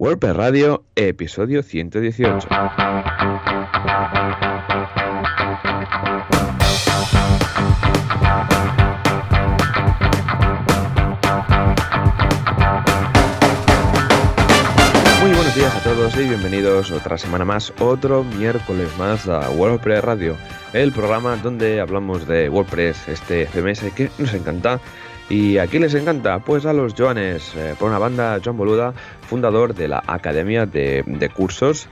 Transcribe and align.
WordPress 0.00 0.36
Radio, 0.36 0.84
episodio 0.94 1.60
118. 1.60 2.46
Muy 15.20 15.30
buenos 15.32 15.54
días 15.56 15.74
a 15.74 15.82
todos 15.82 16.14
y 16.14 16.28
bienvenidos 16.28 16.92
otra 16.92 17.18
semana 17.18 17.44
más, 17.44 17.72
otro 17.80 18.22
miércoles 18.22 18.88
más 18.98 19.28
a 19.28 19.50
WordPress 19.50 20.04
Radio, 20.04 20.36
el 20.74 20.92
programa 20.92 21.34
donde 21.38 21.80
hablamos 21.80 22.28
de 22.28 22.48
WordPress, 22.48 23.08
este 23.08 23.46
CMS 23.46 23.92
que 23.96 24.10
nos 24.18 24.32
encanta. 24.32 24.78
¿Y 25.28 25.58
a 25.58 25.66
quién 25.66 25.82
les 25.82 25.94
encanta? 25.94 26.38
Pues 26.38 26.64
a 26.64 26.72
los 26.72 26.94
Joanes, 26.94 27.52
eh, 27.54 27.74
por 27.78 27.90
una 27.90 27.98
banda, 27.98 28.40
Joan 28.42 28.56
Boluda, 28.56 28.94
fundador 29.20 29.74
de 29.74 29.88
la 29.88 30.02
Academia 30.06 30.64
de, 30.64 31.04
de 31.06 31.28
Cursos 31.28 31.88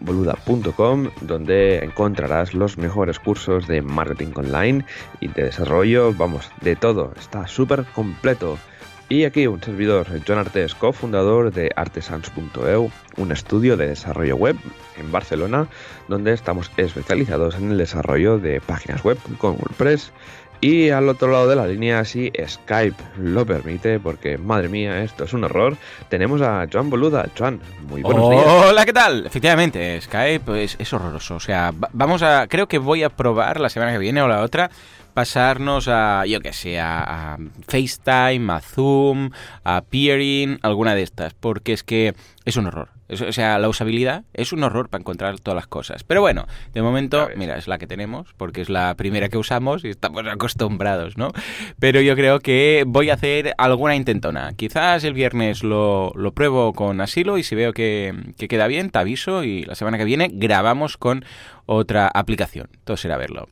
boluda.com 0.00 1.10
donde 1.22 1.78
encontrarás 1.78 2.54
los 2.54 2.78
mejores 2.78 3.18
cursos 3.18 3.66
de 3.66 3.82
marketing 3.82 4.32
online 4.34 4.84
y 5.20 5.28
de 5.28 5.44
desarrollo, 5.44 6.12
vamos, 6.12 6.50
de 6.60 6.76
todo, 6.76 7.12
está 7.18 7.46
súper 7.46 7.84
completo. 7.94 8.58
Y 9.08 9.22
aquí 9.22 9.46
un 9.46 9.62
servidor, 9.62 10.08
John 10.26 10.38
Artes, 10.38 10.74
cofundador 10.74 11.52
de 11.52 11.70
artesans.eu, 11.76 12.90
un 13.16 13.30
estudio 13.30 13.76
de 13.76 13.86
desarrollo 13.86 14.34
web 14.34 14.56
en 14.96 15.12
Barcelona, 15.12 15.68
donde 16.08 16.32
estamos 16.32 16.72
especializados 16.76 17.54
en 17.54 17.70
el 17.70 17.78
desarrollo 17.78 18.40
de 18.40 18.60
páginas 18.60 19.04
web 19.04 19.16
con 19.38 19.52
WordPress. 19.52 20.12
Y 20.66 20.90
al 20.90 21.08
otro 21.08 21.30
lado 21.30 21.46
de 21.48 21.54
la 21.54 21.64
línea, 21.66 22.04
si 22.04 22.32
Skype 22.44 22.96
lo 23.18 23.46
permite, 23.46 24.00
porque 24.00 24.36
madre 24.36 24.68
mía, 24.68 25.00
esto 25.04 25.22
es 25.22 25.32
un 25.32 25.44
horror, 25.44 25.76
tenemos 26.08 26.40
a 26.42 26.66
Joan 26.72 26.90
Boluda. 26.90 27.28
Joan, 27.38 27.60
muy 27.88 28.02
buenos 28.02 28.30
días. 28.30 28.44
Hola, 28.48 28.84
¿qué 28.84 28.92
tal? 28.92 29.24
Efectivamente, 29.26 30.00
Skype 30.00 30.64
es, 30.64 30.74
es 30.80 30.92
horroroso. 30.92 31.36
O 31.36 31.40
sea, 31.40 31.70
va- 31.70 31.88
vamos 31.92 32.22
a. 32.22 32.48
Creo 32.48 32.66
que 32.66 32.78
voy 32.78 33.04
a 33.04 33.10
probar 33.10 33.60
la 33.60 33.68
semana 33.68 33.92
que 33.92 33.98
viene 33.98 34.20
o 34.22 34.26
la 34.28 34.42
otra. 34.42 34.68
Pasarnos 35.14 35.86
a, 35.88 36.26
yo 36.26 36.40
que 36.40 36.52
sé, 36.52 36.80
a, 36.80 37.34
a 37.34 37.38
FaceTime, 37.68 38.52
a 38.52 38.60
Zoom, 38.60 39.30
a 39.64 39.82
Peering, 39.82 40.58
alguna 40.62 40.94
de 40.94 41.02
estas, 41.02 41.32
porque 41.32 41.72
es 41.74 41.82
que 41.84 42.14
es 42.44 42.56
un 42.56 42.66
horror. 42.66 42.88
Es- 43.08 43.20
o 43.20 43.32
sea, 43.32 43.58
la 43.58 43.68
usabilidad 43.68 44.24
es 44.34 44.52
un 44.52 44.62
horror 44.64 44.88
para 44.88 45.00
encontrar 45.02 45.38
todas 45.40 45.56
las 45.56 45.66
cosas. 45.66 46.04
Pero 46.04 46.20
bueno, 46.20 46.46
de 46.74 46.82
momento, 46.82 47.28
mira, 47.36 47.56
es 47.56 47.68
la 47.68 47.78
que 47.78 47.86
tenemos, 47.86 48.32
porque 48.36 48.60
es 48.60 48.68
la 48.68 48.94
primera 48.96 49.28
que 49.28 49.38
usamos 49.38 49.84
y 49.84 49.88
estamos 49.90 50.24
acostumbrados, 50.26 51.16
¿no? 51.16 51.30
Pero 51.78 52.00
yo 52.00 52.14
creo 52.16 52.40
que 52.40 52.84
voy 52.86 53.10
a 53.10 53.14
hacer 53.14 53.54
alguna 53.58 53.94
intentona. 53.96 54.52
Quizás 54.56 55.04
el 55.04 55.12
viernes 55.14 55.62
lo, 55.62 56.12
lo 56.14 56.32
pruebo 56.32 56.72
con 56.72 57.00
asilo 57.00 57.38
y 57.38 57.42
si 57.42 57.54
veo 57.54 57.72
que, 57.72 58.14
que 58.38 58.48
queda 58.48 58.66
bien, 58.66 58.90
te 58.90 58.98
aviso 58.98 59.44
y 59.44 59.62
la 59.64 59.74
semana 59.74 59.98
que 59.98 60.04
viene 60.04 60.30
grabamos 60.32 60.96
con 60.96 61.24
otra 61.66 62.08
aplicación. 62.08 62.68
Todo 62.84 62.96
será 62.96 63.16
verlo. 63.16 63.48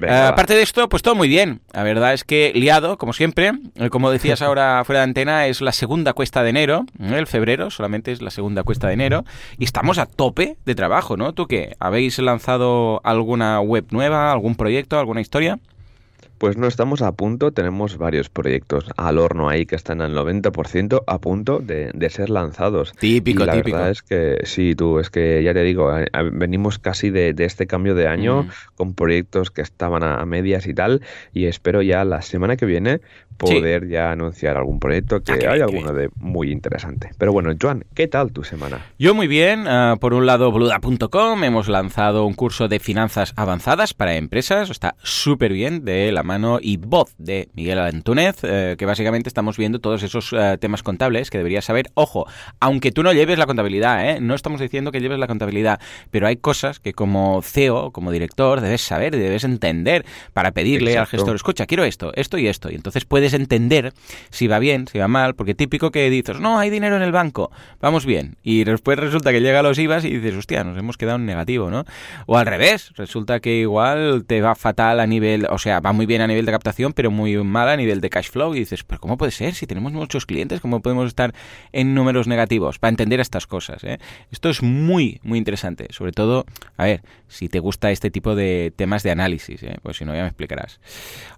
Venga, 0.00 0.24
Eh, 0.24 0.28
aparte 0.28 0.54
de 0.54 0.62
esto, 0.62 0.88
pues 0.88 1.02
todo 1.02 1.14
muy 1.14 1.28
bien. 1.28 1.60
La 1.72 1.82
verdad 1.82 2.12
es 2.12 2.24
que 2.24 2.52
liado, 2.54 2.98
como 2.98 3.12
siempre. 3.12 3.52
Eh, 3.76 3.88
Como 3.88 4.10
decías 4.10 4.42
ahora 4.42 4.82
fuera 4.84 5.00
de 5.00 5.04
antena, 5.04 5.46
es 5.46 5.60
la 5.60 5.72
segunda 5.72 6.12
cuesta 6.12 6.42
de 6.42 6.50
enero. 6.50 6.86
¿eh? 7.00 7.14
El 7.16 7.26
febrero 7.26 7.70
solamente 7.70 8.12
es 8.12 8.20
la 8.20 8.30
segunda 8.30 8.62
cuesta 8.64 8.88
de 8.88 8.94
enero. 8.94 9.24
Y 9.58 9.64
estamos 9.64 9.98
a 9.98 10.06
tope 10.06 10.56
de 10.64 10.74
trabajo, 10.74 11.16
¿no? 11.16 11.32
¿Tú 11.32 11.46
qué? 11.46 11.76
¿Habéis 11.78 12.18
lanzado 12.18 13.00
alguna 13.04 13.60
web 13.60 13.86
nueva, 13.90 14.32
algún 14.32 14.56
proyecto, 14.56 14.98
alguna 14.98 15.20
historia? 15.20 15.58
Pues 16.42 16.56
no 16.56 16.66
estamos 16.66 17.02
a 17.02 17.12
punto, 17.12 17.52
tenemos 17.52 17.98
varios 17.98 18.28
proyectos 18.28 18.86
al 18.96 19.18
horno 19.18 19.48
ahí 19.48 19.64
que 19.64 19.76
están 19.76 20.00
al 20.00 20.12
90% 20.12 21.04
a 21.06 21.18
punto 21.20 21.60
de, 21.60 21.92
de 21.94 22.10
ser 22.10 22.30
lanzados. 22.30 22.90
Típico, 22.98 23.44
y 23.44 23.46
la 23.46 23.52
típico. 23.52 23.76
verdad 23.76 23.92
es 23.92 24.02
que 24.02 24.40
sí, 24.42 24.74
tú, 24.74 24.98
es 24.98 25.08
que 25.08 25.40
ya 25.44 25.54
te 25.54 25.62
digo, 25.62 25.96
eh, 25.96 26.08
eh, 26.12 26.30
venimos 26.32 26.80
casi 26.80 27.10
de, 27.10 27.32
de 27.32 27.44
este 27.44 27.68
cambio 27.68 27.94
de 27.94 28.08
año 28.08 28.42
Mm. 28.42 28.48
con 28.74 28.94
proyectos 28.94 29.52
que 29.52 29.62
estaban 29.62 30.02
a, 30.02 30.16
a 30.20 30.26
medias 30.26 30.66
y 30.66 30.74
tal, 30.74 31.02
y 31.32 31.44
espero 31.44 31.80
ya 31.80 32.04
la 32.04 32.22
semana 32.22 32.56
que 32.56 32.66
viene 32.66 33.00
poder 33.46 33.88
ya 33.88 34.10
anunciar 34.10 34.56
algún 34.56 34.78
proyecto 34.78 35.22
que 35.22 35.32
Ah, 35.32 35.38
qué 35.38 35.48
hay 35.48 35.60
alguno 35.60 35.92
de 35.92 36.10
muy 36.20 36.50
interesante. 36.50 37.10
Pero 37.18 37.32
bueno, 37.32 37.52
Joan, 37.60 37.84
¿qué 37.94 38.08
tal 38.08 38.32
tu 38.32 38.44
semana? 38.44 38.86
Yo 38.98 39.14
muy 39.14 39.26
bien, 39.26 39.66
ah, 39.66 39.96
por 40.00 40.14
un 40.14 40.26
lado 40.26 40.50
boluda.com 40.50 41.44
hemos 41.44 41.68
lanzado 41.68 42.24
un 42.24 42.34
curso 42.34 42.68
de 42.68 42.78
finanzas 42.78 43.32
avanzadas 43.36 43.94
para 43.94 44.16
empresas, 44.16 44.70
está 44.70 44.94
súper 45.02 45.52
bien, 45.52 45.84
de 45.84 46.12
la 46.12 46.22
mano 46.22 46.58
y 46.60 46.76
voz 46.76 47.14
de 47.18 47.48
Miguel 47.54 47.78
Antúnez, 47.78 48.36
eh, 48.42 48.76
que 48.78 48.86
básicamente 48.86 49.28
estamos 49.28 49.56
viendo 49.56 49.80
todos 49.80 50.02
esos 50.02 50.32
eh, 50.32 50.56
temas 50.60 50.82
contables 50.82 51.30
que 51.30 51.38
deberías 51.38 51.64
saber. 51.64 51.90
Ojo, 51.94 52.26
aunque 52.60 52.92
tú 52.92 53.02
no 53.02 53.12
lleves 53.12 53.38
la 53.38 53.46
contabilidad, 53.46 54.08
¿eh? 54.08 54.20
no 54.20 54.34
estamos 54.34 54.60
diciendo 54.60 54.92
que 54.92 55.00
lleves 55.00 55.18
la 55.18 55.26
contabilidad, 55.26 55.80
pero 56.10 56.26
hay 56.26 56.36
cosas 56.36 56.80
que 56.80 56.92
como 56.92 57.42
CEO, 57.42 57.90
como 57.90 58.10
director, 58.10 58.60
debes 58.60 58.82
saber 58.82 59.14
y 59.14 59.18
debes 59.18 59.44
entender 59.44 60.04
para 60.32 60.52
pedirle 60.52 60.98
al 60.98 61.06
gestor, 61.06 61.34
escucha, 61.34 61.66
quiero 61.66 61.84
esto, 61.84 62.12
esto 62.14 62.38
y 62.38 62.46
esto, 62.46 62.70
y 62.70 62.74
entonces 62.74 63.04
puedes 63.04 63.31
entender 63.34 63.92
si 64.30 64.46
va 64.46 64.58
bien, 64.58 64.86
si 64.88 64.98
va 64.98 65.08
mal, 65.08 65.34
porque 65.34 65.54
típico 65.54 65.90
que 65.90 66.08
dices, 66.10 66.40
no, 66.40 66.58
hay 66.58 66.70
dinero 66.70 66.96
en 66.96 67.02
el 67.02 67.12
banco, 67.12 67.50
vamos 67.80 68.06
bien, 68.06 68.36
y 68.42 68.64
después 68.64 68.98
resulta 68.98 69.32
que 69.32 69.40
llega 69.40 69.60
a 69.60 69.62
los 69.62 69.78
IVAs 69.78 70.04
y 70.04 70.18
dices, 70.18 70.36
hostia, 70.36 70.64
nos 70.64 70.78
hemos 70.78 70.96
quedado 70.96 71.18
en 71.18 71.26
negativo, 71.26 71.70
¿no? 71.70 71.84
O 72.26 72.38
al 72.38 72.46
revés, 72.46 72.92
resulta 72.96 73.40
que 73.40 73.56
igual 73.56 74.24
te 74.26 74.40
va 74.40 74.54
fatal 74.54 75.00
a 75.00 75.06
nivel, 75.06 75.46
o 75.50 75.58
sea, 75.58 75.80
va 75.80 75.92
muy 75.92 76.06
bien 76.06 76.20
a 76.22 76.26
nivel 76.26 76.46
de 76.46 76.52
captación, 76.52 76.92
pero 76.92 77.10
muy 77.10 77.36
mal 77.42 77.68
a 77.68 77.76
nivel 77.76 78.00
de 78.00 78.10
cash 78.10 78.30
flow, 78.30 78.54
y 78.54 78.60
dices, 78.60 78.84
pero 78.84 79.00
¿cómo 79.00 79.16
puede 79.16 79.32
ser? 79.32 79.54
Si 79.54 79.66
tenemos 79.66 79.92
muchos 79.92 80.26
clientes, 80.26 80.60
¿cómo 80.60 80.80
podemos 80.80 81.06
estar 81.06 81.34
en 81.72 81.94
números 81.94 82.26
negativos? 82.26 82.78
Para 82.78 82.90
entender 82.90 83.20
estas 83.20 83.46
cosas, 83.46 83.84
¿eh? 83.84 83.98
Esto 84.30 84.48
es 84.48 84.62
muy, 84.62 85.20
muy 85.22 85.38
interesante, 85.38 85.88
sobre 85.90 86.12
todo, 86.12 86.44
a 86.76 86.84
ver, 86.84 87.02
si 87.28 87.48
te 87.48 87.58
gusta 87.58 87.90
este 87.90 88.10
tipo 88.10 88.34
de 88.34 88.72
temas 88.74 89.02
de 89.02 89.10
análisis, 89.10 89.62
¿eh? 89.62 89.76
pues 89.82 89.96
si 89.96 90.04
no 90.04 90.14
ya 90.14 90.22
me 90.22 90.28
explicarás. 90.28 90.80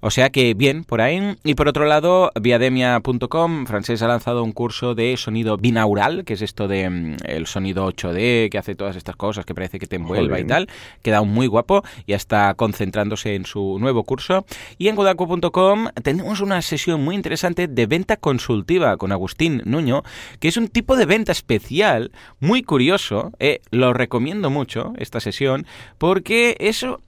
O 0.01 0.11
sea 0.11 0.31
que 0.31 0.55
bien, 0.55 0.85
por 0.85 1.01
ahí. 1.01 1.37
Y 1.45 1.55
por 1.55 1.69
otro 1.69 1.74
lado, 1.83 2.31
viademia.com, 2.41 3.67
Francés 3.67 4.01
ha 4.03 4.07
lanzado 4.07 4.45
un 4.45 4.53
curso 4.53 4.95
de 4.95 5.17
sonido 5.17 5.57
binaural, 5.57 6.25
que 6.25 6.35
es 6.35 6.43
esto 6.43 6.69
de 6.69 6.89
mm, 6.89 7.17
el 7.25 7.49
sonido 7.49 7.89
8D, 7.89 8.49
que 8.51 8.59
hace 8.59 8.77
todas 8.77 8.95
estas 8.95 9.17
cosas, 9.17 9.45
que 9.45 9.55
parece 9.55 9.81
que 9.81 9.89
te 9.89 9.97
envuelva 9.97 10.39
y 10.39 10.45
tal. 10.45 10.69
Queda 11.03 11.23
muy 11.23 11.49
guapo, 11.49 11.83
ya 12.07 12.15
está 12.15 12.55
concentrándose 12.55 13.35
en 13.35 13.45
su 13.45 13.79
nuevo 13.81 14.05
curso. 14.05 14.47
Y 14.79 14.87
en 14.87 14.95
godaco.com 14.95 15.89
tenemos 16.05 16.41
una 16.41 16.63
sesión 16.63 17.03
muy 17.03 17.17
interesante 17.17 17.67
de 17.67 17.87
venta 17.87 18.17
consultiva 18.17 18.97
con 18.97 19.11
Agustín 19.11 19.61
Nuño, 19.65 20.05
que 20.39 20.47
es 20.47 20.57
un 20.57 20.69
tipo 20.69 20.97
de 20.97 21.07
venta 21.07 21.33
especial, 21.33 22.13
muy 22.39 22.63
curioso. 22.63 23.33
eh, 23.41 23.61
lo 23.73 23.93
recomiendo 23.93 24.49
mucho, 24.49 24.93
esta 24.99 25.19
sesión, 25.19 25.67
porque 25.99 26.57
eso... 26.61 27.01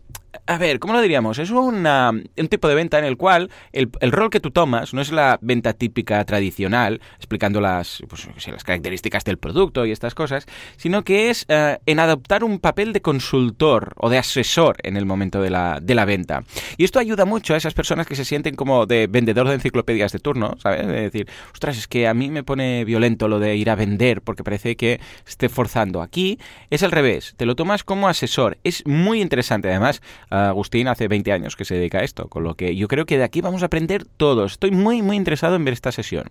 A 0.45 0.59
ver, 0.59 0.79
¿cómo 0.79 0.93
lo 0.95 1.01
diríamos? 1.01 1.39
Es 1.39 1.51
una- 1.51 2.11
un 2.11 2.49
tipo 2.49 2.69
de 2.69 2.75
venta 2.75 2.99
en 2.99 3.05
el 3.05 3.17
cual 3.17 3.51
el, 3.73 3.91
el 4.01 4.13
rol 4.13 4.29
que 4.31 4.41
tú 4.41 4.51
tomas 4.51 4.93
no 4.93 5.01
es 5.01 5.13
la 5.13 5.39
venta 5.41 5.73
típica 5.73 6.25
tradicional, 6.25 7.01
explicando 7.17 7.61
las, 7.61 8.03
pues, 8.09 8.29
las 8.49 8.65
características 8.65 9.25
del 9.25 9.39
producto 9.39 9.87
y 9.87 9.93
estas 9.93 10.15
cosas, 10.15 10.47
sino 10.77 11.05
que 11.05 11.31
es 11.31 11.47
eh, 11.49 11.79
en 11.87 12.01
adoptar 12.01 12.45
un 12.45 12.59
papel 12.59 12.93
de 12.93 13.01
consultor 13.03 13.93
o 13.97 14.11
de 14.11 14.19
asesor 14.19 14.77
en 14.83 14.97
el 14.97 15.07
momento 15.07 15.41
de 15.41 15.51
la, 15.51 15.79
de 15.81 15.95
la 15.95 16.05
venta. 16.05 16.43
Y 16.77 16.85
esto 16.85 16.99
ayuda 16.99 17.25
mucho 17.25 17.55
a 17.55 17.57
esas 17.57 17.75
personas 17.75 18.07
que 18.07 18.17
se 18.17 18.25
sienten 18.25 18.55
como 18.57 18.87
de 18.87 19.07
vendedor 19.07 19.49
de 19.49 19.55
enciclopedias 19.55 20.13
de 20.13 20.19
turno, 20.19 20.57
¿sabes? 20.61 20.87
De 20.87 21.01
decir, 21.03 21.29
ostras, 21.53 21.79
es 21.79 21.87
que 21.89 22.09
a 22.09 22.15
mí 22.15 22.31
me 22.31 22.43
pone 22.43 22.85
violento 22.85 23.29
lo 23.29 23.39
de 23.39 23.57
ir 23.57 23.71
a 23.71 23.75
vender 23.75 24.23
porque 24.23 24.45
parece 24.45 24.77
que 24.77 25.01
esté 25.27 25.49
forzando. 25.49 26.03
Aquí 26.03 26.39
es 26.71 26.83
al 26.83 26.91
revés, 26.93 27.35
te 27.37 27.47
lo 27.47 27.55
tomas 27.57 27.85
como 27.85 28.09
asesor. 28.09 28.59
Es 28.65 28.85
muy 28.87 29.21
interesante, 29.21 29.69
además, 29.69 30.03
Agustín 30.31 30.89
hace 30.89 31.09
20 31.09 31.33
años 31.33 31.57
que 31.57 31.65
se 31.65 31.75
dedica 31.75 31.99
a 31.99 32.03
esto, 32.05 32.29
con 32.29 32.43
lo 32.45 32.55
que 32.55 32.75
yo 32.77 32.89
creo 32.89 33.07
que 33.07 33.19
de 33.19 33.25
aquí 33.25 33.41
vamos 33.41 33.63
a 33.63 33.67
aprender 33.67 34.05
todos. 34.17 34.53
Estoy 34.53 34.71
muy, 34.73 35.03
muy 35.03 35.17
interesado 35.17 35.57
en 35.57 35.65
ver 35.65 35.73
esta 35.75 35.93
sesión. 35.93 36.25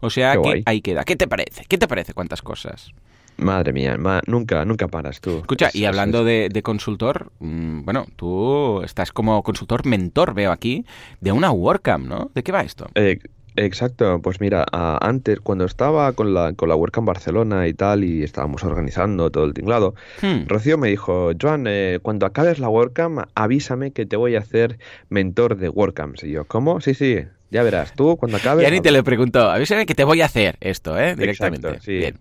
O 0.00 0.10
sea 0.10 0.32
Qué 0.32 0.36
que 0.42 0.48
guay. 0.48 0.62
ahí 0.66 0.80
queda. 0.80 1.04
¿Qué 1.04 1.16
te 1.16 1.26
parece? 1.26 1.64
¿Qué 1.68 1.78
te 1.78 1.88
parece 1.88 2.14
cuántas 2.14 2.42
cosas? 2.42 2.92
Madre 3.38 3.74
mía, 3.74 3.98
ma- 3.98 4.22
nunca, 4.26 4.64
nunca 4.64 4.88
paras 4.88 5.20
tú. 5.20 5.38
Escucha, 5.40 5.66
Es- 5.68 5.74
y 5.74 5.84
hablando 5.84 6.20
es- 6.20 6.24
de, 6.26 6.48
de 6.50 6.62
consultor, 6.62 7.30
mm, 7.40 7.82
bueno, 7.84 8.06
tú 8.16 8.80
estás 8.82 9.12
como 9.12 9.42
consultor 9.42 9.84
mentor, 9.84 10.32
veo 10.32 10.52
aquí, 10.52 10.86
de 11.20 11.32
una 11.32 11.50
WordCamp, 11.50 12.06
¿no? 12.06 12.30
¿De 12.34 12.42
qué 12.42 12.50
va 12.52 12.62
esto? 12.62 12.86
Eh, 12.94 13.18
exacto, 13.56 14.20
pues 14.22 14.40
mira, 14.40 14.64
antes 14.72 15.40
cuando 15.40 15.64
estaba 15.64 16.12
con 16.12 16.34
la, 16.34 16.52
con 16.52 16.68
la 16.68 16.76
WordCamp 16.76 17.06
Barcelona 17.06 17.66
y 17.66 17.74
tal, 17.74 18.04
y 18.04 18.22
estábamos 18.22 18.64
organizando 18.64 19.30
todo 19.30 19.44
el 19.44 19.54
tinglado, 19.54 19.94
Hmm. 20.22 20.46
Rocío 20.46 20.78
me 20.78 20.88
dijo, 20.88 21.32
Joan, 21.40 21.66
eh, 21.66 21.98
cuando 22.02 22.26
acabes 22.26 22.58
la 22.58 22.68
WordCamp, 22.68 23.28
avísame 23.34 23.90
que 23.90 24.06
te 24.06 24.16
voy 24.16 24.36
a 24.36 24.40
hacer 24.40 24.78
mentor 25.08 25.56
de 25.56 25.68
WordCamps. 25.68 26.24
Y 26.24 26.30
yo, 26.32 26.44
¿cómo? 26.44 26.80
Sí, 26.80 26.94
sí, 26.94 27.18
ya 27.50 27.62
verás, 27.62 27.94
tú 27.94 28.16
cuando 28.16 28.36
acabes... 28.38 28.64
Ya 28.64 28.70
ni 28.70 28.80
te 28.80 28.90
lo 28.90 29.02
preguntto, 29.04 29.50
avísame 29.50 29.86
que 29.86 29.94
te 29.94 30.04
voy 30.04 30.22
a 30.22 30.26
hacer 30.26 30.56
esto, 30.60 30.98
¿eh? 30.98 31.14
Directamente. 31.16 31.68
Exacto, 31.68 31.84
sí. 31.84 31.98
Bien. 31.98 32.16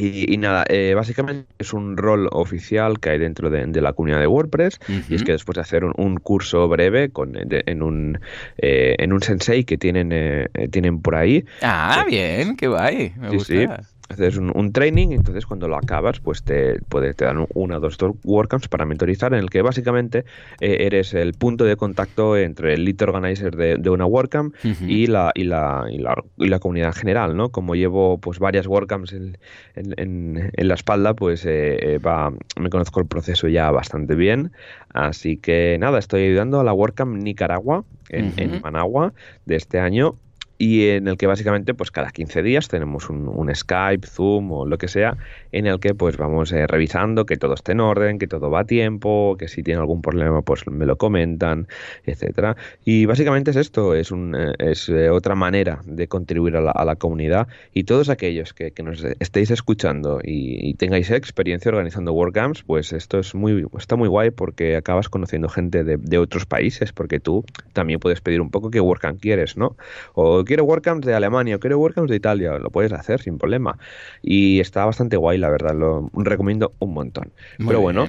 Y, 0.00 0.32
y 0.32 0.36
nada, 0.38 0.64
eh, 0.68 0.94
básicamente 0.94 1.46
es 1.58 1.74
un 1.74 1.96
rol 1.98 2.26
oficial 2.32 2.98
que 3.00 3.10
hay 3.10 3.18
dentro 3.18 3.50
de, 3.50 3.66
de 3.66 3.80
la 3.82 3.92
comunidad 3.92 4.18
de 4.20 4.26
WordPress. 4.26 4.78
Y 5.08 5.14
es 5.14 5.24
que 5.24 5.32
después 5.32 5.56
de 5.56 5.60
hacer 5.60 5.84
un, 5.84 5.92
un 5.98 6.16
curso 6.16 6.66
breve 6.68 7.10
con, 7.10 7.32
de- 7.32 7.62
en, 7.66 7.82
un, 7.82 8.18
eh, 8.56 8.94
en 8.98 9.12
un 9.12 9.20
sensei 9.22 9.64
que 9.64 9.76
tienen, 9.76 10.10
eh, 10.12 10.46
eh, 10.54 10.68
tienen 10.68 11.02
por 11.02 11.16
ahí, 11.16 11.44
Ah, 11.62 12.04
Sí. 12.06 12.14
bien, 12.16 12.56
qué 12.56 12.68
guay. 12.68 13.12
Me 13.18 13.30
Sí, 13.30 13.36
gusta. 13.36 13.82
sí. 13.82 13.86
Haces 14.10 14.36
un, 14.36 14.72
training, 14.72 15.08
entonces 15.12 15.46
cuando 15.46 15.68
lo 15.68 15.76
acabas, 15.76 16.20
pues 16.20 16.42
te, 16.42 16.80
puede, 16.88 17.14
te 17.14 17.24
dan 17.24 17.46
una 17.54 17.76
o 17.76 17.80
dos 17.80 17.96
WordCamps 18.24 18.68
para 18.68 18.84
mentorizar, 18.84 19.32
en 19.32 19.40
el 19.40 19.50
que 19.50 19.62
básicamente 19.62 20.24
eh, 20.60 20.78
eres 20.80 21.14
el 21.14 21.34
punto 21.34 21.64
de 21.64 21.76
contacto 21.76 22.36
entre 22.36 22.74
el 22.74 22.84
lead 22.84 23.00
organizer 23.02 23.56
de, 23.56 23.90
una 23.90 24.06
WordCamp 24.06 24.54
y, 24.64 25.06
la, 25.06 25.32
y, 25.34 25.44
la, 25.44 25.86
y, 25.90 25.98
la, 25.98 26.14
y, 26.36 26.48
la, 26.48 26.58
comunidad 26.58 26.92
general, 26.94 27.36
¿no? 27.36 27.50
Como 27.50 27.74
llevo 27.74 28.18
pues 28.18 28.38
varias 28.38 28.66
WordCamps 28.66 29.12
en, 29.12 29.38
en, 29.74 30.50
en, 30.52 30.68
la 30.68 30.74
espalda, 30.74 31.14
pues 31.14 31.44
eh, 31.46 31.98
va, 32.04 32.32
me 32.58 32.70
conozco 32.70 33.00
el 33.00 33.06
proceso 33.06 33.48
ya 33.48 33.70
bastante 33.70 34.14
bien, 34.14 34.52
así 34.92 35.36
que 35.36 35.76
nada, 35.78 35.98
estoy 35.98 36.24
ayudando 36.24 36.60
a 36.60 36.64
la 36.64 36.72
WordCamp 36.72 37.22
Nicaragua 37.22 37.84
en, 38.08 38.32
en 38.36 38.60
Managua 38.60 39.12
de 39.46 39.56
este 39.56 39.78
año 39.78 40.16
y 40.60 40.90
en 40.90 41.08
el 41.08 41.16
que 41.16 41.26
básicamente 41.26 41.72
pues 41.72 41.90
cada 41.90 42.10
15 42.10 42.42
días 42.42 42.68
tenemos 42.68 43.08
un, 43.08 43.50
Skype, 43.54 44.06
Zoom 44.06 44.52
o 44.52 44.66
lo 44.66 44.76
que 44.76 44.88
sea 44.88 45.16
en 45.52 45.66
el 45.66 45.80
que 45.80 45.94
pues 45.94 46.18
vamos 46.18 46.52
eh, 46.52 46.66
revisando 46.66 47.24
que 47.24 47.38
todo 47.38 47.54
esté 47.54 47.72
en 47.72 47.80
orden, 47.80 48.18
que 48.18 48.26
todo 48.26 48.50
va 48.50 48.60
a 48.60 48.64
tiempo, 48.64 49.36
que 49.38 49.48
si 49.48 49.62
tiene 49.62 49.80
algún 49.80 50.02
problema 50.02 50.42
pues 50.42 50.66
me 50.66 50.84
lo 50.84 50.96
comentan, 50.96 51.66
etcétera. 52.04 52.56
Y 52.84 53.06
básicamente 53.06 53.52
es 53.52 53.56
esto, 53.56 53.94
es, 53.94 54.10
un, 54.10 54.34
eh, 54.34 54.52
es 54.58 54.90
eh, 54.90 55.08
otra 55.08 55.34
manera 55.34 55.80
de 55.86 56.08
contribuir 56.08 56.56
a 56.56 56.60
la, 56.60 56.96
comunidad 56.96 57.48
y 57.72 57.84
todos 57.84 58.10
aquellos 58.10 58.52
que, 58.52 58.70
nos 58.84 59.02
estéis 59.18 59.50
escuchando 59.50 60.20
y, 60.22 60.74
tengáis 60.74 61.10
experiencia 61.10 61.70
organizando 61.70 62.12
WordCamps, 62.12 62.64
pues 62.64 62.92
esto 62.92 63.18
es 63.18 63.34
muy, 63.34 63.66
está 63.78 63.96
muy 63.96 64.08
guay 64.08 64.30
porque 64.30 64.76
acabas 64.76 65.08
conociendo 65.08 65.48
gente 65.48 65.84
de, 65.84 65.96
de 65.96 66.18
otros 66.18 66.44
países 66.44 66.92
porque 66.92 67.18
tú 67.18 67.46
también 67.72 67.98
puedes 67.98 68.20
pedir 68.20 68.42
un 68.42 68.50
poco 68.50 68.70
qué 68.70 68.80
WordCamp 68.80 69.20
quieres, 69.20 69.56
¿no? 69.56 69.76
O 70.12 70.44
quiero 70.50 70.64
WordCamps 70.64 71.06
de 71.06 71.14
Alemania, 71.14 71.60
quiero 71.60 71.78
WordCamps 71.78 72.10
de 72.10 72.16
Italia, 72.16 72.58
lo 72.58 72.70
puedes 72.70 72.92
hacer 72.92 73.20
sin 73.20 73.38
problema. 73.38 73.78
Y 74.20 74.58
está 74.58 74.84
bastante 74.84 75.16
guay, 75.16 75.38
la 75.38 75.48
verdad, 75.48 75.76
lo 75.76 76.10
recomiendo 76.12 76.72
un 76.80 76.92
montón. 76.92 77.30
Pero 77.64 77.80
bueno. 77.80 78.08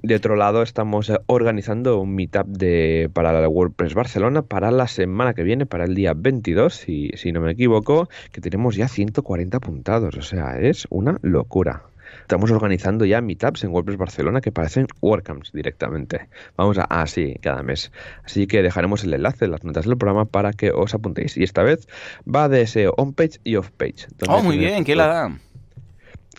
De 0.00 0.14
otro 0.14 0.36
lado, 0.36 0.62
estamos 0.62 1.10
eh, 1.10 1.18
organizando 1.26 1.98
un 1.98 2.14
meetup 2.14 2.46
de, 2.46 3.10
para 3.12 3.32
la 3.32 3.48
WordPress 3.48 3.94
Barcelona 3.94 4.42
para 4.42 4.70
la 4.70 4.86
semana 4.86 5.34
que 5.34 5.42
viene, 5.42 5.66
para 5.66 5.86
el 5.86 5.96
día 5.96 6.12
22, 6.14 6.72
si, 6.72 7.10
si 7.16 7.32
no 7.32 7.40
me 7.40 7.50
equivoco, 7.50 8.08
que 8.30 8.40
tenemos 8.40 8.76
ya 8.76 8.86
140 8.86 9.56
apuntados. 9.56 10.14
O 10.16 10.22
sea, 10.22 10.60
es 10.60 10.86
una 10.90 11.18
locura. 11.22 11.82
Estamos 12.28 12.50
organizando 12.50 13.06
ya 13.06 13.22
meetups 13.22 13.64
en 13.64 13.70
WordPress 13.70 13.96
Barcelona 13.96 14.42
que 14.42 14.52
parecen 14.52 14.86
WordCamps 15.00 15.50
directamente. 15.50 16.28
Vamos 16.58 16.76
a 16.76 16.84
así 16.84 17.36
cada 17.40 17.62
mes. 17.62 17.90
Así 18.22 18.46
que 18.46 18.62
dejaremos 18.62 19.02
el 19.02 19.14
enlace 19.14 19.46
en 19.46 19.52
las 19.52 19.64
notas 19.64 19.86
del 19.86 19.96
programa 19.96 20.26
para 20.26 20.52
que 20.52 20.70
os 20.70 20.92
apuntéis. 20.92 21.38
Y 21.38 21.42
esta 21.42 21.62
vez 21.62 21.88
va 22.26 22.50
de 22.50 22.66
SEO 22.66 22.92
on-page 22.98 23.40
y 23.44 23.56
off-page. 23.56 24.08
Oh, 24.28 24.42
muy 24.42 24.58
bien, 24.58 24.84
¿qué 24.84 24.94
la 24.94 25.06
da? 25.06 25.38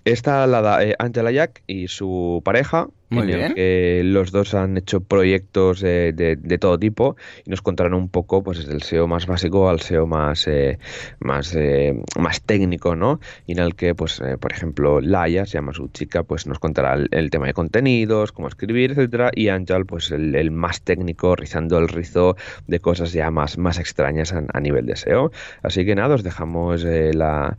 Esta 0.05 0.45
la 0.45 0.61
da 0.61 0.83
eh, 0.83 0.93
Angela 0.99 1.31
Jack 1.31 1.63
y 1.65 1.87
su 1.87 2.43
pareja 2.45 2.87
muy 3.09 3.27
bien. 3.27 3.53
que 3.53 4.01
los 4.05 4.31
dos 4.31 4.53
han 4.53 4.77
hecho 4.77 5.01
proyectos 5.01 5.81
de, 5.81 6.13
de, 6.13 6.57
todo 6.57 6.77
tipo 6.77 7.15
y 7.45 7.49
nos 7.49 7.61
contarán 7.61 7.93
un 7.93 8.09
poco 8.09 8.43
pues 8.43 8.59
desde 8.59 8.73
el 8.73 8.83
SEO 8.83 9.07
más 9.07 9.25
básico 9.25 9.69
al 9.69 9.79
SEO 9.79 10.05
más 10.05 10.47
eh, 10.47 10.77
más 11.19 11.55
eh, 11.55 11.99
más 12.19 12.41
técnico 12.41 12.95
no 12.95 13.19
y 13.47 13.53
en 13.53 13.59
el 13.59 13.75
que 13.75 13.95
pues 13.95 14.19
eh, 14.19 14.37
por 14.37 14.51
ejemplo 14.51 15.01
Laia 15.01 15.45
se 15.45 15.53
llama 15.53 15.73
su 15.73 15.87
chica 15.87 16.23
pues 16.23 16.45
nos 16.45 16.59
contará 16.59 16.93
el, 16.93 17.29
tema 17.29 17.47
de 17.47 17.53
contenidos 17.53 18.31
cómo 18.31 18.47
escribir 18.47 18.91
etcétera 18.91 19.31
y 19.33 19.49
Angel 19.49 19.85
pues 19.85 20.11
el, 20.11 20.51
más 20.51 20.81
técnico 20.81 21.35
rizando 21.35 21.77
el 21.77 21.87
rizo 21.87 22.35
de 22.67 22.79
cosas 22.79 23.13
ya 23.13 23.31
más 23.31 23.57
más 23.57 23.79
extrañas 23.79 24.33
a, 24.33 24.59
nivel 24.59 24.85
de 24.85 24.95
SEO. 24.95 25.31
Así 25.63 25.85
que 25.85 25.95
nada 25.95 26.15
os 26.15 26.23
dejamos 26.23 26.83
la 26.83 27.57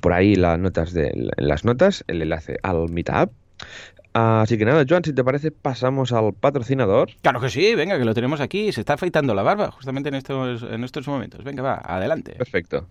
por 0.00 0.12
ahí 0.12 0.34
las 0.36 0.58
notas 0.58 0.92
de 0.92 1.30
las 1.36 1.64
notas 1.64 2.04
el 2.08 2.22
enlace 2.22 2.58
al 2.62 2.88
meetup 2.88 3.30
Así 4.12 4.58
que 4.58 4.64
nada, 4.64 4.84
Joan, 4.88 5.04
si 5.04 5.12
te 5.12 5.22
parece, 5.22 5.52
pasamos 5.52 6.12
al 6.12 6.32
patrocinador. 6.32 7.10
Claro 7.22 7.40
que 7.40 7.50
sí, 7.50 7.74
venga, 7.74 7.98
que 7.98 8.04
lo 8.04 8.14
tenemos 8.14 8.40
aquí. 8.40 8.72
Se 8.72 8.80
está 8.80 8.94
afeitando 8.94 9.34
la 9.34 9.42
barba 9.42 9.70
justamente 9.70 10.08
en 10.08 10.16
estos, 10.16 10.62
en 10.62 10.82
estos 10.82 11.06
momentos. 11.06 11.44
Venga, 11.44 11.62
va, 11.62 11.74
adelante. 11.74 12.32
Perfecto. 12.32 12.86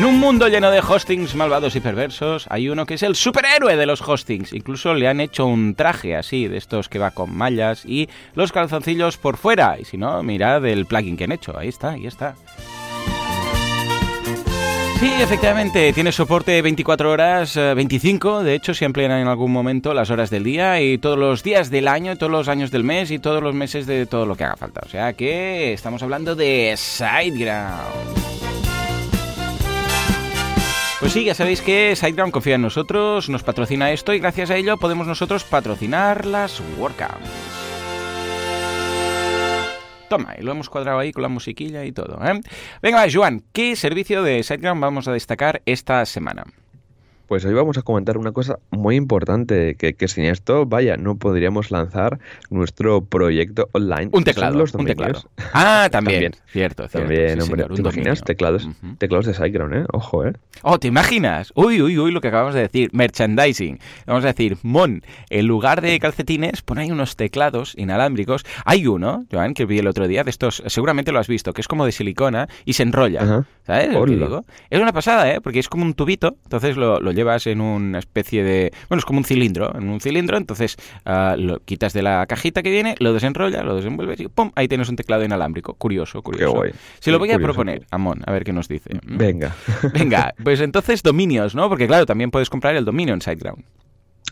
En 0.00 0.06
un 0.06 0.18
mundo 0.18 0.48
lleno 0.48 0.70
de 0.70 0.80
hostings 0.80 1.34
malvados 1.34 1.76
y 1.76 1.80
perversos, 1.80 2.46
hay 2.48 2.70
uno 2.70 2.86
que 2.86 2.94
es 2.94 3.02
el 3.02 3.14
superhéroe 3.14 3.76
de 3.76 3.84
los 3.84 4.00
hostings. 4.00 4.54
Incluso 4.54 4.94
le 4.94 5.06
han 5.06 5.20
hecho 5.20 5.44
un 5.44 5.74
traje 5.74 6.16
así, 6.16 6.48
de 6.48 6.56
estos 6.56 6.88
que 6.88 6.98
va 6.98 7.10
con 7.10 7.36
mallas 7.36 7.84
y 7.84 8.08
los 8.34 8.50
calzoncillos 8.50 9.18
por 9.18 9.36
fuera. 9.36 9.78
Y 9.78 9.84
si 9.84 9.98
no, 9.98 10.22
mirad 10.22 10.64
el 10.64 10.86
plugin 10.86 11.18
que 11.18 11.24
han 11.24 11.32
hecho. 11.32 11.54
Ahí 11.54 11.68
está, 11.68 11.90
ahí 11.90 12.06
está. 12.06 12.34
Sí, 15.00 15.10
efectivamente, 15.18 15.94
tiene 15.94 16.12
soporte 16.12 16.60
24 16.60 17.10
horas, 17.10 17.56
25, 17.56 18.42
eh, 18.42 18.44
de 18.44 18.54
hecho 18.54 18.74
se 18.74 18.84
en 18.84 19.10
algún 19.10 19.50
momento 19.50 19.94
las 19.94 20.10
horas 20.10 20.28
del 20.28 20.44
día 20.44 20.78
y 20.82 20.98
todos 20.98 21.18
los 21.18 21.42
días 21.42 21.70
del 21.70 21.88
año, 21.88 22.16
todos 22.16 22.30
los 22.30 22.48
años 22.48 22.70
del 22.70 22.84
mes 22.84 23.10
y 23.10 23.18
todos 23.18 23.42
los 23.42 23.54
meses 23.54 23.86
de 23.86 24.04
todo 24.04 24.26
lo 24.26 24.36
que 24.36 24.44
haga 24.44 24.56
falta. 24.56 24.82
O 24.84 24.90
sea 24.90 25.14
que 25.14 25.72
estamos 25.72 26.02
hablando 26.02 26.36
de 26.36 26.74
SiteGround. 26.76 27.80
Pues 31.00 31.12
sí, 31.12 31.24
ya 31.24 31.34
sabéis 31.34 31.62
que 31.62 31.96
SiteGround 31.96 32.30
confía 32.30 32.56
en 32.56 32.62
nosotros, 32.62 33.30
nos 33.30 33.42
patrocina 33.42 33.92
esto 33.92 34.12
y 34.12 34.18
gracias 34.18 34.50
a 34.50 34.56
ello 34.56 34.76
podemos 34.76 35.06
nosotros 35.06 35.44
patrocinar 35.44 36.26
las 36.26 36.60
WordCamps. 36.76 37.59
Toma, 40.10 40.34
y 40.36 40.42
lo 40.42 40.50
hemos 40.50 40.68
cuadrado 40.68 40.98
ahí 40.98 41.12
con 41.12 41.22
la 41.22 41.28
musiquilla 41.28 41.84
y 41.84 41.92
todo. 41.92 42.18
¿eh? 42.26 42.40
Venga, 42.82 43.06
Joan, 43.08 43.44
¿qué 43.52 43.76
servicio 43.76 44.24
de 44.24 44.42
SiteGround 44.42 44.82
vamos 44.82 45.06
a 45.06 45.12
destacar 45.12 45.62
esta 45.66 46.04
semana? 46.04 46.46
Pues 47.30 47.44
hoy 47.44 47.54
vamos 47.54 47.78
a 47.78 47.82
comentar 47.82 48.18
una 48.18 48.32
cosa 48.32 48.58
muy 48.72 48.96
importante, 48.96 49.76
que, 49.76 50.08
sin 50.08 50.24
esto, 50.24 50.66
vaya, 50.66 50.96
no 50.96 51.14
podríamos 51.14 51.70
lanzar 51.70 52.18
nuestro 52.50 53.04
proyecto 53.04 53.68
online. 53.70 54.08
Un 54.10 54.24
teclado, 54.24 54.58
los 54.58 54.74
un 54.74 54.84
teclado. 54.84 55.30
Ah, 55.54 55.88
también, 55.92 56.32
cierto, 56.48 56.88
cierto. 56.88 56.98
También, 56.98 57.40
hombre, 57.40 57.66
¿te 57.72 57.80
imaginas? 57.82 58.22
Teclados, 58.22 58.68
teclados 58.98 59.26
de 59.26 59.34
SiteGround, 59.34 59.74
¿eh? 59.76 59.84
Ojo, 59.92 60.26
¿eh? 60.26 60.32
Oh, 60.62 60.80
¿te 60.80 60.88
imaginas? 60.88 61.52
Uy, 61.54 61.80
uy, 61.80 61.96
uy, 62.00 62.10
lo 62.10 62.20
que 62.20 62.26
acabamos 62.26 62.52
de 62.52 62.62
decir, 62.62 62.90
merchandising. 62.92 63.78
Vamos 64.06 64.24
a 64.24 64.26
decir, 64.26 64.58
Mon, 64.64 65.00
en 65.28 65.46
lugar 65.46 65.82
de 65.82 66.00
calcetines, 66.00 66.62
pon 66.62 66.78
ahí 66.78 66.90
unos 66.90 67.14
teclados 67.14 67.74
inalámbricos. 67.78 68.44
Hay 68.64 68.88
uno, 68.88 69.24
Joan, 69.30 69.54
que 69.54 69.66
vi 69.66 69.78
el 69.78 69.86
otro 69.86 70.08
día, 70.08 70.24
de 70.24 70.30
estos, 70.30 70.64
seguramente 70.66 71.12
lo 71.12 71.20
has 71.20 71.28
visto, 71.28 71.52
que 71.52 71.60
es 71.60 71.68
como 71.68 71.86
de 71.86 71.92
silicona 71.92 72.48
y 72.64 72.72
se 72.72 72.82
enrolla. 72.82 73.46
¿Sabes? 73.64 73.90
Es 74.68 74.80
una 74.80 74.92
pasada, 74.92 75.32
¿eh? 75.32 75.40
Porque 75.40 75.60
es 75.60 75.68
como 75.68 75.84
un 75.84 75.94
tubito, 75.94 76.36
entonces 76.42 76.76
lo, 76.76 76.98
lo 76.98 77.19
llevas 77.20 77.46
en 77.46 77.60
una 77.60 77.98
especie 77.98 78.42
de... 78.42 78.72
Bueno, 78.88 79.00
es 79.00 79.04
como 79.04 79.18
un 79.18 79.24
cilindro, 79.24 79.76
en 79.76 79.90
un 79.90 80.00
cilindro, 80.00 80.38
entonces 80.38 80.76
uh, 81.04 81.36
lo 81.36 81.60
quitas 81.60 81.92
de 81.92 82.02
la 82.02 82.24
cajita 82.26 82.62
que 82.62 82.70
viene, 82.70 82.94
lo 82.98 83.12
desenrollas, 83.12 83.62
lo 83.62 83.76
desenvuelves 83.76 84.20
y 84.20 84.28
¡pum! 84.28 84.52
Ahí 84.54 84.68
tienes 84.68 84.88
un 84.88 84.96
teclado 84.96 85.22
inalámbrico. 85.22 85.74
Curioso, 85.74 86.22
curioso. 86.22 86.52
Qué 86.52 86.58
guay. 86.58 86.72
Se 86.98 87.10
lo 87.10 87.18
voy 87.18 87.30
a 87.30 87.38
proponer, 87.38 87.86
Amon, 87.90 88.22
a 88.24 88.32
ver 88.32 88.44
qué 88.44 88.52
nos 88.52 88.68
dice. 88.68 88.90
Venga. 89.04 89.54
Venga, 89.92 90.34
pues 90.42 90.60
entonces 90.60 91.02
dominios, 91.02 91.54
¿no? 91.54 91.68
Porque 91.68 91.86
claro, 91.86 92.06
también 92.06 92.30
puedes 92.30 92.48
comprar 92.48 92.74
el 92.76 92.84
dominio 92.84 93.12
en 93.12 93.20
SiteGround. 93.20 93.62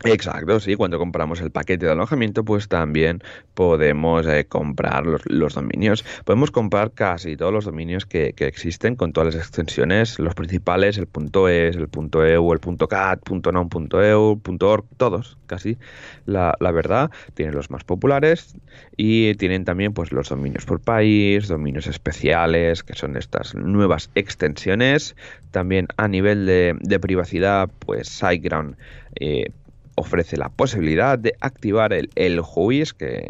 Exacto, 0.05 0.61
sí, 0.61 0.76
cuando 0.76 0.99
compramos 0.99 1.40
el 1.40 1.50
paquete 1.50 1.87
de 1.87 1.93
alojamiento, 1.93 2.45
pues 2.45 2.69
también 2.69 3.21
podemos 3.55 4.26
eh, 4.26 4.47
comprar 4.47 5.05
los, 5.07 5.55
dominios. 5.55 6.05
Podemos 6.25 6.52
comprar 6.52 6.93
casi 6.93 7.37
todos 7.37 7.52
los 7.52 7.64
dominios 7.64 8.07
que, 8.07 8.35
existen 8.38 8.95
con 8.95 9.12
todas 9.12 9.35
las 9.35 9.45
extensiones, 9.45 10.19
los 10.21 10.35
principales, 10.35 10.99
el 10.99 11.09
.es, 11.49 11.76
el 11.76 11.88
.eu, 11.90 12.52
el 12.52 12.88
.cat, 12.88 13.28
.nom, 13.28 13.69
.eu, 13.90 14.40
.org, 14.61 14.85
todos, 14.97 15.37
casi. 15.47 15.78
La, 16.26 16.55
la, 16.61 16.71
verdad, 16.71 17.11
tienen 17.35 17.55
los 17.55 17.71
más 17.71 17.83
populares 17.83 18.55
y 18.97 19.35
tienen 19.35 19.64
también 19.64 19.93
pues 19.95 20.12
los 20.12 20.28
dominios 20.28 20.64
por 20.64 20.81
país, 20.81 21.49
dominios 21.49 21.88
especiales, 21.88 22.85
que 22.85 22.95
son 22.95 23.17
estas 23.17 23.55
nuevas 23.57 24.11
extensiones. 24.14 25.17
También 25.50 25.88
a 25.97 26.07
nivel 26.07 26.47
de, 26.47 26.76
de 26.81 27.00
privacidad, 27.00 27.69
pues 27.81 28.09
SiteGround 28.09 28.76
eh, 29.21 29.50
ofrece 29.99 30.37
la 30.37 30.49
posibilidad 30.49 31.19
de 31.19 31.35
activar 31.40 31.93
el, 31.93 32.11
el 32.14 32.40
juiz, 32.40 32.93
que 32.93 33.28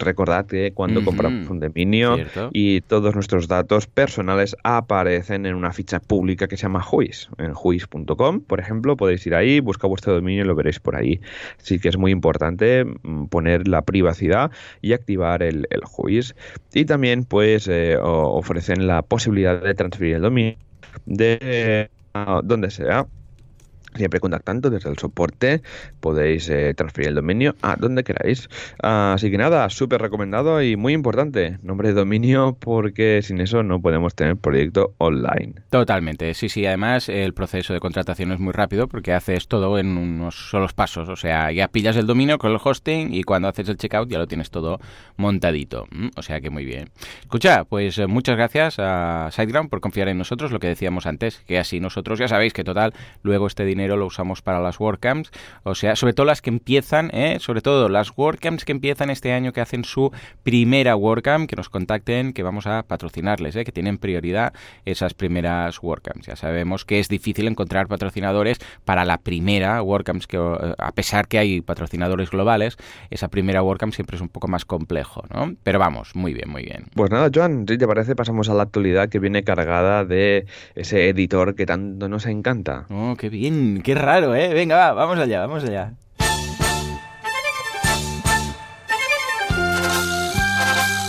recordad 0.00 0.46
que 0.46 0.72
cuando 0.72 1.04
compramos 1.04 1.48
un 1.48 1.60
dominio 1.60 2.18
y 2.52 2.80
todos 2.80 3.14
nuestros 3.14 3.46
datos 3.46 3.86
personales 3.86 4.56
aparecen 4.64 5.46
en 5.46 5.54
una 5.54 5.72
ficha 5.72 6.00
pública 6.00 6.48
que 6.48 6.56
se 6.56 6.62
llama 6.62 6.82
Juiz. 6.82 7.28
En 7.38 7.54
juiz.com, 7.54 8.40
por 8.40 8.60
ejemplo, 8.60 8.96
podéis 8.96 9.26
ir 9.26 9.34
ahí, 9.34 9.60
buscar 9.60 9.88
vuestro 9.88 10.14
dominio 10.14 10.42
y 10.42 10.46
lo 10.46 10.54
veréis 10.54 10.80
por 10.80 10.96
ahí. 10.96 11.20
Así 11.60 11.78
que 11.78 11.88
es 11.88 11.96
muy 11.96 12.10
importante 12.10 12.84
mm, 12.84 13.26
poner 13.26 13.68
la 13.68 13.82
privacidad 13.82 14.50
y 14.80 14.92
activar 14.92 15.42
el, 15.42 15.66
el 15.70 15.84
juiz. 15.84 16.34
Y 16.74 16.84
también 16.84 17.24
pues 17.24 17.68
eh, 17.68 17.96
ofrecen 18.00 18.86
la 18.86 19.02
posibilidad 19.02 19.62
de 19.62 19.74
transferir 19.74 20.16
el 20.16 20.22
dominio 20.22 20.56
de 21.06 21.88
donde 22.42 22.70
sea 22.70 23.06
siempre 23.94 24.20
contactando 24.20 24.70
desde 24.70 24.90
el 24.90 24.98
soporte 24.98 25.62
podéis 26.00 26.48
eh, 26.48 26.74
transferir 26.74 27.08
el 27.08 27.14
dominio 27.16 27.56
a 27.62 27.76
donde 27.76 28.04
queráis. 28.04 28.48
Así 28.78 29.30
que 29.30 29.38
nada 29.38 29.68
súper 29.70 30.00
recomendado 30.00 30.62
y 30.62 30.76
muy 30.76 30.92
importante 30.92 31.58
nombre 31.62 31.88
de 31.88 31.94
dominio 31.94 32.56
porque 32.58 33.20
sin 33.22 33.40
eso 33.40 33.62
no 33.62 33.80
podemos 33.80 34.14
tener 34.14 34.36
proyecto 34.36 34.94
online. 34.98 35.54
Totalmente 35.70 36.34
sí 36.34 36.48
sí 36.48 36.66
además 36.66 37.08
el 37.08 37.34
proceso 37.34 37.72
de 37.72 37.80
contratación 37.80 38.32
es 38.32 38.38
muy 38.38 38.52
rápido 38.52 38.88
porque 38.88 39.12
haces 39.12 39.48
todo 39.48 39.78
en 39.78 39.96
unos 39.96 40.50
solos 40.50 40.72
pasos 40.72 41.08
o 41.08 41.16
sea 41.16 41.52
ya 41.52 41.68
pillas 41.68 41.96
el 41.96 42.06
dominio 42.06 42.38
con 42.38 42.52
el 42.52 42.58
hosting 42.62 43.12
y 43.12 43.22
cuando 43.22 43.48
haces 43.48 43.68
el 43.68 43.76
checkout 43.76 44.08
ya 44.08 44.18
lo 44.18 44.26
tienes 44.26 44.50
todo 44.50 44.80
montadito 45.16 45.86
o 46.16 46.22
sea 46.22 46.40
que 46.40 46.50
muy 46.50 46.64
bien. 46.64 46.90
Escucha 47.20 47.64
pues 47.64 47.98
muchas 48.08 48.36
gracias 48.36 48.76
a 48.78 49.28
SiteGround 49.30 49.70
por 49.70 49.80
confiar 49.80 50.08
en 50.08 50.18
nosotros 50.18 50.52
lo 50.52 50.60
que 50.60 50.68
decíamos 50.68 51.06
antes 51.06 51.42
que 51.46 51.58
así 51.58 51.80
nosotros 51.80 52.18
ya 52.18 52.28
sabéis 52.28 52.52
que 52.52 52.64
total 52.64 52.92
luego 53.22 53.46
este 53.46 53.64
dinero 53.64 53.79
lo 53.88 54.06
usamos 54.06 54.42
para 54.42 54.60
las 54.60 54.78
WordCamps, 54.78 55.30
o 55.62 55.74
sea, 55.74 55.96
sobre 55.96 56.12
todo 56.12 56.26
las 56.26 56.42
que 56.42 56.50
empiezan, 56.50 57.10
¿eh? 57.12 57.38
sobre 57.40 57.60
todo 57.60 57.88
las 57.88 58.12
WordCamps 58.16 58.64
que 58.64 58.72
empiezan 58.72 59.10
este 59.10 59.32
año, 59.32 59.52
que 59.52 59.60
hacen 59.60 59.84
su 59.84 60.12
primera 60.42 60.96
WordCamp, 60.96 61.48
que 61.48 61.56
nos 61.56 61.68
contacten, 61.68 62.32
que 62.32 62.42
vamos 62.42 62.66
a 62.66 62.82
patrocinarles, 62.82 63.56
¿eh? 63.56 63.64
que 63.64 63.72
tienen 63.72 63.98
prioridad 63.98 64.52
esas 64.84 65.14
primeras 65.14 65.82
WordCamps. 65.82 66.26
Ya 66.26 66.36
sabemos 66.36 66.84
que 66.84 67.00
es 67.00 67.08
difícil 67.08 67.48
encontrar 67.48 67.88
patrocinadores 67.88 68.58
para 68.84 69.04
la 69.04 69.18
primera 69.18 69.82
WordCamps, 69.82 70.26
que 70.26 70.36
eh, 70.36 70.74
a 70.78 70.92
pesar 70.92 71.28
que 71.28 71.38
hay 71.38 71.60
patrocinadores 71.60 72.30
globales, 72.30 72.76
esa 73.10 73.28
primera 73.28 73.62
WordCamp 73.62 73.92
siempre 73.92 74.16
es 74.16 74.22
un 74.22 74.28
poco 74.28 74.48
más 74.48 74.64
complejo, 74.64 75.24
¿no? 75.32 75.54
Pero 75.62 75.78
vamos, 75.78 76.14
muy 76.14 76.34
bien, 76.34 76.48
muy 76.48 76.62
bien. 76.64 76.86
Pues 76.94 77.10
nada, 77.10 77.30
Joan, 77.34 77.66
si 77.68 77.78
te 77.78 77.86
parece, 77.86 78.16
pasamos 78.16 78.48
a 78.48 78.54
la 78.54 78.62
actualidad 78.62 79.08
que 79.08 79.18
viene 79.18 79.42
cargada 79.42 80.04
de 80.04 80.46
ese 80.74 81.08
editor 81.08 81.54
que 81.54 81.66
tanto 81.66 82.08
nos 82.08 82.26
encanta. 82.26 82.86
Oh, 82.90 83.16
qué 83.18 83.28
bien, 83.28 83.69
qué 83.78 83.94
raro, 83.94 84.34
¿eh? 84.34 84.52
Venga, 84.52 84.76
va, 84.76 84.92
vamos 84.92 85.18
allá, 85.18 85.40
vamos 85.40 85.64
allá. 85.64 85.92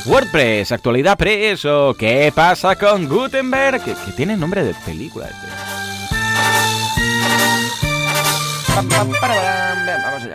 WordPress, 0.06 0.72
actualidad 0.72 1.18
preso. 1.18 1.96
¿Qué 1.98 2.32
pasa 2.36 2.76
con 2.76 3.08
Gutenberg? 3.08 3.84
Que, 3.84 3.96
tiene 4.16 4.36
nombre 4.36 4.64
de 4.64 4.74
película. 4.86 5.28
Este. 5.28 5.48
Vamos 8.76 9.18
allá, 9.22 10.34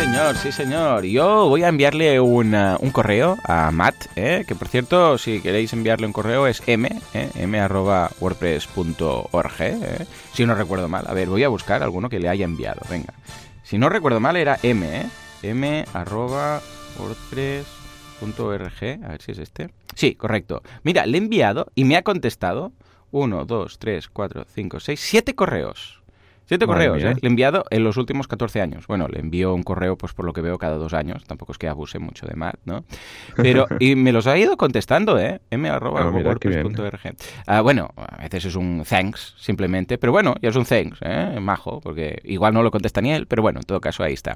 señor, 0.00 0.36
sí, 0.36 0.50
señor. 0.50 1.04
Yo 1.04 1.50
voy 1.50 1.62
a 1.62 1.68
enviarle 1.68 2.20
un 2.20 2.90
correo 2.90 3.36
a 3.44 3.70
Matt, 3.70 4.06
¿eh? 4.16 4.46
que 4.48 4.54
por 4.54 4.68
cierto, 4.68 5.18
si 5.18 5.42
queréis 5.42 5.74
enviarle 5.74 6.06
un 6.06 6.14
correo 6.14 6.46
es 6.46 6.62
m, 6.66 6.88
¿eh? 7.12 7.30
m 7.34 7.60
arroba 7.60 8.10
wordpress.org, 8.18 9.60
¿eh? 9.60 10.06
si 10.32 10.46
no 10.46 10.54
recuerdo 10.54 10.88
mal. 10.88 11.04
A 11.06 11.12
ver, 11.12 11.28
voy 11.28 11.44
a 11.44 11.48
buscar 11.48 11.82
alguno 11.82 12.08
que 12.08 12.18
le 12.18 12.30
haya 12.30 12.46
enviado, 12.46 12.80
venga. 12.88 13.12
Si 13.62 13.76
no 13.76 13.90
recuerdo 13.90 14.20
mal 14.20 14.36
era 14.36 14.58
m, 14.62 14.86
¿eh? 14.86 15.06
m 15.42 15.84
arroba 15.92 16.62
wordpress.org, 16.98 19.04
a 19.04 19.08
ver 19.08 19.20
si 19.20 19.32
es 19.32 19.38
este. 19.38 19.68
Sí, 19.94 20.14
correcto. 20.14 20.62
Mira, 20.82 21.04
le 21.04 21.18
he 21.18 21.20
enviado 21.20 21.66
y 21.74 21.84
me 21.84 21.96
ha 21.96 22.02
contestado 22.02 22.72
1, 23.10 23.44
2, 23.44 23.78
3, 23.78 24.08
4, 24.08 24.46
5, 24.54 24.80
6, 24.80 25.00
7 25.00 25.34
correos. 25.34 25.99
Siete 26.50 26.66
correos, 26.66 27.00
¿eh? 27.04 27.14
Le 27.20 27.28
he 27.28 27.28
enviado 27.28 27.64
en 27.70 27.84
los 27.84 27.96
últimos 27.96 28.26
14 28.26 28.60
años. 28.60 28.88
Bueno, 28.88 29.06
le 29.06 29.20
envío 29.20 29.54
un 29.54 29.62
correo, 29.62 29.96
pues 29.96 30.14
por 30.14 30.24
lo 30.24 30.32
que 30.32 30.40
veo, 30.40 30.58
cada 30.58 30.78
dos 30.78 30.94
años. 30.94 31.22
Tampoco 31.22 31.52
es 31.52 31.58
que 31.58 31.68
abuse 31.68 32.00
mucho 32.00 32.26
de 32.26 32.34
Matt, 32.34 32.56
¿no? 32.64 32.82
Pero, 33.36 33.66
y 33.78 33.94
me 33.94 34.10
los 34.10 34.26
ha 34.26 34.36
ido 34.36 34.56
contestando, 34.56 35.16
¿eh? 35.16 35.40
m 35.48 35.70
ah, 35.70 35.78
ah, 37.46 37.60
bueno, 37.60 37.90
a 37.96 38.22
veces 38.22 38.46
es 38.46 38.56
un 38.56 38.82
thanks, 38.82 39.36
simplemente. 39.38 39.96
Pero 39.96 40.10
bueno, 40.10 40.34
ya 40.42 40.48
es 40.48 40.56
un 40.56 40.64
thanks, 40.64 40.98
¿eh? 41.02 41.38
Majo, 41.40 41.80
porque 41.80 42.20
igual 42.24 42.52
no 42.52 42.64
lo 42.64 42.72
contesta 42.72 43.00
ni 43.00 43.12
él, 43.12 43.28
pero 43.28 43.42
bueno, 43.42 43.60
en 43.60 43.64
todo 43.64 43.80
caso 43.80 44.02
ahí 44.02 44.14
está. 44.14 44.34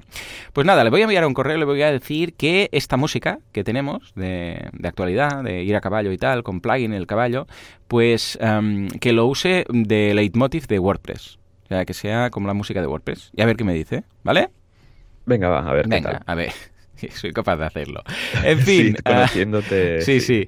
Pues 0.52 0.64
nada, 0.68 0.84
le 0.84 0.90
voy 0.90 1.00
a 1.00 1.04
enviar 1.06 1.26
un 1.26 1.34
correo, 1.34 1.58
le 1.58 1.64
voy 1.64 1.82
a 1.82 1.90
decir 1.90 2.34
que 2.34 2.68
esta 2.70 2.96
música 2.96 3.40
que 3.50 3.64
tenemos 3.64 4.12
de, 4.14 4.70
actualidad, 4.84 5.42
de 5.42 5.64
ir 5.64 5.74
a 5.74 5.80
caballo 5.80 6.12
y 6.12 6.18
tal, 6.18 6.44
con 6.44 6.60
plugin 6.60 6.92
el 6.92 7.08
caballo, 7.08 7.48
pues 7.88 8.38
que 9.00 9.12
lo 9.12 9.26
use 9.26 9.64
de 9.68 10.14
leitmotiv 10.14 10.68
de 10.68 10.78
WordPress. 10.78 11.38
O 11.64 11.68
sea, 11.68 11.84
que 11.84 11.94
sea 11.94 12.30
como 12.30 12.46
la 12.46 12.54
música 12.54 12.80
de 12.80 12.86
WordPress. 12.86 13.30
Y 13.34 13.42
a 13.42 13.46
ver 13.46 13.56
qué 13.56 13.64
me 13.64 13.74
dice, 13.74 14.04
¿vale? 14.22 14.50
Venga, 15.26 15.48
va, 15.48 15.60
a 15.60 15.72
ver. 15.72 15.88
Venga, 15.88 16.22
a 16.26 16.34
ver. 16.34 16.52
Soy 17.10 17.32
capaz 17.32 17.56
de 17.56 17.64
hacerlo. 17.64 18.02
En 18.44 18.58
fin. 18.60 18.94
sí, 18.96 19.02
conociéndote. 19.02 20.00
sí, 20.02 20.20
sí. 20.20 20.46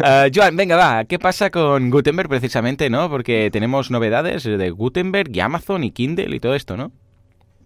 Uh, 0.00 0.30
Joan, 0.34 0.56
venga, 0.56 0.76
va. 0.76 1.04
¿Qué 1.04 1.18
pasa 1.18 1.50
con 1.50 1.90
Gutenberg 1.90 2.28
precisamente, 2.28 2.90
no? 2.90 3.08
Porque 3.10 3.50
tenemos 3.52 3.90
novedades 3.90 4.44
de 4.44 4.70
Gutenberg 4.70 5.34
y 5.34 5.40
Amazon 5.40 5.84
y 5.84 5.90
Kindle 5.90 6.34
y 6.34 6.40
todo 6.40 6.54
esto, 6.54 6.76
¿no? 6.76 6.92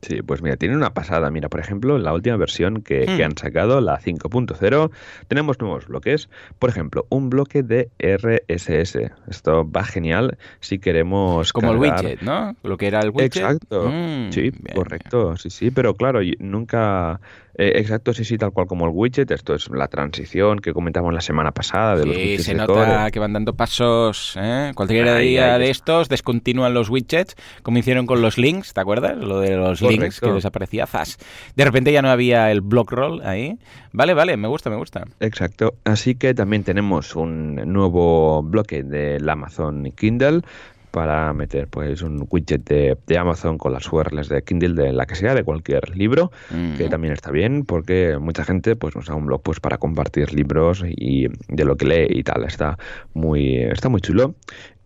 Sí, 0.07 0.23
pues 0.23 0.41
mira, 0.41 0.57
tiene 0.57 0.77
una 0.77 0.95
pasada. 0.95 1.33
Mira, 1.33 1.49
por 1.49 1.59
ejemplo, 1.59 1.97
en 1.97 2.05
la 2.05 2.13
última 2.13 2.37
versión 2.37 2.83
que, 2.83 3.07
hmm. 3.07 3.25
han 3.25 3.37
sacado, 3.37 3.81
la 3.81 3.99
5.0, 3.99 4.91
tenemos 5.27 5.59
nuevos 5.59 5.89
bloques. 5.89 6.29
Por 6.61 6.71
ejemplo, 6.71 7.07
un 7.09 7.29
bloque 7.29 7.65
de 7.65 7.91
RSS. 7.99 9.11
Esto 9.29 9.69
va 9.69 9.83
genial 9.83 10.39
si 10.61 10.79
queremos. 10.79 11.53
Como 11.53 11.73
el 11.73 11.79
widget, 11.79 12.23
¿no? 12.23 12.55
Lo 12.63 12.77
que 12.77 12.87
era 12.87 13.01
el 13.01 13.11
widget. 13.11 13.37
Exacto. 13.37 13.89
Hmm, 13.89 14.31
sí, 14.31 14.53
correcto. 14.73 15.37
Sí, 15.37 15.51
sí, 15.51 15.73
pero 15.73 15.95
claro, 15.95 16.21
nunca 16.39 17.19
eh, 17.59 17.73
exacto, 17.77 18.13
sí, 18.13 18.25
sí, 18.25 18.37
tal 18.37 18.53
cual 18.53 18.67
como 18.67 18.85
el 18.85 18.93
widget. 18.93 19.31
Esto 19.31 19.55
es 19.55 19.71
la 19.71 19.89
transición 19.89 20.59
que 20.59 20.75
comentamos 20.75 21.13
la 21.15 21.23
semana 21.23 21.53
pasada 21.53 21.97
de 21.97 22.05
los 22.05 22.17
widgets. 22.17 22.45
se 22.45 22.55
nota 22.55 23.11
que 23.11 23.19
van 23.19 23.33
dando 23.33 23.55
pasos. 23.55 24.37
¿eh? 24.39 24.73
Cualquier 24.75 25.19
día 25.19 25.57
de 25.59 25.71
estos 25.71 26.11
descontinúan 26.11 26.75
los 26.75 26.91
widgets, 26.91 27.35
como 27.63 27.79
hicieron 27.79 28.07
con 28.07 28.21
los 28.21 28.37
links, 28.37 28.75
¿te 28.75 28.81
acuerdas? 28.81 29.17
Lo 29.17 29.41
de 29.41 29.57
los 29.57 29.81
links 29.81 29.96
que 29.99 30.33
desaparecía, 30.33 30.87
zas. 30.87 31.19
De 31.55 31.65
repente 31.65 31.93
ya 31.93 32.03
no 32.03 32.11
había 32.11 32.51
el 32.51 32.61
block 32.61 32.93
roll 32.93 33.23
ahí. 33.23 33.59
Vale, 33.93 34.15
vale, 34.15 34.37
me 34.37 34.49
gusta, 34.49 34.71
me 34.71 34.77
gusta. 34.77 35.05
Exacto. 35.21 35.75
Así 35.85 36.15
que 36.15 36.35
también 36.35 36.65
tenemos 36.65 37.17
un 37.17 37.57
nuevo 37.57 38.43
bloque 38.43 38.83
del 38.83 39.29
Amazon 39.29 39.93
Kindle 39.97 40.43
para 40.97 41.31
meter 41.35 41.69
pues 41.69 42.01
un 42.01 42.27
widget 42.31 42.65
de, 42.65 43.19
Amazon 43.19 43.59
con 43.59 43.71
las 43.75 43.93
URLs 43.93 44.31
de 44.31 44.43
Kindle 44.43 44.83
de 44.83 44.95
la 44.95 45.05
que 45.05 45.15
sea, 45.15 45.35
de 45.35 45.45
cualquier 45.45 45.95
libro, 45.95 46.33
que 46.79 46.89
también 46.89 47.13
está 47.13 47.31
bien 47.31 47.67
porque 47.67 48.17
mucha 48.19 48.45
gente 48.45 48.77
pues 48.77 48.97
nos 48.97 49.05
da 49.05 49.15
un 49.15 49.27
blog 49.27 49.43
pues 49.43 49.61
para 49.61 49.77
compartir 49.77 50.33
libros 50.33 50.83
y 50.87 51.29
de 51.49 51.65
lo 51.67 51.77
que 51.77 51.85
lee 51.85 52.07
y 52.09 52.23
tal, 52.23 52.45
está 52.45 52.79
muy 53.13 53.59
está 53.59 53.91
muy 53.91 54.01
chulo. 54.01 54.37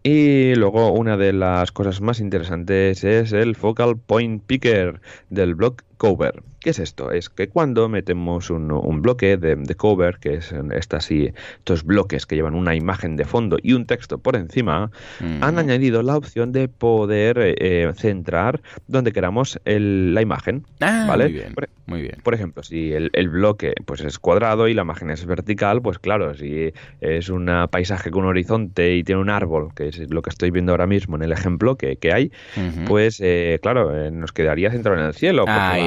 Y 0.03 0.55
luego 0.55 0.93
una 0.93 1.19
de 1.19 1.35
las 1.35 1.73
cosas 1.73 2.01
más 2.01 2.21
interesantes 2.21 3.05
es 3.05 3.33
el 3.33 3.55
Focal 3.55 3.99
Point 3.99 4.43
Picker 4.47 5.03
del 5.29 5.55
blog 5.55 5.77
Cover. 6.01 6.43
¿Qué 6.61 6.71
es 6.71 6.79
esto? 6.79 7.11
Es 7.11 7.29
que 7.29 7.49
cuando 7.49 7.87
metemos 7.91 8.49
un, 8.49 8.69
bloque 9.03 9.37
de, 9.37 9.75
cover, 9.75 10.19
que 10.19 10.35
es 10.35 10.55
estas 10.73 11.11
y 11.11 11.33
estos 11.59 11.85
bloques 11.85 12.25
que 12.25 12.37
llevan 12.37 12.55
una 12.55 12.75
imagen 12.75 13.17
de 13.17 13.27
fondo 13.27 13.59
y 13.63 13.75
un 13.75 13.85
texto 13.85 14.17
por 14.17 14.35
encima, 14.35 14.91
han 15.43 15.59
añadido 15.59 16.03
la 16.03 16.17
opción 16.17 16.53
de 16.53 16.69
poder 16.69 17.37
eh, 17.39 17.93
centrar 17.97 18.63
donde 18.87 19.13
queramos 19.13 19.61
la 19.65 20.23
imagen. 20.23 20.65
Ah, 20.81 21.05
¿vale? 21.07 21.25
Muy 21.25 21.33
bien, 21.35 21.55
por, 21.55 21.69
muy 21.91 22.03
bien. 22.03 22.19
Por 22.23 22.35
ejemplo, 22.35 22.63
si 22.63 22.93
el, 22.93 23.29
bloque 23.29 23.75
pues 23.85 24.01
es 24.01 24.19
cuadrado 24.19 24.69
y 24.69 24.75
la 24.75 24.83
imagen 24.83 25.11
es 25.11 25.27
vertical, 25.27 25.83
pues 25.83 25.99
claro, 25.99 26.35
si 26.35 26.73
es 27.01 27.29
un 27.29 27.51
paisaje 27.71 28.11
con 28.11 28.23
un 28.23 28.31
horizonte 28.31 28.95
y 28.95 29.03
tiene 29.03 29.21
un 29.21 29.29
árbol, 29.29 29.75
que 29.75 29.89
es 29.89 29.99
lo 30.11 30.23
que 30.23 30.31
estoy 30.31 30.51
viendo 30.51 30.73
ahora 30.73 30.87
mismo 30.87 31.17
en 31.17 31.23
el 31.23 31.33
ejemplo 31.33 31.77
que, 31.77 31.99
hay, 32.13 32.31
pues 32.87 33.21
eh, 33.21 33.59
claro, 33.61 33.97
eh, 33.97 34.11
nos 34.11 34.33
quedaría 34.33 34.71
centrado 34.71 35.01
en 35.01 35.07
el 35.07 35.15
cielo. 35.15 35.45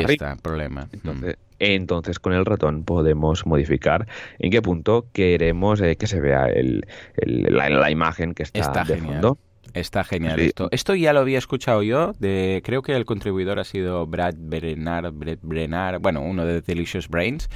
Ahí 0.07 0.13
está, 0.13 0.35
problema. 0.35 0.87
Entonces, 0.91 1.37
entonces, 1.59 2.19
con 2.19 2.33
el 2.33 2.45
ratón 2.45 2.83
podemos 2.83 3.45
modificar 3.45 4.07
en 4.39 4.51
qué 4.51 4.61
punto 4.61 5.05
queremos 5.13 5.79
eh, 5.81 5.95
que 5.95 6.07
se 6.07 6.19
vea 6.19 6.47
el, 6.47 6.85
la, 7.15 7.89
imagen 7.89 8.33
que 8.33 8.43
está, 8.43 8.83
de 8.83 8.97
fondo. 8.97 9.37
Está 9.73 10.03
genial 10.03 10.39
esto. 10.39 10.67
Esto 10.71 10.93
ya 10.93 11.13
lo 11.13 11.21
había 11.21 11.39
escuchado 11.39 11.81
yo. 11.81 12.13
De, 12.19 12.61
creo 12.63 12.83
que 12.83 12.95
el 12.95 13.05
contribuidor 13.05 13.59
ha 13.59 13.63
sido 13.63 14.05
Brad 14.05 14.35
Brennar, 14.37 15.11
Brad 15.11 15.39
Brennar, 15.41 15.99
bueno, 15.99 16.21
uno 16.21 16.45
de 16.45 16.61
Delicious 16.61 17.07
Brains. 17.07 17.49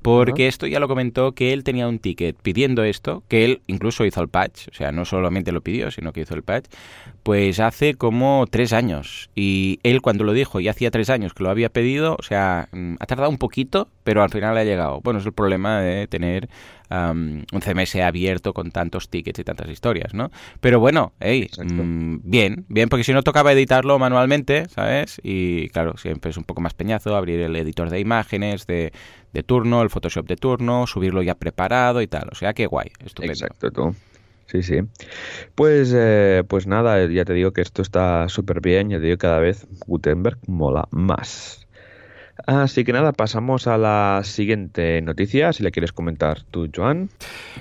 Porque 0.00 0.46
esto 0.46 0.66
ya 0.66 0.78
lo 0.78 0.86
comentó 0.86 1.32
que 1.32 1.52
él 1.52 1.64
tenía 1.64 1.88
un 1.88 1.98
ticket 1.98 2.36
pidiendo 2.40 2.84
esto, 2.84 3.24
que 3.28 3.44
él 3.44 3.62
incluso 3.66 4.04
hizo 4.04 4.22
el 4.22 4.28
patch, 4.28 4.68
o 4.68 4.72
sea, 4.72 4.92
no 4.92 5.04
solamente 5.04 5.50
lo 5.50 5.60
pidió, 5.60 5.90
sino 5.90 6.12
que 6.12 6.20
hizo 6.20 6.34
el 6.34 6.44
patch, 6.44 6.66
pues 7.28 7.60
hace 7.60 7.92
como 7.92 8.46
tres 8.50 8.72
años. 8.72 9.28
Y 9.34 9.80
él 9.82 10.00
cuando 10.00 10.24
lo 10.24 10.32
dijo, 10.32 10.60
y 10.60 10.68
hacía 10.68 10.90
tres 10.90 11.10
años 11.10 11.34
que 11.34 11.42
lo 11.42 11.50
había 11.50 11.68
pedido, 11.68 12.16
o 12.18 12.22
sea, 12.22 12.70
mm, 12.72 12.94
ha 12.98 13.04
tardado 13.04 13.28
un 13.28 13.36
poquito, 13.36 13.90
pero 14.02 14.22
al 14.22 14.30
final 14.30 14.56
ha 14.56 14.64
llegado. 14.64 15.02
Bueno, 15.02 15.20
es 15.20 15.26
el 15.26 15.34
problema 15.34 15.78
de 15.82 16.06
tener 16.06 16.48
un 16.90 17.44
CMS 17.60 17.96
abierto 17.96 18.54
con 18.54 18.70
tantos 18.70 19.10
tickets 19.10 19.40
y 19.40 19.44
tantas 19.44 19.68
historias, 19.68 20.14
¿no? 20.14 20.30
Pero 20.62 20.80
bueno, 20.80 21.12
hey, 21.20 21.50
mm, 21.62 22.20
bien, 22.22 22.64
bien, 22.70 22.88
porque 22.88 23.04
si 23.04 23.12
no 23.12 23.22
tocaba 23.22 23.52
editarlo 23.52 23.98
manualmente, 23.98 24.66
¿sabes? 24.70 25.20
Y 25.22 25.68
claro, 25.68 25.98
siempre 25.98 26.30
es 26.30 26.38
un 26.38 26.44
poco 26.44 26.62
más 26.62 26.72
peñazo 26.72 27.14
abrir 27.14 27.40
el 27.40 27.54
editor 27.56 27.90
de 27.90 28.00
imágenes 28.00 28.66
de, 28.66 28.90
de 29.34 29.42
turno, 29.42 29.82
el 29.82 29.90
Photoshop 29.90 30.26
de 30.26 30.36
turno, 30.36 30.86
subirlo 30.86 31.20
ya 31.20 31.34
preparado 31.34 32.00
y 32.00 32.06
tal. 32.06 32.30
O 32.32 32.34
sea, 32.34 32.54
qué 32.54 32.64
guay, 32.64 32.90
estupendo. 33.04 33.34
Exacto, 33.34 33.70
tú. 33.70 33.94
Sí, 34.50 34.62
sí. 34.62 34.80
Pues, 35.54 35.92
eh, 35.94 36.44
pues 36.48 36.66
nada, 36.66 37.06
ya 37.06 37.24
te 37.26 37.34
digo 37.34 37.52
que 37.52 37.62
esto 37.62 37.82
está 37.82 38.28
súper 38.30 38.60
bien, 38.62 38.90
ya 38.90 38.98
te 38.98 39.04
digo 39.06 39.18
cada 39.18 39.40
vez 39.40 39.66
Gutenberg 39.86 40.38
mola 40.48 40.88
más. 40.92 41.67
Así 42.46 42.84
que 42.84 42.92
nada, 42.92 43.12
pasamos 43.12 43.66
a 43.66 43.76
la 43.76 44.20
siguiente 44.24 45.02
noticia, 45.02 45.52
si 45.52 45.62
la 45.62 45.70
quieres 45.70 45.92
comentar 45.92 46.42
tú, 46.50 46.70
Joan. 46.74 47.10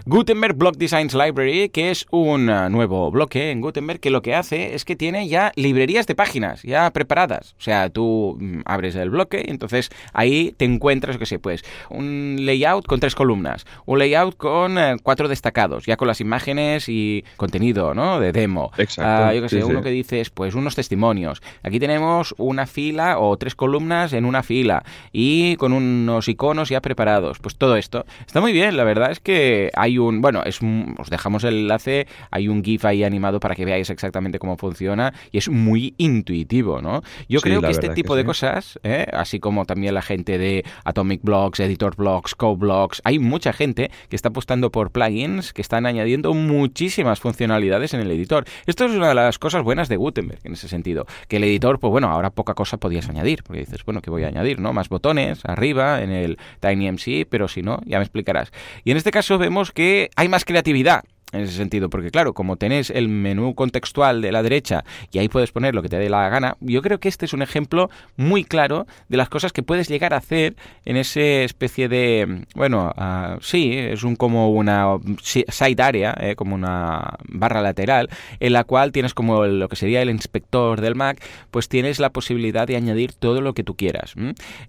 Gutenberg 0.06 0.56
Block 0.56 0.78
Designs 0.78 1.14
Library, 1.14 1.70
que 1.70 1.90
es 1.90 2.06
un 2.12 2.50
uh, 2.50 2.70
nuevo 2.70 3.10
bloque 3.12 3.52
en 3.52 3.60
Gutenberg 3.62 4.00
que 4.00 4.12
lo 4.12 4.22
que 4.22 4.36
hace 4.36 4.76
es 4.76 4.86
que 4.86 4.96
tiene 4.96 5.28
ya 5.28 5.52
librerías 5.56 6.06
de 6.06 6.16
páginas 6.16 6.62
ya 6.62 6.92
preparadas. 6.92 7.56
O 7.60 7.62
sea, 7.62 7.90
tú 7.90 8.38
mm, 8.40 8.62
abres 8.66 8.96
el 8.96 9.10
bloque 9.10 9.44
y 9.46 9.50
entonces 9.50 9.90
ahí 10.14 10.54
te 10.56 10.66
encuentras, 10.66 11.18
qué 11.18 11.26
sé, 11.26 11.40
pues 11.40 11.64
un 11.90 12.38
layout 12.42 12.86
con 12.86 13.00
tres 13.00 13.16
columnas, 13.16 13.66
un 13.86 14.00
layout 14.00 14.38
con 14.38 14.78
eh, 14.78 14.98
cuatro 15.02 15.28
destacados, 15.28 15.86
ya 15.86 15.98
con 15.98 16.08
las 16.08 16.22
imágenes 16.22 16.88
y 16.88 17.26
contenido, 17.36 17.94
¿no? 17.94 18.20
De 18.20 18.32
demo. 18.32 18.72
Exacto. 18.78 19.26
Ah, 19.26 19.34
yo 19.34 19.42
qué 19.42 19.50
sé, 19.50 19.64
uno 19.64 19.82
que 19.82 19.90
dices, 19.90 20.30
pues 20.30 20.56
unos 20.56 20.76
testimonios. 20.76 21.42
Aquí 21.64 21.80
tenemos 21.80 22.36
una 22.38 22.68
fila 22.68 23.20
o 23.20 23.38
tres 23.38 23.56
columnas 23.56 24.14
en 24.14 24.24
una 24.24 24.44
fila 24.44 24.67
y 25.12 25.56
con 25.58 25.74
unos 25.74 26.28
iconos 26.28 26.70
ya 26.70 26.82
preparados. 26.82 27.40
Pues 27.40 27.56
todo 27.56 27.76
esto 27.76 28.06
está 28.26 28.42
muy 28.42 28.54
bien. 28.54 28.78
La 28.78 28.84
verdad 28.84 29.12
es 29.12 29.20
que 29.20 29.72
hay 29.76 29.98
un, 29.98 30.22
bueno, 30.22 30.44
es 30.44 30.60
os 30.98 31.10
dejamos 31.10 31.44
el 31.44 31.56
enlace, 31.60 32.08
hay 32.32 32.48
un 32.48 32.64
GIF 32.64 32.86
ahí 32.86 33.04
animado 33.04 33.40
para 33.40 33.56
que 33.56 33.66
veáis 33.66 33.90
exactamente 33.90 34.40
cómo 34.40 34.58
funciona 34.58 35.14
y 35.32 35.38
es 35.38 35.50
muy 35.50 35.94
intuitivo, 35.98 36.82
¿no? 36.82 37.02
Yo 37.30 37.42
creo 37.42 37.62
que 37.62 37.72
este 37.72 37.90
tipo 37.90 38.16
de 38.16 38.26
cosas, 38.26 38.80
¿eh? 38.84 39.06
así 39.14 39.40
como 39.40 39.66
también 39.66 39.94
la 39.94 40.02
gente 40.02 40.38
de 40.38 40.66
Atomic 40.84 41.22
Blocks, 41.24 41.60
Editor 41.60 41.96
Blocks, 41.96 42.36
Code 42.36 42.58
Blocks, 42.58 43.02
hay 43.04 43.20
mucha 43.20 43.54
gente 43.54 43.92
que 44.10 44.16
está 44.16 44.30
apostando 44.30 44.72
por 44.72 44.92
plugins 44.92 45.54
que 45.54 45.62
están 45.62 45.86
añadiendo 45.86 46.34
muchísimas 46.34 47.20
funcionalidades 47.20 47.94
en 47.94 48.02
el 48.02 48.12
editor. 48.12 48.46
Esto 48.66 48.86
es 48.86 48.92
una 48.92 49.10
de 49.10 49.16
las 49.16 49.40
cosas 49.40 49.64
buenas 49.64 49.90
de 49.90 49.98
Gutenberg 49.98 50.40
en 50.44 50.54
ese 50.54 50.68
sentido, 50.68 51.06
que 51.28 51.38
el 51.38 51.44
editor, 51.44 51.80
pues 51.80 51.92
bueno, 51.92 52.10
ahora 52.10 52.30
poca 52.30 52.54
cosa 52.54 52.78
podías 52.78 53.10
añadir, 53.10 53.44
porque 53.44 53.62
dices, 53.62 53.84
bueno, 53.86 54.02
¿qué 54.02 54.10
voy 54.10 54.24
a 54.24 54.28
añadir? 54.28 54.57
¿No? 54.58 54.74
Más 54.74 54.90
botones 54.90 55.42
arriba 55.46 56.02
en 56.02 56.12
el 56.12 56.38
TinyMC, 56.60 57.28
pero 57.30 57.48
si 57.48 57.62
no, 57.62 57.82
ya 57.86 57.98
me 57.98 58.04
explicarás. 58.04 58.52
Y 58.84 58.92
en 58.92 58.98
este 58.98 59.12
caso 59.12 59.38
vemos 59.38 59.72
que 59.72 60.10
hay 60.16 60.30
más 60.30 60.46
creatividad 60.46 61.04
en 61.34 61.42
ese 61.42 61.54
sentido, 61.54 61.90
porque 61.90 62.10
claro, 62.10 62.34
como 62.34 62.56
tenés 62.56 62.90
el 62.90 63.10
menú 63.10 63.54
contextual 63.54 64.22
de 64.22 64.32
la 64.32 64.44
derecha 64.44 64.86
y 65.12 65.20
ahí 65.20 65.28
puedes 65.28 65.52
poner 65.52 65.76
lo 65.76 65.82
que 65.82 65.90
te 65.90 65.98
dé 65.98 66.10
la 66.10 66.30
gana, 66.30 66.56
yo 66.62 66.82
creo 66.82 67.00
que 67.00 67.10
este 67.10 67.26
es 67.26 67.34
un 67.34 67.42
ejemplo 67.42 67.90
muy 68.16 68.46
claro 68.46 68.88
de 69.10 69.18
las 69.18 69.28
cosas 69.28 69.52
que 69.52 69.62
puedes 69.62 69.90
llegar 69.90 70.14
a 70.14 70.18
hacer 70.18 70.56
en 70.86 70.96
ese 70.96 71.44
especie 71.44 71.90
de, 71.90 72.46
bueno, 72.56 72.94
uh, 72.98 73.42
sí, 73.42 73.74
es 73.74 74.04
un 74.04 74.16
como 74.16 74.52
una 74.52 74.86
side 75.22 75.84
area, 75.84 76.16
eh, 76.20 76.36
como 76.36 76.56
una 76.56 77.18
barra 77.28 77.62
lateral, 77.62 78.10
en 78.40 78.54
la 78.54 78.64
cual 78.64 78.94
tienes 78.94 79.14
como 79.14 79.46
lo 79.46 79.68
que 79.68 79.76
sería 79.76 80.02
el 80.02 80.10
inspector 80.10 80.80
del 80.80 80.96
Mac, 80.96 81.22
pues 81.52 81.68
tienes 81.68 82.00
la 82.00 82.12
posibilidad 82.12 82.68
de 82.68 82.78
añadir 82.78 83.12
todo 83.12 83.42
lo 83.42 83.54
que 83.54 83.66
tú 83.66 83.76
quieras. 83.76 84.16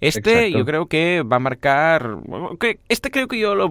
Este 0.01 0.51
yo 0.51 0.65
creo 0.65 0.87
que 0.87 1.23
va 1.23 1.37
a 1.37 1.41
marcar, 1.41 2.17
este 2.89 3.13
creo 3.13 3.29
que 3.29 3.39
yo 3.39 3.55
lo, 3.55 3.69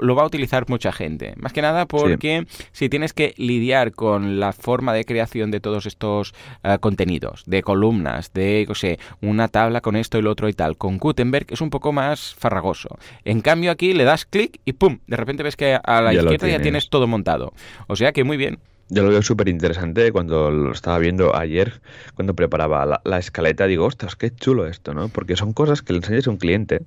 lo, 0.00 0.14
va 0.14 0.22
a 0.22 0.26
utilizar 0.26 0.68
mucha 0.68 0.92
gente, 0.92 1.34
más 1.36 1.52
que 1.52 1.62
nada 1.62 1.86
porque 1.86 2.27
si 2.72 2.88
tienes 2.88 3.12
que 3.12 3.34
lidiar 3.36 3.92
con 3.92 4.40
la 4.40 4.52
forma 4.52 4.92
de 4.92 5.04
creación 5.04 5.50
de 5.50 5.60
todos 5.60 5.86
estos 5.86 6.34
eh, 6.62 6.78
contenidos, 6.80 7.44
de 7.46 7.62
columnas, 7.62 8.32
de, 8.32 8.64
no 8.68 8.74
sé, 8.74 8.98
una 9.20 9.48
tabla 9.48 9.80
con 9.80 9.96
esto 9.96 10.18
y 10.18 10.22
lo 10.22 10.30
otro 10.30 10.48
y 10.48 10.52
tal, 10.52 10.76
con 10.76 10.98
Gutenberg 10.98 11.46
es 11.50 11.60
un 11.60 11.70
poco 11.70 11.92
más 11.92 12.34
farragoso. 12.34 12.98
En 13.24 13.40
cambio 13.40 13.70
aquí 13.70 13.92
le 13.92 14.04
das 14.04 14.24
clic 14.24 14.60
y 14.64 14.72
¡pum! 14.72 14.98
De 15.06 15.16
repente 15.16 15.42
ves 15.42 15.56
que 15.56 15.78
a 15.82 16.00
la 16.02 16.14
izquierda 16.14 16.48
ya 16.48 16.60
tienes 16.60 16.88
todo 16.88 17.06
montado. 17.06 17.52
O 17.86 17.96
sea 17.96 18.12
que 18.12 18.24
muy 18.24 18.36
bien. 18.36 18.58
Yo 18.90 19.02
lo 19.02 19.10
veo 19.10 19.22
súper 19.22 19.48
interesante 19.48 20.12
cuando 20.12 20.50
lo 20.50 20.72
estaba 20.72 20.98
viendo 20.98 21.36
ayer, 21.36 21.82
cuando 22.14 22.34
preparaba 22.34 23.00
la, 23.04 23.18
escaleta, 23.18 23.66
digo, 23.66 23.84
ostras, 23.84 24.16
qué 24.16 24.30
chulo 24.30 24.66
esto, 24.66 24.94
¿no? 24.94 25.08
Porque 25.08 25.36
son 25.36 25.52
cosas 25.52 25.82
que 25.82 25.92
le 25.92 25.98
enseñas 25.98 26.26
a 26.26 26.30
un 26.30 26.38
cliente 26.38 26.80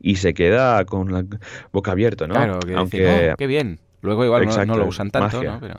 y 0.00 0.16
se 0.16 0.34
queda 0.34 0.84
con 0.84 1.12
la 1.12 1.24
boca 1.72 1.90
abierta, 1.92 2.28
¿no? 2.28 2.34
Claro, 2.34 2.60
que 2.60 2.74
Aunque... 2.74 3.32
Oh, 3.32 3.36
qué 3.36 3.46
bien. 3.48 3.80
Luego 4.02 4.24
igual 4.24 4.46
no, 4.66 4.76
lo 4.76 4.86
usan 4.86 5.10
tanto, 5.10 5.42
¿no? 5.42 5.58
Pero... 5.60 5.76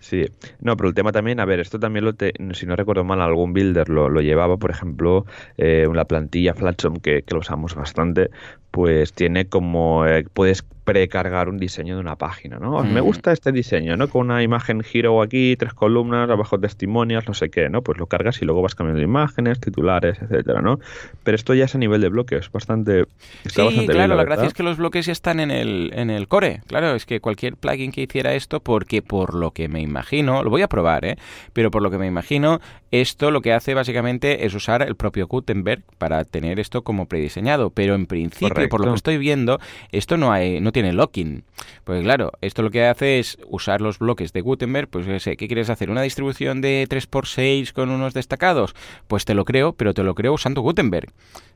Sí, 0.00 0.24
no, 0.60 0.78
pero 0.78 0.88
el 0.88 0.94
tema 0.94 1.12
también, 1.12 1.40
a 1.40 1.44
ver, 1.44 1.60
esto 1.60 1.78
también 1.78 2.06
lo 2.06 2.14
te, 2.14 2.32
si 2.54 2.64
no 2.64 2.74
recuerdo 2.74 3.04
mal, 3.04 3.20
algún 3.20 3.52
builder 3.52 3.90
lo, 3.90 4.08
lo 4.08 4.22
llevaba, 4.22 4.56
por 4.56 4.70
ejemplo, 4.70 5.26
eh, 5.58 5.86
una 5.86 6.06
plantilla 6.06 6.54
Flatsom 6.54 6.96
que, 6.96 7.22
que 7.22 7.34
lo 7.34 7.40
usamos 7.40 7.74
bastante, 7.74 8.30
pues 8.70 9.12
tiene 9.12 9.46
como, 9.46 10.06
eh, 10.06 10.24
puedes 10.32 10.64
precargar 10.84 11.48
un 11.48 11.58
diseño 11.58 11.94
de 11.94 12.00
una 12.00 12.16
página, 12.16 12.58
¿no? 12.58 12.82
Me 12.82 13.00
gusta 13.00 13.30
este 13.30 13.52
diseño, 13.52 13.96
¿no? 13.96 14.08
Con 14.08 14.22
una 14.22 14.42
imagen 14.42 14.82
giro 14.82 15.22
aquí, 15.22 15.54
tres 15.56 15.72
columnas, 15.72 16.28
abajo 16.28 16.58
testimonios, 16.58 17.28
no 17.28 17.34
sé 17.34 17.48
qué, 17.48 17.68
¿no? 17.68 17.82
Pues 17.82 17.98
lo 17.98 18.06
cargas 18.06 18.42
y 18.42 18.44
luego 18.44 18.60
vas 18.60 18.74
cambiando 18.74 19.00
imágenes, 19.00 19.60
titulares, 19.60 20.20
etcétera, 20.20 20.62
¿no? 20.62 20.80
Pero 21.22 21.36
esto 21.36 21.54
ya 21.54 21.66
es 21.66 21.74
a 21.76 21.78
nivel 21.78 22.00
de 22.00 22.08
bloques, 22.08 22.50
bastante... 22.50 23.04
sí, 23.44 23.86
claro, 23.86 24.16
la, 24.16 24.24
gracia 24.24 24.46
es 24.46 24.54
que 24.54 24.64
los 24.64 24.78
bloques 24.78 25.06
ya 25.06 25.12
están 25.12 25.38
en 25.38 25.52
el, 25.52 25.92
en 25.94 26.10
el 26.10 26.26
core. 26.26 26.62
Claro, 26.66 26.96
es 26.96 27.06
que 27.06 27.20
cualquier 27.20 27.56
plugin 27.56 27.92
que 27.92 28.02
hiciera 28.02 28.34
esto, 28.34 28.58
porque 28.58 29.00
por 29.00 29.34
lo 29.34 29.52
que 29.52 29.68
me 29.68 29.80
imagino, 29.80 30.42
lo 30.42 30.50
voy 30.50 30.62
a 30.62 30.68
probar, 30.68 31.04
¿eh? 31.04 31.16
Pero 31.52 31.70
por 31.70 31.82
lo 31.82 31.92
que 31.92 31.98
me 31.98 32.08
imagino, 32.08 32.60
esto 32.90 33.30
lo 33.30 33.42
que 33.42 33.52
hace 33.52 33.74
básicamente 33.74 34.44
es 34.44 34.54
usar 34.54 34.82
el 34.82 34.96
propio 34.96 35.28
Gutenberg 35.28 35.84
para 35.98 36.24
tener 36.24 36.58
esto 36.58 36.82
como 36.82 37.06
prediseñado, 37.06 37.70
pero 37.70 37.94
en 37.94 38.06
principio, 38.06 38.59
por 38.68 38.84
lo 38.84 38.92
que 38.92 38.96
estoy 38.96 39.18
viendo, 39.18 39.58
esto 39.92 40.16
no 40.16 40.32
hay, 40.32 40.60
no 40.60 40.72
tiene 40.72 40.92
locking. 40.92 41.44
Pues 41.84 42.02
claro, 42.02 42.32
esto 42.40 42.62
lo 42.62 42.70
que 42.70 42.84
hace 42.84 43.18
es 43.18 43.38
usar 43.48 43.80
los 43.80 43.98
bloques 43.98 44.32
de 44.32 44.40
Gutenberg, 44.40 44.88
pues 44.88 45.22
sé, 45.22 45.36
¿qué 45.36 45.46
quieres 45.46 45.70
hacer? 45.70 45.90
¿Una 45.90 46.02
distribución 46.02 46.60
de 46.60 46.86
3x6 46.88 47.72
con 47.72 47.90
unos 47.90 48.14
destacados? 48.14 48.74
Pues 49.08 49.24
te 49.24 49.34
lo 49.34 49.44
creo, 49.44 49.72
pero 49.72 49.94
te 49.94 50.02
lo 50.02 50.14
creo 50.14 50.34
usando 50.34 50.62
Gutenberg. 50.62 51.12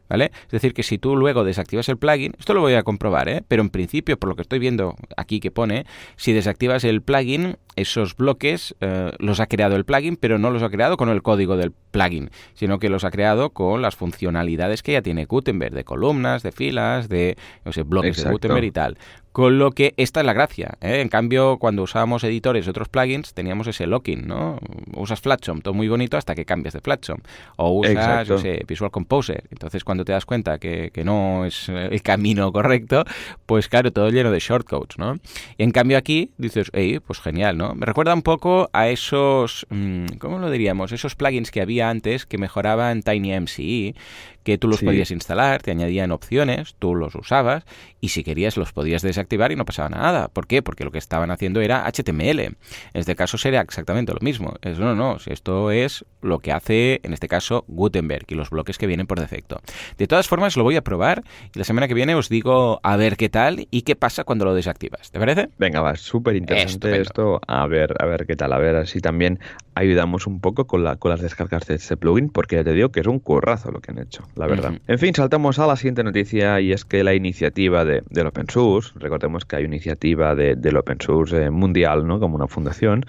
¿Vale? 0.08 0.32
Es 0.44 0.50
decir, 0.50 0.74
que 0.74 0.82
si 0.82 0.98
tú 0.98 1.16
luego 1.16 1.44
desactivas 1.44 1.88
el 1.88 1.96
plugin, 1.96 2.34
esto 2.38 2.52
lo 2.52 2.60
voy 2.60 2.74
a 2.74 2.82
comprobar, 2.82 3.28
¿eh? 3.28 3.42
pero 3.48 3.62
en 3.62 3.70
principio, 3.70 4.18
por 4.18 4.28
lo 4.28 4.36
que 4.36 4.42
estoy 4.42 4.58
viendo 4.58 4.96
aquí 5.16 5.40
que 5.40 5.50
pone, 5.50 5.86
si 6.16 6.32
desactivas 6.32 6.84
el 6.84 7.00
plugin, 7.00 7.56
esos 7.76 8.16
bloques 8.16 8.74
eh, 8.80 9.12
los 9.18 9.40
ha 9.40 9.46
creado 9.46 9.76
el 9.76 9.84
plugin, 9.84 10.16
pero 10.16 10.38
no 10.38 10.50
los 10.50 10.62
ha 10.62 10.68
creado 10.68 10.96
con 10.96 11.08
el 11.08 11.22
código 11.22 11.56
del 11.56 11.72
plugin, 11.90 12.30
sino 12.54 12.78
que 12.78 12.90
los 12.90 13.04
ha 13.04 13.10
creado 13.10 13.50
con 13.50 13.82
las 13.82 13.96
funcionalidades 13.96 14.82
que 14.82 14.92
ya 14.92 15.02
tiene 15.02 15.24
Gutenberg, 15.24 15.74
de 15.74 15.84
columnas, 15.84 16.42
de 16.42 16.52
filas, 16.52 17.08
de 17.08 17.36
no 17.64 17.72
sé, 17.72 17.82
bloques 17.82 18.22
de 18.22 18.30
Gutenberg 18.30 18.64
y 18.64 18.70
tal. 18.70 18.98
Con 19.34 19.58
lo 19.58 19.72
que 19.72 19.94
esta 19.96 20.20
es 20.20 20.26
la 20.26 20.32
gracia. 20.32 20.78
¿eh? 20.80 21.00
En 21.00 21.08
cambio, 21.08 21.58
cuando 21.58 21.82
usábamos 21.82 22.22
editores 22.22 22.68
y 22.68 22.70
otros 22.70 22.88
plugins, 22.88 23.34
teníamos 23.34 23.66
ese 23.66 23.84
locking, 23.84 24.28
¿no? 24.28 24.60
Usas 24.94 25.20
Flatsom, 25.20 25.60
todo 25.60 25.74
muy 25.74 25.88
bonito 25.88 26.16
hasta 26.16 26.36
que 26.36 26.44
cambias 26.44 26.72
de 26.72 26.80
Flatsom. 26.80 27.18
O 27.56 27.80
usas, 27.80 28.28
no 28.28 28.38
sé, 28.38 28.62
Visual 28.64 28.92
Composer. 28.92 29.42
Entonces, 29.50 29.82
cuando 29.82 30.04
te 30.04 30.12
das 30.12 30.24
cuenta 30.24 30.58
que, 30.58 30.92
que, 30.94 31.02
no 31.02 31.46
es 31.46 31.68
el 31.68 32.00
camino 32.02 32.52
correcto, 32.52 33.02
pues 33.44 33.68
claro, 33.68 33.90
todo 33.90 34.08
lleno 34.08 34.30
de 34.30 34.38
shortcodes, 34.38 34.98
¿no? 34.98 35.16
Y 35.58 35.64
en 35.64 35.72
cambio 35.72 35.98
aquí 35.98 36.30
dices, 36.38 36.70
hey, 36.72 37.00
pues 37.04 37.18
genial, 37.18 37.58
¿no? 37.58 37.74
Me 37.74 37.86
recuerda 37.86 38.14
un 38.14 38.22
poco 38.22 38.70
a 38.72 38.86
esos, 38.86 39.66
mm, 39.68 40.18
¿cómo 40.20 40.38
lo 40.38 40.48
diríamos? 40.48 40.92
Esos 40.92 41.16
plugins 41.16 41.50
que 41.50 41.60
había 41.60 41.90
antes 41.90 42.24
que 42.24 42.38
mejoraban 42.38 43.02
TinyMCE, 43.02 43.96
que 44.44 44.58
tú 44.58 44.68
los 44.68 44.82
podías 44.82 45.10
instalar, 45.10 45.62
te 45.62 45.70
añadían 45.70 46.12
opciones, 46.12 46.76
tú 46.78 46.94
los 46.94 47.14
usabas 47.14 47.64
y 48.00 48.10
si 48.10 48.22
querías 48.22 48.58
los 48.58 48.72
podías 48.72 49.00
desactivar 49.00 49.23
y 49.50 49.56
no 49.56 49.64
pasaba 49.64 49.88
nada. 49.88 50.28
¿Por 50.28 50.46
qué? 50.46 50.62
Porque 50.62 50.84
lo 50.84 50.90
que 50.90 50.98
estaban 50.98 51.30
haciendo 51.30 51.60
era 51.60 51.84
HTML. 51.90 52.40
En 52.40 52.56
este 52.94 53.16
caso 53.16 53.38
sería 53.38 53.60
exactamente 53.60 54.12
lo 54.12 54.20
mismo. 54.20 54.54
Es, 54.62 54.78
no, 54.78 54.94
no, 54.94 55.16
esto 55.26 55.70
es 55.70 56.04
lo 56.22 56.38
que 56.38 56.52
hace 56.52 57.00
en 57.02 57.12
este 57.12 57.28
caso 57.28 57.64
Gutenberg 57.68 58.24
y 58.28 58.34
los 58.34 58.50
bloques 58.50 58.78
que 58.78 58.86
vienen 58.86 59.06
por 59.06 59.20
defecto. 59.20 59.60
De 59.98 60.06
todas 60.06 60.28
formas 60.28 60.56
lo 60.56 60.62
voy 60.62 60.76
a 60.76 60.82
probar 60.82 61.24
y 61.54 61.58
la 61.58 61.64
semana 61.64 61.88
que 61.88 61.94
viene 61.94 62.14
os 62.14 62.28
digo 62.28 62.80
a 62.82 62.96
ver 62.96 63.16
qué 63.16 63.28
tal 63.28 63.66
y 63.70 63.82
qué 63.82 63.96
pasa 63.96 64.24
cuando 64.24 64.44
lo 64.44 64.54
desactivas. 64.54 65.10
¿Te 65.10 65.18
parece? 65.18 65.48
Venga, 65.58 65.80
va, 65.80 65.96
súper 65.96 66.36
interesante 66.36 67.00
esto. 67.00 67.40
A 67.46 67.66
ver, 67.66 67.94
a 67.98 68.06
ver 68.06 68.26
qué 68.26 68.36
tal, 68.36 68.52
a 68.52 68.58
ver 68.58 68.76
así 68.76 69.00
también 69.00 69.38
ayudamos 69.74 70.26
un 70.26 70.40
poco 70.40 70.66
con, 70.66 70.84
la, 70.84 70.96
con 70.96 71.10
las 71.10 71.20
descargas 71.20 71.66
de 71.66 71.74
este 71.74 71.96
plugin 71.96 72.28
porque 72.28 72.56
ya 72.56 72.64
te 72.64 72.72
digo 72.72 72.90
que 72.90 73.00
es 73.00 73.06
un 73.06 73.18
currazo 73.18 73.70
lo 73.70 73.80
que 73.80 73.90
han 73.90 73.98
hecho 73.98 74.24
la 74.36 74.46
verdad. 74.46 74.74
En 74.86 74.98
fin, 74.98 75.14
saltamos 75.14 75.58
a 75.58 75.66
la 75.66 75.76
siguiente 75.76 76.04
noticia 76.04 76.60
y 76.60 76.72
es 76.72 76.84
que 76.84 77.04
la 77.04 77.14
iniciativa 77.14 77.84
de, 77.84 78.02
del 78.10 78.26
Open 78.26 78.48
Source, 78.48 78.92
recordemos 78.96 79.44
que 79.44 79.56
hay 79.56 79.64
iniciativa 79.64 80.34
de, 80.34 80.56
del 80.56 80.76
Open 80.76 80.98
Source 81.00 81.44
eh, 81.44 81.50
mundial, 81.50 82.06
¿no? 82.06 82.20
Como 82.20 82.36
una 82.36 82.46
fundación, 82.46 83.04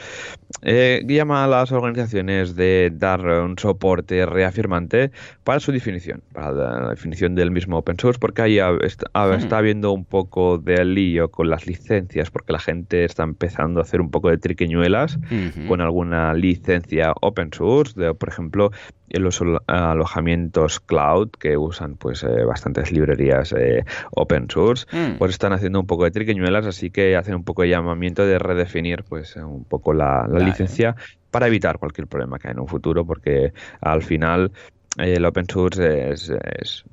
eh, 0.62 1.04
llama 1.08 1.43
a 1.43 1.47
las 1.47 1.71
organizaciones 1.71 2.56
de 2.56 2.91
dar 2.93 3.25
un 3.25 3.58
soporte 3.58 4.25
reafirmante 4.25 5.12
para 5.43 5.60
su 5.60 5.71
definición, 5.71 6.21
para 6.34 6.51
la 6.51 6.89
definición 6.89 7.36
del 7.36 7.51
mismo 7.51 7.78
Open 7.78 7.97
Source, 7.99 8.19
porque 8.19 8.41
ahí 8.41 8.60
está, 8.82 9.10
está 9.36 9.58
habiendo 9.58 9.91
un 9.91 10.06
poco 10.06 10.58
de 10.58 10.84
lío 10.86 11.30
con 11.30 11.49
las 11.49 11.67
licencias, 11.67 12.32
porque 12.32 12.54
la 12.54 12.60
gente 12.60 13.06
está 13.06 13.23
empezando 13.23 13.80
a 13.80 13.84
hacer 13.84 14.01
un 14.01 14.10
poco 14.10 14.30
de 14.30 14.38
triqueñuelas 14.38 15.19
con 15.67 15.82
alguna 15.82 16.34
licencia 16.34 16.54
Open 17.21 17.51
Source, 17.53 17.99
de, 17.99 18.13
por 18.13 18.29
ejemplo, 18.29 18.71
los 19.09 19.41
alojamientos 19.67 20.79
cloud 20.79 21.29
que 21.39 21.57
usan 21.57 21.95
pues 21.95 22.23
eh, 22.23 22.43
bastantes 22.43 22.91
librerías 22.91 23.53
eh, 23.53 23.85
open 24.11 24.49
source, 24.49 24.85
mm. 24.91 25.17
pues 25.17 25.31
están 25.31 25.53
haciendo 25.53 25.79
un 25.79 25.87
poco 25.87 26.03
de 26.03 26.11
triqueñuelas, 26.11 26.65
así 26.65 26.91
que 26.91 27.15
hacen 27.15 27.35
un 27.35 27.43
poco 27.43 27.61
de 27.61 27.69
llamamiento 27.69 28.25
de 28.25 28.39
redefinir 28.39 29.03
pues 29.03 29.35
un 29.35 29.63
poco 29.63 29.93
la, 29.93 30.27
licencia 30.27 30.95
para 31.31 31.47
evitar 31.47 31.79
cualquier 31.79 32.07
problema 32.07 32.39
que 32.39 32.47
haya 32.47 32.53
en 32.55 32.61
un 32.61 32.67
futuro, 32.67 33.05
porque 33.05 33.53
al 33.81 34.03
final 34.03 34.51
el 34.97 35.25
open 35.25 35.45
source 35.49 36.11
es, 36.11 36.83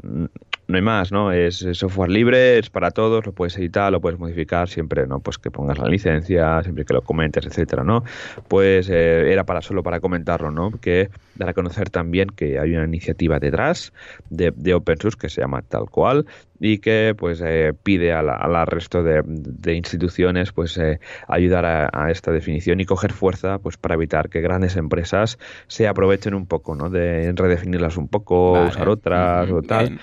no 0.72 0.76
hay 0.78 0.82
más, 0.82 1.12
¿no? 1.12 1.30
Es, 1.30 1.64
software 1.72 2.10
libre, 2.10 2.58
es 2.58 2.70
para 2.70 2.90
todos, 2.90 3.24
lo 3.24 3.32
puedes 3.32 3.56
editar, 3.58 3.92
lo 3.92 4.00
puedes 4.00 4.18
modificar, 4.18 4.68
siempre, 4.68 5.06
¿no? 5.06 5.20
Pues 5.20 5.38
que 5.38 5.50
pongas 5.50 5.78
la 5.78 5.86
licencia, 5.86 6.62
siempre 6.62 6.84
que 6.84 6.94
lo 6.94 7.02
comentes, 7.02 7.46
etcétera, 7.46 7.84
¿no? 7.84 8.02
Pues 8.48 8.88
eh, 8.90 9.30
era 9.32 9.44
para 9.44 9.62
solo 9.62 9.82
para 9.82 10.00
comentarlo, 10.00 10.50
¿no? 10.50 10.72
Que 10.80 11.10
dar 11.36 11.50
a 11.50 11.54
conocer 11.54 11.90
también 11.90 12.28
que 12.28 12.58
hay 12.58 12.74
una 12.74 12.84
iniciativa 12.84 13.38
detrás 13.38 13.92
de, 14.30 14.52
de 14.54 14.74
open 14.74 14.98
source 14.98 15.18
que 15.18 15.28
se 15.28 15.40
llama 15.40 15.62
tal 15.62 15.88
cual 15.88 16.26
y 16.62 16.78
que 16.78 17.14
pues 17.18 17.42
eh, 17.44 17.74
pide 17.82 18.12
al 18.12 18.26
la, 18.26 18.64
resto 18.64 19.02
de, 19.02 19.74
instituciones 19.74 20.52
pues 20.52 20.78
eh, 20.78 21.00
ayudar 21.26 21.64
a, 21.66 22.10
esta 22.10 22.30
definición 22.30 22.80
y 22.80 22.84
coger 22.84 23.12
fuerza 23.12 23.58
pues 23.58 23.76
para 23.76 23.96
evitar 23.96 24.28
que 24.28 24.40
grandes 24.40 24.76
empresas 24.76 25.38
se 25.66 25.88
aprovechen 25.88 26.34
un 26.34 26.46
poco 26.46 26.76
no 26.76 26.88
de 26.88 27.32
redefinirlas 27.34 27.96
un 27.96 28.06
poco 28.06 28.52
usar 28.62 28.88
otras 28.88 29.50
o 29.50 29.62
tal 29.62 29.98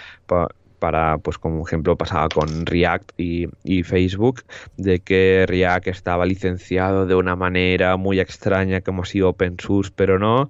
para, 0.80 1.18
pues 1.20 1.38
como 1.38 1.66
ejemplo 1.66 1.98
pasaba 1.98 2.30
con 2.30 2.66
React 2.66 3.12
y, 3.18 3.48
y, 3.64 3.84
Facebook, 3.84 4.44
de 4.78 5.00
que 5.00 5.46
React 5.48 5.88
estaba 5.88 6.26
licenciado 6.26 7.06
de 7.06 7.16
una 7.16 7.36
manera 7.36 7.98
muy 7.98 8.20
extraña 8.20 8.82
como 8.82 9.06
si 9.06 9.22
open 9.22 9.58
source, 9.60 9.92
pero 9.96 10.18
no, 10.18 10.50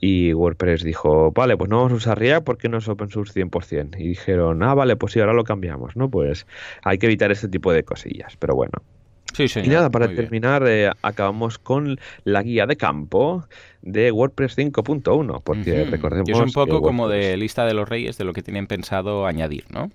y 0.00 0.34
WordPress 0.34 0.82
dijo, 0.82 1.32
vale, 1.32 1.56
pues 1.56 1.70
no 1.70 1.78
vamos 1.78 1.92
a 1.92 1.96
usar 1.96 2.18
React 2.18 2.44
porque 2.44 2.68
no 2.68 2.76
es 2.78 2.88
open 2.88 3.08
source 3.08 3.32
100%. 3.32 3.98
Y 3.98 4.08
dijeron, 4.08 4.62
ah, 4.62 4.74
vale, 4.74 4.96
pues 4.96 5.14
sí, 5.14 5.20
ahora 5.20 5.32
lo 5.32 5.44
cambiamos, 5.44 5.96
¿no? 5.96 6.10
Pues 6.10 6.46
hay 6.82 6.98
que 6.98 7.06
evitar 7.06 7.32
este 7.32 7.48
tipo 7.48 7.72
de 7.72 7.84
cosillas, 7.84 8.36
pero 8.36 8.54
bueno. 8.54 8.72
Sí. 9.34 9.46
Y 9.62 9.68
nada, 9.68 9.90
para 9.90 10.08
terminar, 10.08 10.66
eh, 10.66 10.90
acabamos 11.02 11.58
con 11.58 11.98
la 12.24 12.42
guía 12.42 12.66
de 12.66 12.76
campo 12.76 13.46
de 13.82 14.10
WordPress 14.10 14.56
5.1, 14.56 15.42
porque 15.42 15.84
recordemos... 15.84 16.28
es 16.28 16.38
un 16.38 16.52
poco 16.52 16.80
como 16.80 17.08
de 17.08 17.36
lista 17.36 17.66
de 17.66 17.74
los 17.74 17.88
reyes 17.88 18.16
de 18.16 18.24
lo 18.24 18.32
que 18.32 18.42
tienen 18.42 18.66
pensado 18.66 19.26
añadir, 19.26 19.64
¿no? 19.70 19.90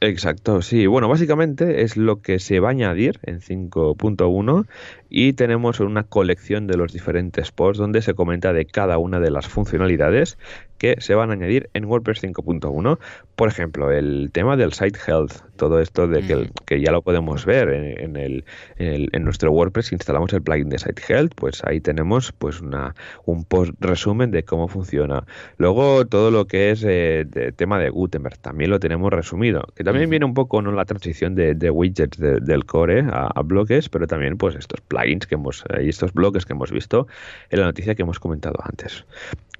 Exacto, 0.00 0.60
sí. 0.60 0.86
Bueno, 0.86 1.08
básicamente 1.08 1.80
es 1.82 1.96
lo 1.96 2.20
que 2.20 2.38
se 2.38 2.60
va 2.60 2.68
a 2.68 2.70
añadir 2.72 3.18
en 3.22 3.40
5.1 3.40 4.66
y 5.08 5.32
tenemos 5.32 5.80
una 5.80 6.02
colección 6.02 6.66
de 6.66 6.76
los 6.76 6.92
diferentes 6.92 7.50
posts 7.50 7.78
donde 7.78 8.02
se 8.02 8.12
comenta 8.12 8.52
de 8.52 8.66
cada 8.66 8.98
una 8.98 9.20
de 9.20 9.30
las 9.30 9.48
funcionalidades 9.48 10.36
que 10.76 10.96
se 10.98 11.14
van 11.14 11.30
a 11.30 11.32
añadir 11.32 11.70
en 11.72 11.86
WordPress 11.86 12.22
5.1. 12.22 12.98
Por 13.36 13.48
ejemplo, 13.48 13.90
el 13.90 14.30
tema 14.32 14.58
del 14.58 14.74
site 14.74 14.98
health, 15.06 15.32
todo 15.56 15.80
esto 15.80 16.06
de 16.06 16.22
que, 16.22 16.50
que 16.66 16.80
ya 16.80 16.92
lo 16.92 17.02
podemos 17.02 17.44
ver 17.44 17.68
en, 17.68 18.16
el, 18.16 18.44
en, 18.78 19.24
nuestro 19.24 19.50
WordPress, 19.50 19.92
instalamos 19.92 20.32
el 20.32 20.42
plugin 20.42 20.68
de 20.68 20.78
site 20.78 21.02
health, 21.08 21.32
pues 21.34 21.62
ahí 21.64 21.80
tenemos 21.80 22.32
pues 22.32 22.60
una, 22.60 22.94
un 23.24 23.44
post 23.44 23.72
resumen 23.80 24.30
de 24.30 24.44
cómo 24.44 24.68
funciona. 24.68 25.24
Luego 25.56 26.06
todo 26.06 26.30
lo 26.30 26.46
que 26.46 26.70
es 26.70 26.84
eh, 26.84 27.24
de 27.28 27.52
tema 27.52 27.78
de 27.78 27.90
Gutenberg, 27.90 28.38
también 28.38 28.70
lo 28.70 28.78
tenemos 28.78 29.12
resumido, 29.12 29.64
que 29.74 29.84
también 29.84 30.10
viene 30.10 30.24
un 30.24 30.34
poco 30.34 30.62
¿no? 30.62 30.72
la 30.72 30.84
transición 30.84 31.34
de, 31.34 31.70
widgets 31.70 32.18
del 32.18 32.64
core 32.64 33.00
a, 33.00 33.30
a, 33.34 33.42
bloques, 33.42 33.88
pero 33.88 34.06
también 34.06 34.36
pues 34.36 34.54
estos 34.54 34.80
plugins 34.82 35.26
que 35.26 35.34
hemos, 35.34 35.64
eh, 35.70 35.84
y 35.84 35.88
estos 35.88 36.12
bloques 36.12 36.46
que 36.46 36.52
hemos 36.52 36.70
visto 36.70 37.06
en 37.50 37.60
la 37.60 37.66
noticia 37.66 37.94
que 37.94 38.02
hemos 38.02 38.20
comentado 38.20 38.58
antes. 38.62 39.04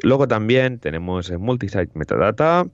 Luego 0.03 0.29
también 0.29 0.79
tenemos 0.79 1.31
en 1.31 1.41
Multisite 1.41 1.91
Metadata, 1.95 2.67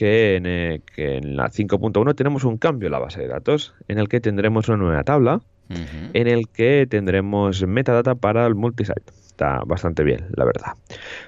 que 0.00 0.36
en, 0.36 0.46
eh, 0.46 0.80
que 0.96 1.18
en 1.18 1.36
la 1.36 1.50
5.1 1.50 2.14
tenemos 2.14 2.44
un 2.44 2.56
cambio 2.56 2.86
en 2.86 2.92
la 2.92 2.98
base 2.98 3.20
de 3.20 3.28
datos, 3.28 3.74
en 3.86 3.98
el 3.98 4.08
que 4.08 4.18
tendremos 4.18 4.66
una 4.68 4.78
nueva 4.78 5.04
tabla, 5.04 5.42
en 5.68 6.26
el 6.26 6.48
que 6.48 6.86
tendremos 6.88 7.66
metadata 7.66 8.14
para 8.14 8.46
el 8.46 8.54
multisite. 8.54 9.12
Está 9.26 9.60
bastante 9.66 10.02
bien, 10.02 10.24
la 10.34 10.46
verdad. 10.46 10.72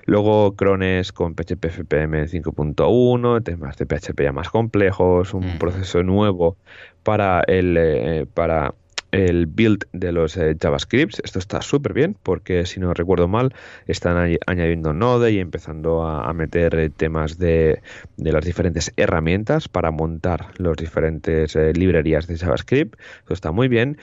Luego 0.07 0.57
crones 0.57 1.13
con 1.13 1.35
PHP 1.35 1.67
FPM 1.67 2.27
5.1, 2.27 3.45
temas 3.45 3.77
de 3.77 3.85
PHP 3.85 4.23
ya 4.23 4.33
más 4.33 4.49
complejos, 4.49 5.35
un 5.35 5.59
proceso 5.59 6.03
nuevo 6.03 6.57
para 7.03 7.43
el 7.47 7.77
eh, 7.79 8.27
para 8.33 8.75
el 9.13 9.47
build 9.47 9.85
de 9.93 10.11
los 10.11 10.37
eh, 10.37 10.57
JavaScripts. 10.61 11.21
Esto 11.23 11.39
está 11.39 11.63
súper 11.63 11.93
bien 11.93 12.17
porque, 12.23 12.67
si 12.67 12.81
no 12.81 12.93
recuerdo 12.95 13.29
mal, 13.29 13.55
están 13.87 14.37
añadiendo 14.47 14.93
Node 14.93 15.31
y 15.33 15.39
empezando 15.39 16.05
a, 16.05 16.33
meter 16.33 16.75
eh, 16.75 16.91
temas 16.91 17.39
de, 17.39 17.83
las 18.17 18.45
diferentes 18.45 18.93
herramientas 18.97 19.69
para 19.69 19.91
montar 19.91 20.47
las 20.57 20.77
diferentes 20.77 21.55
eh, 21.55 21.73
librerías 21.75 22.27
de 22.27 22.39
JavaScript. 22.39 22.99
Esto 23.21 23.35
está 23.35 23.53
muy 23.53 23.69
bien. 23.69 23.99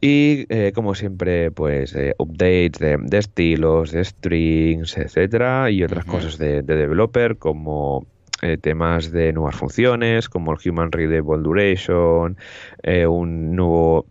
Y 0.00 0.44
como 0.74 0.94
siempre, 0.94 1.50
pues 1.50 1.96
updates 2.18 2.78
de, 2.78 3.18
estilos, 3.18 3.90
de 3.92 4.04
strings, 4.04 4.98
etcétera, 4.98 5.70
y 5.70 5.82
otras 5.82 6.04
cosas 6.04 6.36
de, 6.36 6.60
developer 6.60 7.38
como 7.38 8.06
temas 8.60 9.12
de 9.12 9.32
nuevas 9.32 9.56
funciones 9.56 10.28
como 10.28 10.52
el 10.52 10.58
Human 10.68 10.92
Readable 10.92 11.42
Duration, 11.42 12.36
un 13.06 13.56
nuevo 13.56 14.04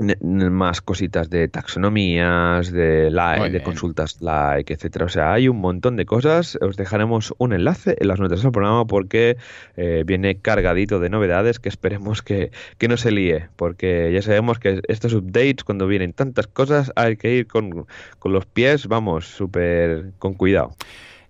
más 0.00 0.80
cositas 0.80 1.30
de 1.30 1.48
taxonomías, 1.48 2.72
de, 2.72 3.10
like, 3.10 3.50
de 3.50 3.62
consultas 3.62 4.20
like, 4.20 4.72
etcétera. 4.72 5.06
O 5.06 5.08
sea, 5.08 5.32
hay 5.32 5.48
un 5.48 5.58
montón 5.58 5.96
de 5.96 6.04
cosas. 6.04 6.58
Os 6.60 6.76
dejaremos 6.76 7.32
un 7.38 7.52
enlace 7.52 7.96
en 7.98 8.08
las 8.08 8.20
notas 8.20 8.42
del 8.42 8.52
programa 8.52 8.86
porque 8.86 9.36
eh, 9.76 10.02
viene 10.06 10.36
cargadito 10.36 11.00
de 11.00 11.10
novedades 11.10 11.60
que 11.60 11.68
esperemos 11.68 12.22
que, 12.22 12.50
que, 12.78 12.88
no 12.88 12.96
se 12.96 13.12
líe. 13.12 13.48
Porque 13.56 14.10
ya 14.12 14.22
sabemos 14.22 14.58
que 14.58 14.80
estos 14.88 15.14
updates, 15.14 15.64
cuando 15.64 15.86
vienen 15.86 16.12
tantas 16.12 16.46
cosas, 16.46 16.92
hay 16.96 17.16
que 17.16 17.34
ir 17.34 17.46
con, 17.46 17.86
con 18.18 18.32
los 18.32 18.46
pies, 18.46 18.88
vamos, 18.88 19.26
súper 19.26 20.12
con 20.18 20.34
cuidado. 20.34 20.74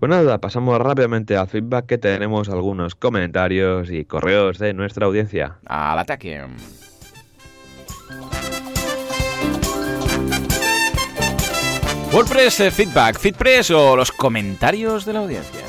Pues 0.00 0.10
nada, 0.10 0.38
pasamos 0.38 0.78
rápidamente 0.78 1.36
al 1.36 1.48
feedback 1.48 1.86
que 1.86 1.98
tenemos 1.98 2.48
algunos 2.48 2.94
comentarios 2.94 3.90
y 3.90 4.04
correos 4.04 4.58
de 4.58 4.74
nuestra 4.74 5.06
audiencia. 5.06 5.56
Al 5.64 5.98
ataque. 5.98 6.42
WordPress 12.14 12.60
eh, 12.60 12.70
Feedback, 12.70 13.18
Feedpress 13.18 13.72
o 13.72 13.96
los 13.96 14.12
comentarios 14.12 15.04
de 15.04 15.12
la 15.14 15.18
audiencia. 15.18 15.62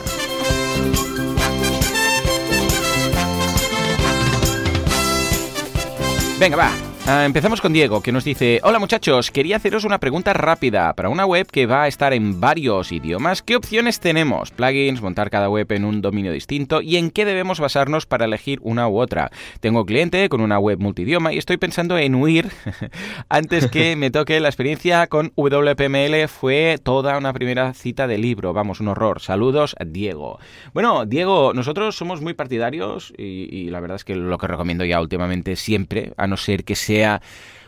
Venga, 6.38 6.55
va, 6.55 6.71
Ah, 7.07 7.23
empezamos 7.23 7.61
con 7.61 7.71
Diego, 7.71 8.01
que 8.01 8.11
nos 8.11 8.23
dice, 8.23 8.59
hola 8.63 8.79
muchachos, 8.79 9.29
quería 9.29 9.57
haceros 9.57 9.83
una 9.83 9.99
pregunta 9.99 10.33
rápida. 10.33 10.91
Para 10.95 11.09
una 11.09 11.27
web 11.27 11.45
que 11.45 11.67
va 11.67 11.83
a 11.83 11.87
estar 11.87 12.13
en 12.13 12.41
varios 12.41 12.91
idiomas, 12.91 13.43
¿qué 13.43 13.55
opciones 13.55 13.99
tenemos? 13.99 14.49
Plugins, 14.49 15.03
montar 15.03 15.29
cada 15.29 15.47
web 15.47 15.71
en 15.71 15.85
un 15.85 16.01
dominio 16.01 16.31
distinto 16.31 16.81
y 16.81 16.97
en 16.97 17.11
qué 17.11 17.23
debemos 17.23 17.59
basarnos 17.59 18.07
para 18.07 18.25
elegir 18.25 18.57
una 18.63 18.87
u 18.87 18.97
otra. 18.97 19.29
Tengo 19.59 19.85
cliente 19.85 20.27
con 20.29 20.41
una 20.41 20.57
web 20.57 20.79
multidioma 20.79 21.31
y 21.31 21.37
estoy 21.37 21.57
pensando 21.57 21.95
en 21.99 22.15
huir 22.15 22.49
antes 23.29 23.67
que 23.67 23.95
me 23.97 24.09
toque 24.09 24.39
la 24.39 24.49
experiencia 24.49 25.05
con 25.05 25.31
WPML. 25.35 26.27
Fue 26.27 26.79
toda 26.81 27.19
una 27.19 27.33
primera 27.33 27.75
cita 27.75 28.07
de 28.07 28.17
libro, 28.17 28.51
vamos, 28.51 28.79
un 28.79 28.87
horror. 28.87 29.21
Saludos, 29.21 29.75
Diego. 29.85 30.39
Bueno, 30.73 31.05
Diego, 31.05 31.53
nosotros 31.53 31.95
somos 31.95 32.21
muy 32.21 32.33
partidarios 32.33 33.13
y, 33.15 33.47
y 33.55 33.69
la 33.69 33.79
verdad 33.79 33.97
es 33.97 34.03
que 34.03 34.15
lo 34.15 34.39
que 34.39 34.47
recomiendo 34.47 34.85
ya 34.85 34.99
últimamente 34.99 35.55
siempre, 35.55 36.11
a 36.17 36.25
no 36.25 36.35
ser 36.35 36.63
que 36.63 36.73
sea 36.75 36.94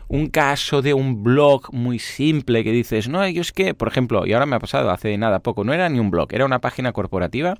un 0.09 0.27
caso 0.27 0.81
de 0.81 0.93
un 0.93 1.23
blog 1.23 1.73
muy 1.73 1.99
simple 1.99 2.63
que 2.63 2.71
dices, 2.71 3.09
no, 3.09 3.27
yo 3.27 3.41
es 3.41 3.51
que, 3.51 3.73
por 3.73 3.87
ejemplo, 3.87 4.25
y 4.25 4.33
ahora 4.33 4.45
me 4.45 4.55
ha 4.55 4.59
pasado 4.59 4.89
hace 4.89 5.17
nada 5.17 5.39
poco, 5.39 5.63
no 5.63 5.73
era 5.73 5.89
ni 5.89 5.99
un 5.99 6.11
blog, 6.11 6.33
era 6.33 6.45
una 6.45 6.59
página 6.59 6.93
corporativa, 6.93 7.55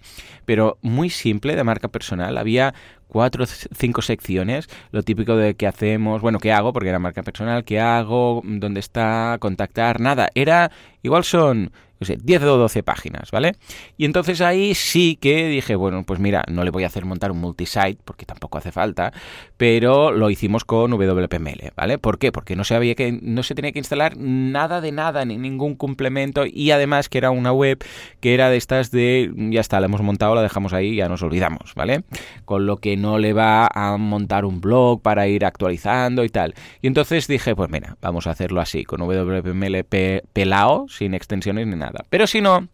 pero 0.46 0.78
muy 0.82 1.10
simple 1.10 1.56
de 1.56 1.64
marca 1.64 1.90
personal. 1.90 2.38
Había 2.38 2.74
cuatro 3.08 3.46
cinco 3.46 4.02
secciones, 4.02 4.68
lo 4.92 5.04
típico 5.04 5.36
de 5.36 5.56
que 5.56 5.68
hacemos, 5.68 6.22
bueno, 6.22 6.40
qué 6.40 6.52
hago, 6.52 6.74
porque 6.74 6.90
era 6.90 7.00
marca 7.00 7.24
personal, 7.24 7.66
qué 7.66 7.80
hago, 7.80 8.42
dónde 8.46 8.80
está, 8.80 9.38
contactar, 9.40 10.00
nada. 10.00 10.30
Era, 10.34 10.72
igual 11.04 11.24
son 11.24 11.72
no 12.00 12.06
sé, 12.06 12.18
10 12.22 12.44
o 12.44 12.58
12 12.58 12.84
páginas, 12.84 13.32
¿vale? 13.32 13.54
Y 13.98 14.06
entonces 14.06 14.42
ahí 14.42 14.76
sí 14.76 15.18
que 15.20 15.48
dije, 15.48 15.76
bueno, 15.76 16.04
pues 16.04 16.20
mira, 16.20 16.44
no 16.48 16.64
le 16.64 16.72
voy 16.72 16.84
a 16.84 16.88
hacer 16.88 17.06
montar 17.06 17.32
un 17.32 17.40
multisite, 17.40 17.98
porque 18.06 18.26
tampoco 18.26 18.58
hace 18.58 18.72
falta, 18.72 19.14
pero 19.58 20.12
lo 20.12 20.30
hicimos 20.30 20.64
con 20.64 20.92
WPML, 20.92 21.74
¿vale? 21.76 21.98
¿Por 21.98 22.20
qué? 22.20 22.32
Porque 22.32 22.56
no 22.56 22.64
se, 22.64 22.76
había 22.76 22.96
que, 22.96 23.20
no 23.22 23.44
se 23.44 23.56
tenía 23.56 23.72
que 23.72 23.80
instalar 23.80 24.16
nada 24.18 24.82
de 24.82 24.92
nada, 24.92 25.26
ni 25.26 25.38
ningún 25.38 25.76
complemento, 25.76 26.46
y 26.46 26.72
además 26.72 27.10
que 27.10 27.18
era 27.18 27.32
una 27.32 27.52
web 27.52 27.84
que 28.20 28.34
era 28.34 28.50
de 28.50 28.58
estas 28.58 28.92
de, 28.92 29.32
ya 29.36 29.62
está, 29.62 29.80
la 29.80 29.88
hemos 29.88 30.02
montado, 30.02 30.36
la 30.36 30.42
dejamos 30.42 30.74
ahí, 30.74 30.96
ya 30.96 31.10
nos 31.10 31.22
olvidamos, 31.24 31.74
¿vale? 31.76 32.04
Con 32.46 32.66
lo 32.66 32.78
que 32.78 32.98
no 32.98 33.18
le 33.18 33.34
va 33.34 33.68
a 33.74 33.98
montar 33.98 34.46
un 34.46 34.62
blog 34.62 35.02
para 35.02 35.28
ir 35.28 35.46
actualizando 35.46 36.24
y 36.24 36.30
tal. 36.30 36.54
Y 36.82 36.88
entonces 36.88 37.28
dije, 37.28 37.56
pues 37.56 37.70
mira, 37.70 37.98
vamos 38.02 38.28
a 38.28 38.32
hacerlo 38.32 38.62
así, 38.62 38.84
con 38.84 39.02
WPML 39.02 39.86
pelao, 40.34 40.88
sin 40.90 41.14
extensiones 41.14 41.68
ni 41.68 41.76
nada. 41.76 41.87
Pero 42.10 42.28
si 42.28 42.42
no, 42.42 42.68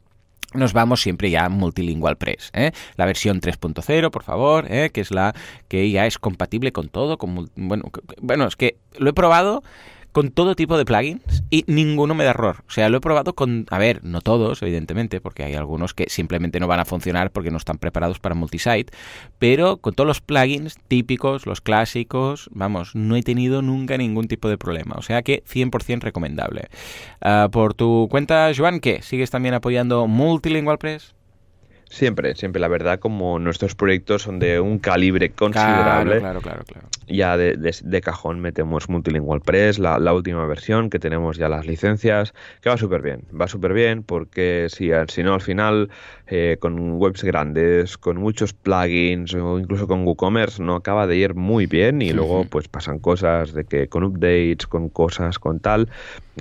nos 0.54 0.74
vamos 0.74 1.02
siempre 1.02 1.30
ya 1.30 1.50
Multilingual 1.50 2.18
Press. 2.18 2.52
¿eh? 2.54 2.72
La 2.96 3.06
versión 3.06 3.42
3.0, 3.42 4.12
por 4.12 4.24
favor, 4.24 4.72
¿eh? 4.72 4.90
que 4.92 5.02
es 5.02 5.12
la 5.12 5.34
que 5.68 5.90
ya 5.90 6.06
es 6.06 6.20
compatible 6.20 6.72
con 6.72 6.90
todo. 6.90 7.18
Con, 7.18 7.50
bueno, 7.56 7.86
bueno, 8.22 8.48
es 8.48 8.56
que 8.56 8.78
lo 8.98 9.10
he 9.10 9.14
probado 9.14 9.64
con 10.14 10.32
todo 10.32 10.56
tipo 10.56 10.78
de 10.78 10.86
plugins 10.86 11.44
y 11.50 11.66
ninguno 11.68 12.14
me 12.14 12.24
da 12.24 12.30
error. 12.30 12.64
O 12.68 12.72
sea, 12.72 12.88
lo 12.88 12.98
he 12.98 13.02
probado 13.02 13.34
con, 13.34 13.66
a 13.70 13.78
ver, 13.80 14.04
no 14.04 14.22
todos, 14.22 14.62
evidentemente, 14.62 15.20
porque 15.20 15.44
hay 15.44 15.56
algunos 15.56 15.94
que 15.94 16.06
simplemente 16.10 16.60
no 16.60 16.68
van 16.68 16.80
a 16.80 16.86
funcionar 16.86 17.32
porque 17.32 17.52
no 17.52 17.58
están 17.58 17.80
preparados 17.80 18.20
para 18.20 18.36
multisite, 18.36 18.94
pero 19.40 19.78
con 19.78 19.94
todos 19.94 20.08
los 20.08 20.22
plugins 20.22 20.78
típicos, 20.88 21.46
los 21.46 21.62
clásicos, 21.62 22.50
vamos, 22.54 22.96
no 22.96 23.16
he 23.16 23.24
tenido 23.24 23.62
nunca 23.62 23.98
ningún 23.98 24.28
tipo 24.28 24.48
de 24.48 24.58
problema. 24.58 24.96
O 24.98 25.02
sea 25.02 25.24
que 25.24 25.44
100% 25.44 26.02
recomendable. 26.02 26.70
Uh, 27.22 27.50
por 27.50 27.74
tu 27.74 28.08
cuenta, 28.10 28.52
Joan, 28.56 28.80
¿qué? 28.80 29.02
¿Sigues 29.02 29.32
también 29.32 29.56
apoyando 29.56 30.08
Multilingual 30.08 30.78
Press? 30.78 31.16
Siempre, 31.94 32.34
siempre. 32.34 32.60
La 32.60 32.68
verdad, 32.70 32.98
como 32.98 33.38
nuestros 33.38 33.76
proyectos 33.76 34.24
son 34.24 34.40
de 34.40 34.60
un 34.60 34.80
calibre 34.80 35.30
considerable, 35.30 36.18
claro, 36.18 36.42
claro, 36.42 36.64
claro, 36.66 36.88
ya 37.08 37.38
de, 37.38 37.56
de, 37.56 38.02
cajón 38.02 38.40
metemos 38.40 38.90
Multilingual 38.90 39.42
Press, 39.42 39.78
la, 39.78 40.00
la, 40.00 40.12
última 40.12 40.44
versión, 40.48 40.90
que 40.90 40.98
tenemos 40.98 41.38
ya 41.38 41.50
las 41.50 41.68
licencias, 41.68 42.34
que 42.62 42.70
va 42.72 42.78
súper 42.78 43.04
bien. 43.04 43.22
Va 43.40 43.48
súper 43.48 43.74
bien 43.74 44.02
porque 44.02 44.70
si, 44.72 44.90
si 45.08 45.22
no, 45.22 45.36
al 45.36 45.42
final, 45.42 45.92
eh, 46.26 46.58
con 46.60 46.94
webs 46.94 47.24
grandes, 47.24 48.00
con 48.00 48.18
muchos 48.18 48.54
plugins 48.54 49.36
o 49.36 49.60
incluso 49.60 49.88
con 49.88 50.04
WooCommerce, 50.04 50.64
no 50.64 50.74
acaba 50.74 51.06
de 51.06 51.18
ir 51.18 51.36
muy 51.36 51.68
bien 51.68 52.02
y 52.02 52.12
luego 52.12 52.46
pues 52.46 52.68
pasan 52.70 52.98
cosas 52.98 53.54
de 53.54 53.66
que 53.66 53.88
con 53.88 54.04
updates, 54.04 54.66
con 54.66 54.90
cosas, 54.90 55.38
con 55.38 55.60
tal. 55.60 55.90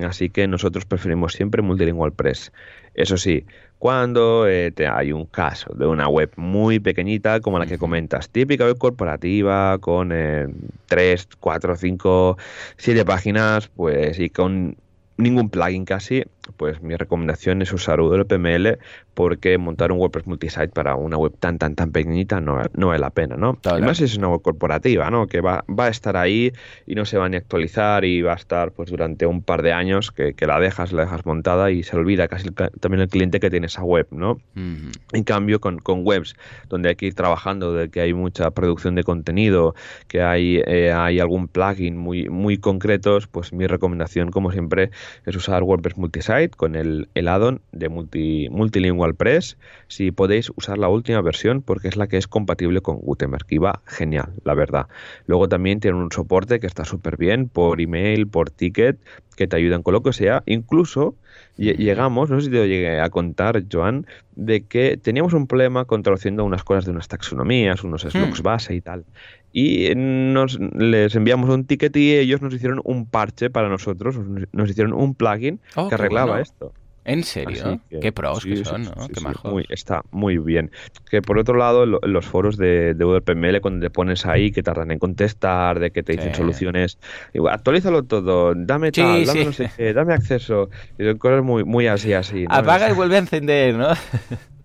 Así 0.02 0.30
que 0.30 0.48
nosotros 0.48 0.86
preferimos 0.86 1.34
siempre 1.34 1.60
Multilingual 1.60 2.12
Press. 2.12 2.52
Eso 2.94 3.16
sí, 3.16 3.44
cuando 3.82 4.46
eh, 4.46 4.72
hay 4.92 5.10
un 5.10 5.26
caso 5.26 5.74
de 5.74 5.88
una 5.88 6.06
web 6.06 6.30
muy 6.36 6.78
pequeñita 6.78 7.40
como 7.40 7.58
la 7.58 7.66
que 7.66 7.78
comentas, 7.78 8.28
típica 8.28 8.64
web 8.64 8.78
corporativa 8.78 9.76
con 9.78 10.12
eh, 10.12 10.46
3, 10.86 11.28
4, 11.40 11.74
5, 11.74 12.38
7 12.76 13.04
páginas, 13.04 13.66
pues 13.74 14.20
y 14.20 14.30
con 14.30 14.76
ningún 15.16 15.50
plugin 15.50 15.84
casi, 15.84 16.22
pues 16.56 16.82
mi 16.82 16.96
recomendación 16.96 17.62
es 17.62 17.72
usar 17.72 18.00
UWPML 18.00 18.78
porque 19.14 19.58
montar 19.58 19.92
un 19.92 19.98
WordPress 19.98 20.26
multisite 20.26 20.68
para 20.68 20.96
una 20.96 21.16
web 21.16 21.32
tan 21.38 21.58
tan 21.58 21.74
tan 21.74 21.92
pequeñita 21.92 22.40
no, 22.40 22.60
no 22.74 22.88
vale 22.88 22.98
la 22.98 23.10
pena, 23.10 23.36
¿no? 23.36 23.58
Además 23.64 24.00
es 24.00 24.16
una 24.16 24.28
web 24.28 24.42
corporativa, 24.42 25.10
¿no? 25.10 25.26
Que 25.26 25.40
va, 25.40 25.64
va, 25.68 25.86
a 25.86 25.88
estar 25.88 26.16
ahí 26.16 26.52
y 26.86 26.94
no 26.94 27.04
se 27.04 27.18
va 27.18 27.28
ni 27.28 27.36
a 27.36 27.38
actualizar 27.38 28.04
y 28.04 28.22
va 28.22 28.32
a 28.32 28.36
estar 28.36 28.72
pues 28.72 28.90
durante 28.90 29.26
un 29.26 29.42
par 29.42 29.62
de 29.62 29.72
años 29.72 30.10
que, 30.10 30.34
que 30.34 30.46
la 30.46 30.58
dejas, 30.58 30.92
la 30.92 31.02
dejas 31.02 31.26
montada 31.26 31.70
y 31.70 31.82
se 31.82 31.96
olvida 31.96 32.26
casi 32.28 32.48
el, 32.48 32.54
también 32.54 33.02
el 33.02 33.08
cliente 33.08 33.38
que 33.38 33.50
tiene 33.50 33.66
esa 33.66 33.82
web, 33.82 34.06
¿no? 34.10 34.32
Uh 34.32 34.38
-huh. 34.56 34.92
En 35.12 35.24
cambio 35.24 35.60
con, 35.60 35.78
con, 35.78 36.02
webs 36.04 36.34
donde 36.68 36.88
hay 36.88 36.96
que 36.96 37.06
ir 37.06 37.14
trabajando, 37.14 37.74
de 37.74 37.88
que 37.88 38.00
hay 38.00 38.14
mucha 38.14 38.50
producción 38.50 38.94
de 38.94 39.04
contenido, 39.04 39.74
que 40.08 40.22
hay, 40.22 40.62
eh, 40.66 40.92
hay 40.92 41.20
algún 41.20 41.46
plugin 41.46 41.96
muy, 41.96 42.28
muy 42.28 42.58
concretos, 42.58 43.28
pues 43.28 43.52
mi 43.52 43.66
recomendación 43.66 44.30
como 44.30 44.50
siempre 44.50 44.90
es 45.26 45.36
usar 45.36 45.62
WordPress 45.62 45.96
multisite 45.98 46.31
con 46.56 46.74
el, 46.74 47.08
el 47.14 47.28
add-on 47.28 47.60
de 47.72 47.88
multi, 47.88 48.48
Multilingual 48.50 49.14
Press 49.14 49.56
si 49.88 50.10
podéis 50.10 50.50
usar 50.56 50.78
la 50.78 50.88
última 50.88 51.20
versión 51.20 51.62
porque 51.62 51.88
es 51.88 51.96
la 51.96 52.06
que 52.06 52.16
es 52.16 52.26
compatible 52.26 52.80
con 52.80 52.96
Gutenberg 52.96 53.46
y 53.48 53.58
va 53.58 53.82
genial, 53.86 54.32
la 54.44 54.54
verdad. 54.54 54.86
Luego 55.26 55.48
también 55.48 55.80
tiene 55.80 55.98
un 55.98 56.10
soporte 56.10 56.60
que 56.60 56.66
está 56.66 56.84
súper 56.84 57.16
bien 57.16 57.48
por 57.48 57.80
email, 57.80 58.26
por 58.26 58.50
ticket, 58.50 58.98
que 59.36 59.46
te 59.46 59.56
ayudan 59.56 59.82
con 59.82 59.94
lo 59.94 60.02
que 60.02 60.12
sea. 60.12 60.42
Incluso 60.46 61.16
llegamos, 61.56 62.30
no 62.30 62.40
sé 62.40 62.46
si 62.46 62.50
te 62.50 62.58
lo 62.58 62.66
llegué 62.66 63.00
a 63.00 63.10
contar, 63.10 63.62
Joan, 63.70 64.06
de 64.34 64.64
que 64.66 64.96
teníamos 64.96 65.32
un 65.32 65.46
problema 65.46 65.84
con 65.84 66.02
traduciendo 66.02 66.44
unas 66.44 66.64
cosas 66.64 66.84
de 66.84 66.90
unas 66.90 67.08
taxonomías, 67.08 67.84
unos 67.84 68.02
slugs 68.02 68.42
base 68.42 68.74
y 68.74 68.80
tal. 68.80 69.04
Y 69.52 69.92
nos, 69.94 70.58
les 70.60 71.14
enviamos 71.14 71.50
un 71.50 71.64
ticket 71.66 71.94
y 71.96 72.14
ellos 72.14 72.40
nos 72.40 72.54
hicieron 72.54 72.80
un 72.84 73.06
parche 73.06 73.50
para 73.50 73.68
nosotros, 73.68 74.16
nos 74.52 74.70
hicieron 74.70 74.94
un 74.94 75.14
plugin 75.14 75.60
oh, 75.76 75.88
que 75.88 75.94
arreglaba 75.94 76.26
bueno. 76.32 76.42
esto. 76.42 76.72
¿En 77.04 77.24
serio? 77.24 77.80
Que, 77.90 77.98
Qué 77.98 78.12
pros 78.12 78.44
sí, 78.44 78.50
que 78.50 78.64
son, 78.64 78.84
sí, 78.84 78.92
¿no? 78.96 79.02
sí, 79.06 79.12
Qué 79.12 79.20
majos. 79.20 79.50
muy- 79.52 79.66
está 79.70 80.02
muy 80.12 80.38
bien. 80.38 80.70
Que 81.10 81.20
por 81.20 81.36
otro 81.36 81.56
lado, 81.56 81.84
lo- 81.84 81.98
los 82.00 82.24
foros 82.24 82.56
de, 82.56 82.94
de 82.94 83.04
WPML, 83.04 83.60
cuando 83.60 83.84
te 83.84 83.90
pones 83.90 84.24
ahí, 84.24 84.52
que 84.52 84.62
tardan 84.62 84.92
en 84.92 85.00
contestar, 85.00 85.80
de 85.80 85.90
que 85.90 86.04
te 86.04 86.12
dicen 86.12 86.32
soluciones, 86.36 86.98
digo, 87.34 87.48
actualízalo 87.48 88.04
todo, 88.04 88.54
dame 88.54 88.92
tal, 88.92 89.26
dame 89.26 89.40
sí. 89.40 89.46
no 89.46 89.52
sé 89.52 89.70
qué, 89.76 89.92
dame 89.92 90.14
acceso, 90.14 90.70
y 90.96 91.02
son 91.02 91.18
cosas 91.18 91.42
muy, 91.42 91.64
muy 91.64 91.88
así, 91.88 92.12
así. 92.12 92.44
¿no? 92.44 92.54
Apaga 92.54 92.88
y 92.88 92.92
vuelve 92.94 93.16
a 93.16 93.18
encender, 93.18 93.74
¿no? 93.74 93.88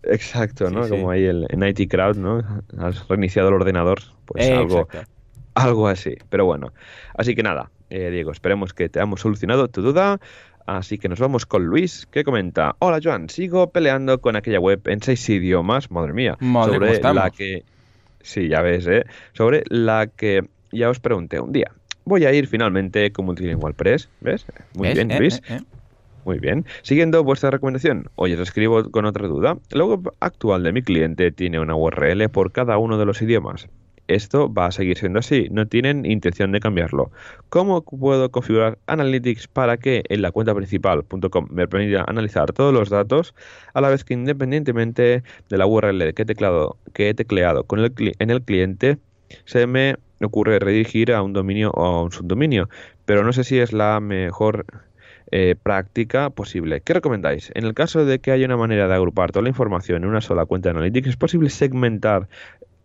Exacto, 0.09 0.69
¿no? 0.69 0.83
Sí. 0.83 0.89
Como 0.91 1.11
ahí 1.11 1.25
el, 1.25 1.45
en 1.49 1.63
IT 1.63 1.89
Crowd, 1.89 2.17
¿no? 2.17 2.43
Has 2.79 3.07
reiniciado 3.07 3.49
el 3.49 3.55
ordenador, 3.55 3.99
pues 4.25 4.45
Eh, 4.47 4.53
algo, 4.53 4.81
exacto. 4.81 5.09
algo 5.55 5.87
así. 5.87 6.15
Pero 6.29 6.45
bueno, 6.45 6.73
así 7.15 7.35
que 7.35 7.43
nada, 7.43 7.71
eh, 7.89 8.09
Diego, 8.09 8.31
esperemos 8.31 8.73
que 8.73 8.89
te 8.89 8.99
hayamos 8.99 9.21
solucionado 9.21 9.67
tu 9.67 9.81
duda. 9.81 10.19
Así 10.65 10.97
que 10.97 11.07
nos 11.07 11.19
vamos 11.19 11.45
con 11.45 11.65
Luis, 11.65 12.05
que 12.11 12.23
comenta: 12.25 12.75
Hola 12.79 12.99
Joan, 13.01 13.29
sigo 13.29 13.71
peleando 13.71 14.19
con 14.19 14.35
aquella 14.35 14.59
web 14.59 14.81
en 14.87 15.01
seis 15.01 15.27
idiomas, 15.29 15.89
madre 15.91 16.11
mía, 16.11 16.35
Madre, 16.39 16.79
¿cómo 16.79 16.93
sobre 16.93 17.13
la 17.13 17.29
que. 17.31 17.63
Sí, 18.19 18.49
ya 18.49 18.61
ves, 18.61 18.85
¿eh? 18.87 19.05
Sobre 19.33 19.63
la 19.69 20.07
que 20.07 20.41
ya 20.73 20.89
os 20.89 20.99
pregunté 20.99 21.39
un 21.39 21.53
día. 21.53 21.71
Voy 22.03 22.25
a 22.25 22.33
ir 22.33 22.47
finalmente 22.47 23.11
con 23.13 23.25
Multilingual 23.25 23.73
Press, 23.75 24.09
¿ves? 24.19 24.45
Muy 24.75 24.89
¿Ves? 24.89 24.95
bien, 24.95 25.11
Eh, 25.11 25.19
Luis. 25.19 25.41
eh. 25.49 25.59
Muy 26.27 26.39
bien. 26.39 26.65
Siguiendo 26.81 27.23
vuestra 27.23 27.51
recomendación, 27.51 28.09
hoy 28.15 28.33
os 28.33 28.41
escribo 28.41 28.91
con 28.91 29.05
otra 29.05 29.29
duda. 29.29 29.57
La 29.69 29.85
web 29.85 30.11
actual 30.19 30.61
de 30.61 30.73
mi 30.73 30.81
cliente 30.81 31.31
tiene 31.31 31.57
una 31.57 31.73
URL 31.73 32.27
por 32.27 32.51
cada 32.51 32.77
uno 32.77 32.97
de 32.97 33.05
los 33.05 33.21
idiomas. 33.21 33.69
Esto 34.09 34.53
va 34.53 34.65
a 34.65 34.71
seguir 34.73 34.97
siendo 34.97 35.19
así, 35.19 35.47
no 35.51 35.67
tienen 35.67 36.05
intención 36.05 36.51
de 36.51 36.59
cambiarlo. 36.59 37.11
¿Cómo 37.47 37.81
puedo 37.81 38.29
configurar 38.29 38.77
Analytics 38.87 39.47
para 39.47 39.77
que 39.77 40.03
en 40.09 40.21
la 40.21 40.31
cuenta 40.33 40.53
principal.com 40.53 41.47
me 41.49 41.65
permita 41.65 42.03
analizar 42.05 42.51
todos 42.51 42.73
los 42.73 42.89
datos 42.89 43.33
a 43.73 43.79
la 43.79 43.87
vez 43.87 44.03
que 44.03 44.13
independientemente 44.13 45.23
de 45.49 45.57
la 45.57 45.65
URL 45.65 46.13
que 46.13 46.23
he 46.23 46.25
tecleado, 46.25 46.75
que 46.93 47.07
he 47.07 47.13
tecleado 47.13 47.63
con 47.63 47.79
el 47.79 47.93
en 48.19 48.31
el 48.31 48.41
cliente, 48.41 48.97
se 49.45 49.65
me 49.65 49.95
ocurre 50.19 50.59
redirigir 50.59 51.13
a 51.13 51.21
un 51.21 51.31
dominio 51.31 51.71
o 51.71 51.85
a 51.85 52.03
un 52.03 52.11
subdominio? 52.11 52.67
Pero 53.05 53.23
no 53.23 53.31
sé 53.31 53.45
si 53.45 53.59
es 53.59 53.71
la 53.71 54.01
mejor 54.01 54.65
eh, 55.31 55.55
práctica 55.61 56.29
posible. 56.29 56.81
¿Qué 56.81 56.93
recomendáis? 56.93 57.51
En 57.55 57.65
el 57.65 57.73
caso 57.73 58.05
de 58.05 58.19
que 58.19 58.31
haya 58.31 58.45
una 58.45 58.57
manera 58.57 58.87
de 58.87 58.93
agrupar 58.93 59.31
toda 59.31 59.43
la 59.43 59.49
información 59.49 60.03
en 60.03 60.09
una 60.09 60.21
sola 60.21 60.45
cuenta 60.45 60.69
de 60.69 60.77
Analytics, 60.77 61.09
¿es 61.09 61.17
posible 61.17 61.49
segmentar 61.49 62.29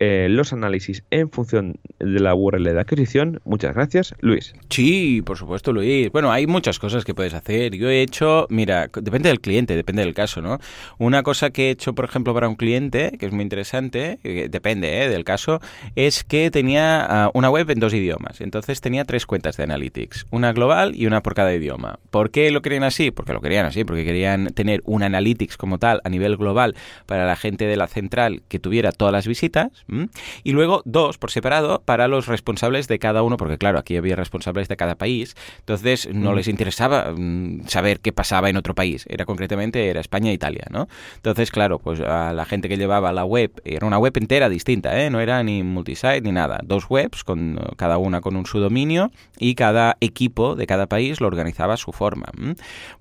eh, 0.04 0.26
los 0.28 0.52
análisis 0.52 1.04
en 1.12 1.30
función 1.30 1.76
de 2.00 2.18
la 2.18 2.34
URL 2.34 2.64
de 2.64 2.80
adquisición? 2.80 3.40
Muchas 3.44 3.72
gracias, 3.72 4.16
Luis. 4.18 4.52
Sí, 4.68 5.22
por 5.24 5.38
supuesto, 5.38 5.72
Luis. 5.72 6.10
Bueno, 6.10 6.32
hay 6.32 6.48
muchas 6.48 6.80
cosas 6.80 7.04
que 7.04 7.14
puedes 7.14 7.34
hacer. 7.34 7.76
Yo 7.76 7.88
he 7.88 8.02
hecho, 8.02 8.48
mira, 8.50 8.88
depende 9.00 9.28
del 9.28 9.40
cliente, 9.40 9.76
depende 9.76 10.02
del 10.04 10.12
caso, 10.12 10.42
¿no? 10.42 10.58
Una 10.98 11.22
cosa 11.22 11.50
que 11.50 11.68
he 11.68 11.70
hecho, 11.70 11.94
por 11.94 12.04
ejemplo, 12.04 12.34
para 12.34 12.48
un 12.48 12.56
cliente, 12.56 13.16
que 13.16 13.26
es 13.26 13.32
muy 13.32 13.44
interesante, 13.44 14.18
que 14.24 14.48
depende 14.48 15.04
¿eh? 15.04 15.08
del 15.08 15.22
caso, 15.22 15.60
es 15.94 16.24
que 16.24 16.50
tenía 16.50 17.06
ah, 17.08 17.30
una 17.32 17.48
web 17.48 17.70
en 17.70 17.78
dos 17.78 17.94
idiomas. 17.94 18.40
Entonces 18.40 18.80
tenía 18.80 19.04
tres 19.04 19.24
cuentas 19.24 19.56
de 19.56 19.62
Analytics, 19.62 20.26
una 20.32 20.52
global 20.52 20.96
y 20.96 21.06
una 21.06 21.22
por 21.22 21.34
cada 21.34 21.54
idioma. 21.54 22.00
¿Por 22.10 22.32
qué 22.32 22.50
lo 22.50 22.60
querían 22.60 22.82
así? 22.82 23.12
Porque 23.12 23.34
lo 23.34 23.40
querían 23.40 23.66
así, 23.66 23.84
porque 23.84 24.04
querían 24.04 24.46
tener 24.46 24.80
un 24.84 25.04
Analytics 25.04 25.56
como 25.56 25.78
tal 25.78 26.00
a 26.02 26.08
nivel 26.08 26.36
global 26.36 26.74
para 27.06 27.24
la 27.24 27.36
gente 27.36 27.66
de 27.66 27.76
la 27.76 27.86
central 27.86 28.42
que 28.48 28.58
tuviera 28.58 28.90
todas 28.90 29.12
las 29.12 29.28
visitas. 29.28 29.84
Y 30.44 30.52
luego 30.52 30.82
dos 30.84 31.18
por 31.18 31.30
separado 31.30 31.82
para 31.84 32.08
los 32.08 32.26
responsables 32.26 32.88
de 32.88 32.98
cada 32.98 33.22
uno, 33.22 33.36
porque 33.36 33.58
claro, 33.58 33.78
aquí 33.78 33.96
había 33.96 34.16
responsables 34.16 34.68
de 34.68 34.76
cada 34.76 34.94
país, 34.96 35.36
entonces 35.60 36.08
no 36.12 36.32
Mm. 36.32 36.36
les 36.36 36.48
interesaba 36.48 37.12
mm, 37.16 37.66
saber 37.68 38.00
qué 38.00 38.12
pasaba 38.12 38.48
en 38.50 38.56
otro 38.56 38.74
país, 38.74 39.04
era 39.08 39.24
concretamente 39.24 39.88
era 39.88 40.00
España 40.00 40.30
e 40.30 40.34
Italia, 40.34 40.66
¿no? 40.70 40.88
Entonces, 41.16 41.50
claro, 41.50 41.78
pues 41.78 42.00
a 42.00 42.32
la 42.32 42.44
gente 42.44 42.68
que 42.68 42.76
llevaba 42.76 43.12
la 43.12 43.24
web, 43.24 43.50
era 43.64 43.86
una 43.86 43.98
web 43.98 44.12
entera 44.16 44.48
distinta, 44.48 45.00
¿eh? 45.00 45.10
No 45.10 45.20
era 45.20 45.42
ni 45.42 45.62
multisite 45.62 46.20
ni 46.22 46.32
nada, 46.32 46.60
dos 46.64 46.86
webs, 46.88 47.24
con 47.24 47.60
cada 47.76 47.98
una 47.98 48.20
con 48.20 48.36
un 48.36 48.46
subdominio 48.46 49.10
y 49.38 49.54
cada 49.54 49.96
equipo 50.00 50.56
de 50.56 50.66
cada 50.66 50.86
país 50.86 51.20
lo 51.20 51.26
organizaba 51.26 51.74
a 51.74 51.76
su 51.76 51.92
forma. 51.92 52.26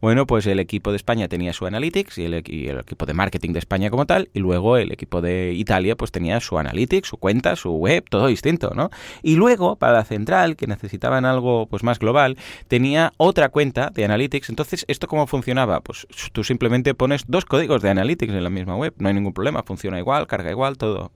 Bueno, 0.01 0.25
pues 0.25 0.45
el 0.47 0.59
equipo 0.59 0.91
de 0.91 0.97
España 0.97 1.27
tenía 1.27 1.53
su 1.53 1.65
Analytics 1.65 2.17
y 2.17 2.25
el, 2.25 2.43
y 2.47 2.67
el 2.67 2.79
equipo 2.79 3.05
de 3.05 3.13
marketing 3.13 3.53
de 3.53 3.59
España 3.59 3.89
como 3.89 4.05
tal, 4.05 4.29
y 4.33 4.39
luego 4.39 4.77
el 4.77 4.91
equipo 4.91 5.21
de 5.21 5.53
Italia 5.53 5.95
pues 5.95 6.11
tenía 6.11 6.39
su 6.39 6.57
Analytics. 6.57 6.80
Analytics, 6.81 7.09
su 7.09 7.17
cuenta, 7.17 7.55
su 7.55 7.71
web, 7.71 8.05
todo 8.09 8.27
distinto, 8.27 8.71
¿no? 8.75 8.89
Y 9.21 9.35
luego, 9.35 9.75
para 9.75 9.93
la 9.93 10.03
central, 10.03 10.55
que 10.55 10.65
necesitaban 10.65 11.25
algo 11.25 11.67
pues 11.67 11.83
más 11.83 11.99
global, 11.99 12.37
tenía 12.67 13.13
otra 13.17 13.49
cuenta 13.49 13.91
de 13.93 14.05
Analytics. 14.05 14.49
Entonces, 14.49 14.85
¿esto 14.87 15.07
cómo 15.07 15.27
funcionaba? 15.27 15.81
Pues 15.81 16.07
tú 16.31 16.43
simplemente 16.43 16.93
pones 16.95 17.25
dos 17.27 17.45
códigos 17.45 17.81
de 17.83 17.91
Analytics 17.91 18.33
en 18.33 18.43
la 18.43 18.49
misma 18.49 18.75
web, 18.75 18.93
no 18.97 19.09
hay 19.09 19.13
ningún 19.13 19.33
problema, 19.33 19.61
funciona 19.63 19.99
igual, 19.99 20.25
carga 20.25 20.49
igual, 20.49 20.77
todo. 20.77 21.11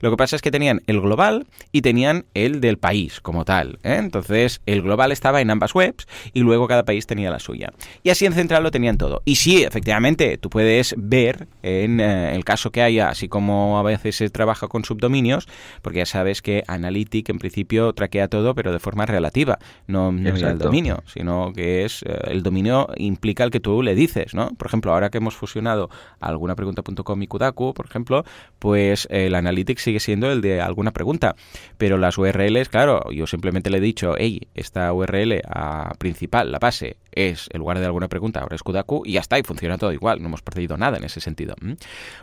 Lo 0.00 0.10
que 0.10 0.16
pasa 0.16 0.36
es 0.36 0.42
que 0.42 0.50
tenían 0.50 0.80
el 0.86 1.00
global 1.00 1.46
y 1.72 1.82
tenían 1.82 2.26
el 2.34 2.60
del 2.60 2.78
país 2.78 3.20
como 3.20 3.44
tal. 3.44 3.78
¿eh? 3.82 3.96
Entonces, 3.98 4.60
el 4.66 4.82
global 4.82 5.10
estaba 5.10 5.40
en 5.40 5.50
ambas 5.50 5.74
webs 5.74 6.06
y 6.32 6.40
luego 6.40 6.68
cada 6.68 6.84
país 6.84 7.06
tenía 7.06 7.30
la 7.30 7.40
suya. 7.40 7.72
Y 8.04 8.10
así 8.10 8.26
en 8.26 8.32
central 8.32 8.62
lo 8.62 8.70
tenían 8.70 8.96
todo. 8.96 9.22
Y 9.24 9.36
sí, 9.36 9.64
efectivamente, 9.64 10.38
tú 10.38 10.50
puedes 10.50 10.94
ver 10.96 11.48
en 11.62 12.00
eh, 12.00 12.34
el 12.34 12.44
caso 12.44 12.70
que 12.70 12.82
haya, 12.82 13.08
así 13.08 13.28
como 13.28 13.78
a 13.78 13.82
veces 13.82 14.16
se 14.16 14.30
trabaja 14.30 14.68
con 14.68 14.84
subdominios, 14.90 15.46
porque 15.82 15.98
ya 15.98 16.06
sabes 16.06 16.42
que 16.42 16.64
Analytic 16.66 17.28
en 17.28 17.38
principio 17.38 17.92
traquea 17.92 18.26
todo, 18.26 18.54
pero 18.54 18.72
de 18.72 18.80
forma 18.80 19.06
relativa, 19.06 19.58
no, 19.86 20.10
no 20.10 20.28
el 20.28 20.58
dominio, 20.58 21.02
sino 21.06 21.52
que 21.54 21.84
es 21.84 22.02
eh, 22.02 22.18
el 22.24 22.42
dominio 22.42 22.88
implica 22.96 23.44
el 23.44 23.50
que 23.50 23.60
tú 23.60 23.82
le 23.82 23.94
dices, 23.94 24.34
¿no? 24.34 24.50
Por 24.58 24.66
ejemplo, 24.66 24.92
ahora 24.92 25.10
que 25.10 25.18
hemos 25.18 25.36
fusionado 25.36 25.90
algunapregunta.com 26.18 27.22
y 27.22 27.26
Kudaku, 27.26 27.72
por 27.72 27.86
ejemplo, 27.86 28.24
pues 28.58 29.06
el 29.10 29.34
Analytics 29.34 29.82
sigue 29.82 30.00
siendo 30.00 30.30
el 30.32 30.40
de 30.40 30.60
alguna 30.60 30.90
pregunta, 30.90 31.36
pero 31.78 31.96
las 31.98 32.18
URLs, 32.18 32.68
claro, 32.68 33.10
yo 33.12 33.26
simplemente 33.26 33.70
le 33.70 33.78
he 33.78 33.80
dicho, 33.80 34.14
hey, 34.18 34.48
esta 34.54 34.92
URL 34.92 35.42
a 35.48 35.94
principal, 35.98 36.50
la 36.50 36.58
base, 36.58 36.96
es 37.12 37.48
el 37.52 37.60
lugar 37.60 37.78
de 37.78 37.86
alguna 37.86 38.08
pregunta, 38.08 38.40
ahora 38.40 38.56
es 38.56 38.62
Kudaku, 38.62 39.02
y 39.04 39.12
ya 39.12 39.20
está, 39.20 39.38
y 39.38 39.42
funciona 39.42 39.78
todo 39.78 39.92
igual, 39.92 40.20
no 40.20 40.28
hemos 40.28 40.42
perdido 40.42 40.76
nada 40.76 40.98
en 40.98 41.04
ese 41.04 41.20
sentido. 41.20 41.54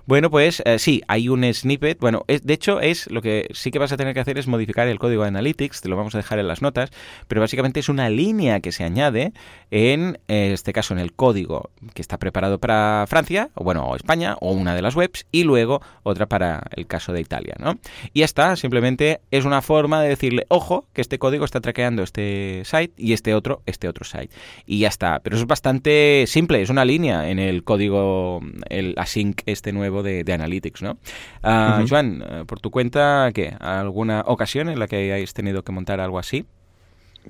Bueno, 0.06 0.30
pues 0.30 0.62
eh, 0.65 0.80
sí, 0.80 1.02
hay 1.08 1.30
un 1.30 1.43
snippet, 1.54 2.00
bueno, 2.00 2.23
es, 2.28 2.43
de 2.43 2.54
hecho 2.54 2.80
es 2.80 3.10
lo 3.10 3.21
que 3.21 3.47
sí 3.54 3.71
que 3.71 3.80
vas 3.80 3.91
a 3.91 3.97
tener 3.97 4.13
que 4.13 4.19
hacer 4.19 4.38
es 4.38 4.47
modificar 4.47 4.88
el 4.88 5.00
código 5.00 5.23
de 5.23 5.30
Analytics, 5.30 5.82
te 5.82 5.89
lo 5.89 5.97
vamos 5.97 6.15
a 6.15 6.19
dejar 6.19 6.39
en 6.39 6.47
las 6.47 6.62
notas, 6.62 6.91
pero 7.28 7.41
básicamente 7.41 7.80
es 7.80 7.89
una 7.89 8.10
línea 8.10 8.60
que 8.60 8.71
se 8.71 8.84
añade 8.84 9.34
en 9.71 10.19
este 10.28 10.73
caso 10.73 10.93
en 10.93 11.00
el 11.00 11.13
código 11.13 11.69
que 11.93 12.02
está 12.02 12.17
preparado 12.17 12.60
para 12.60 13.06
Francia, 13.08 13.50
o 13.56 13.63
bueno, 13.63 13.95
España, 13.95 14.36
o 14.39 14.52
una 14.52 14.76
de 14.76 14.82
las 14.82 14.95
webs, 14.95 15.26
y 15.32 15.43
luego 15.43 15.82
otra 16.04 16.26
para 16.26 16.63
el 16.76 16.88
caso 16.88 17.13
de 17.13 17.21
Italia, 17.21 17.56
¿no? 17.60 17.78
Y 18.13 18.19
ya 18.19 18.26
está, 18.26 18.56
simplemente 18.56 19.21
es 19.32 19.45
una 19.45 19.62
forma 19.62 20.02
de 20.02 20.10
decirle, 20.10 20.45
ojo, 20.50 20.86
que 20.93 21.02
este 21.02 21.19
código 21.19 21.45
está 21.45 21.62
traqueando 21.62 22.04
este 22.04 22.63
site 22.65 22.93
y 22.97 23.13
este 23.13 23.34
otro, 23.34 23.62
este 23.65 23.88
otro 23.88 24.06
site. 24.06 24.34
Ya 24.80 24.88
está, 24.88 25.20
pero 25.20 25.36
es 25.36 25.46
bastante 25.46 26.26
simple, 26.28 26.62
es 26.62 26.70
una 26.70 26.86
línea 26.86 27.30
en 27.30 27.40
el 27.40 27.63
código, 27.63 28.42
el 28.70 28.94
async 28.98 29.42
este 29.46 29.72
nuevo 29.72 30.04
de, 30.04 30.26
Analytics, 30.28 30.82
¿no? 30.82 30.98
Uh, 31.44 31.88
Joan, 31.88 32.22
eh, 32.22 32.44
por 32.46 32.60
tu 32.60 32.70
cuenta, 32.70 33.32
¿qué? 33.34 33.56
¿Alguna 33.60 34.24
ocasión 34.26 34.70
en 34.70 34.80
la 34.80 34.88
que 34.88 34.98
hayáis 34.98 35.34
tenido 35.34 35.63
que 35.63 35.72
montar 35.72 36.00
algo 36.00 36.20
así? 36.20 36.46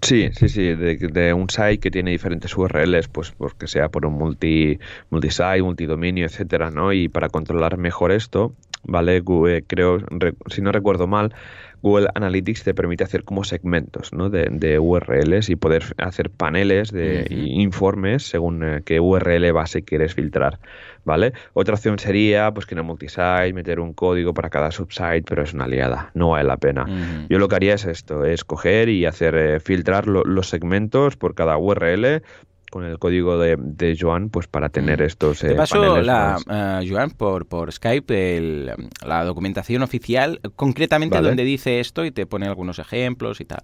Sí, 0.01 0.29
sí, 0.33 0.49
sí, 0.49 0.75
de, 0.75 1.33
un 1.33 1.49
site 1.49 1.79
que 1.79 1.89
tiene 1.89 2.11
diferentes 2.11 2.55
URLs, 2.55 3.07
pues 3.07 3.31
porque 3.31 3.67
sea 3.67 3.89
por 3.89 4.05
un 4.05 4.13
multi 4.13 4.77
multisite, 5.09 5.63
multidominio, 5.63 6.25
etcétera, 6.25 6.69
¿no? 6.69 6.93
Y 6.93 7.09
para 7.09 7.29
controlar 7.29 7.77
mejor 7.77 8.11
esto, 8.11 8.53
¿vale? 8.83 9.21
Google, 9.21 9.63
creo, 9.63 9.99
si 10.47 10.61
no 10.61 10.71
recuerdo 10.71 11.07
mal, 11.07 11.33
Google 11.81 12.07
Analytics 12.13 12.63
te 12.63 12.73
permite 12.73 13.03
hacer 13.03 13.23
como 13.23 13.43
segmentos 13.43 14.13
¿no? 14.13 14.29
de, 14.29 14.79
URLs 14.79 15.49
y 15.49 15.55
poder 15.55 15.83
hacer 15.97 16.29
paneles 16.29 16.91
de 16.91 17.27
informes 17.29 18.23
según 18.23 18.63
eh, 18.63 18.81
qué 18.85 18.99
URL 18.99 19.51
base 19.53 19.83
quieres 19.83 20.13
filtrar, 20.13 20.59
¿vale? 21.03 21.33
Otra 21.53 21.75
opción 21.75 21.99
sería 21.99 22.53
pues 22.53 22.65
que 22.65 22.75
en 22.75 22.79
el 22.79 22.83
multisite 22.83 23.53
meter 23.53 23.79
un 23.79 23.93
código 23.93 24.33
para 24.33 24.49
cada 24.49 24.71
subsite, 24.71 25.23
pero 25.27 25.43
es 25.43 25.53
una 25.53 25.65
aliada, 25.65 26.11
no 26.13 26.29
vale 26.29 26.47
la 26.47 26.57
pena. 26.57 26.85
Yo 27.29 27.39
lo 27.39 27.47
que 27.47 27.55
haría 27.55 27.73
es 27.75 27.85
esto, 27.85 28.25
es 28.25 28.43
coger 28.43 28.89
y 28.89 29.05
hacer 29.05 29.35
eh, 29.35 29.59
filtrar 29.59 30.07
los 30.07 30.49
segmentos 30.49 31.17
por 31.17 31.35
cada 31.35 31.57
URL 31.57 32.21
con 32.69 32.83
el 32.83 32.99
código 32.99 33.37
de, 33.37 33.55
de 33.57 33.97
Joan 33.99 34.29
pues 34.29 34.47
para 34.47 34.69
tener 34.69 35.01
mm. 35.01 35.05
estos 35.05 35.39
Te 35.39 35.53
eh, 35.53 35.55
paso 35.55 36.01
la, 36.01 36.37
eh, 36.49 36.87
Joan 36.89 37.11
por, 37.11 37.45
por 37.47 37.71
Skype 37.71 38.73
la 39.05 39.23
documentación 39.23 39.83
oficial 39.83 40.39
concretamente 40.55 41.21
donde 41.21 41.43
dice 41.43 41.79
esto 41.79 42.05
y 42.05 42.11
te 42.11 42.25
pone 42.25 42.47
algunos 42.47 42.79
ejemplos 42.79 43.41
y 43.41 43.45
tal. 43.45 43.63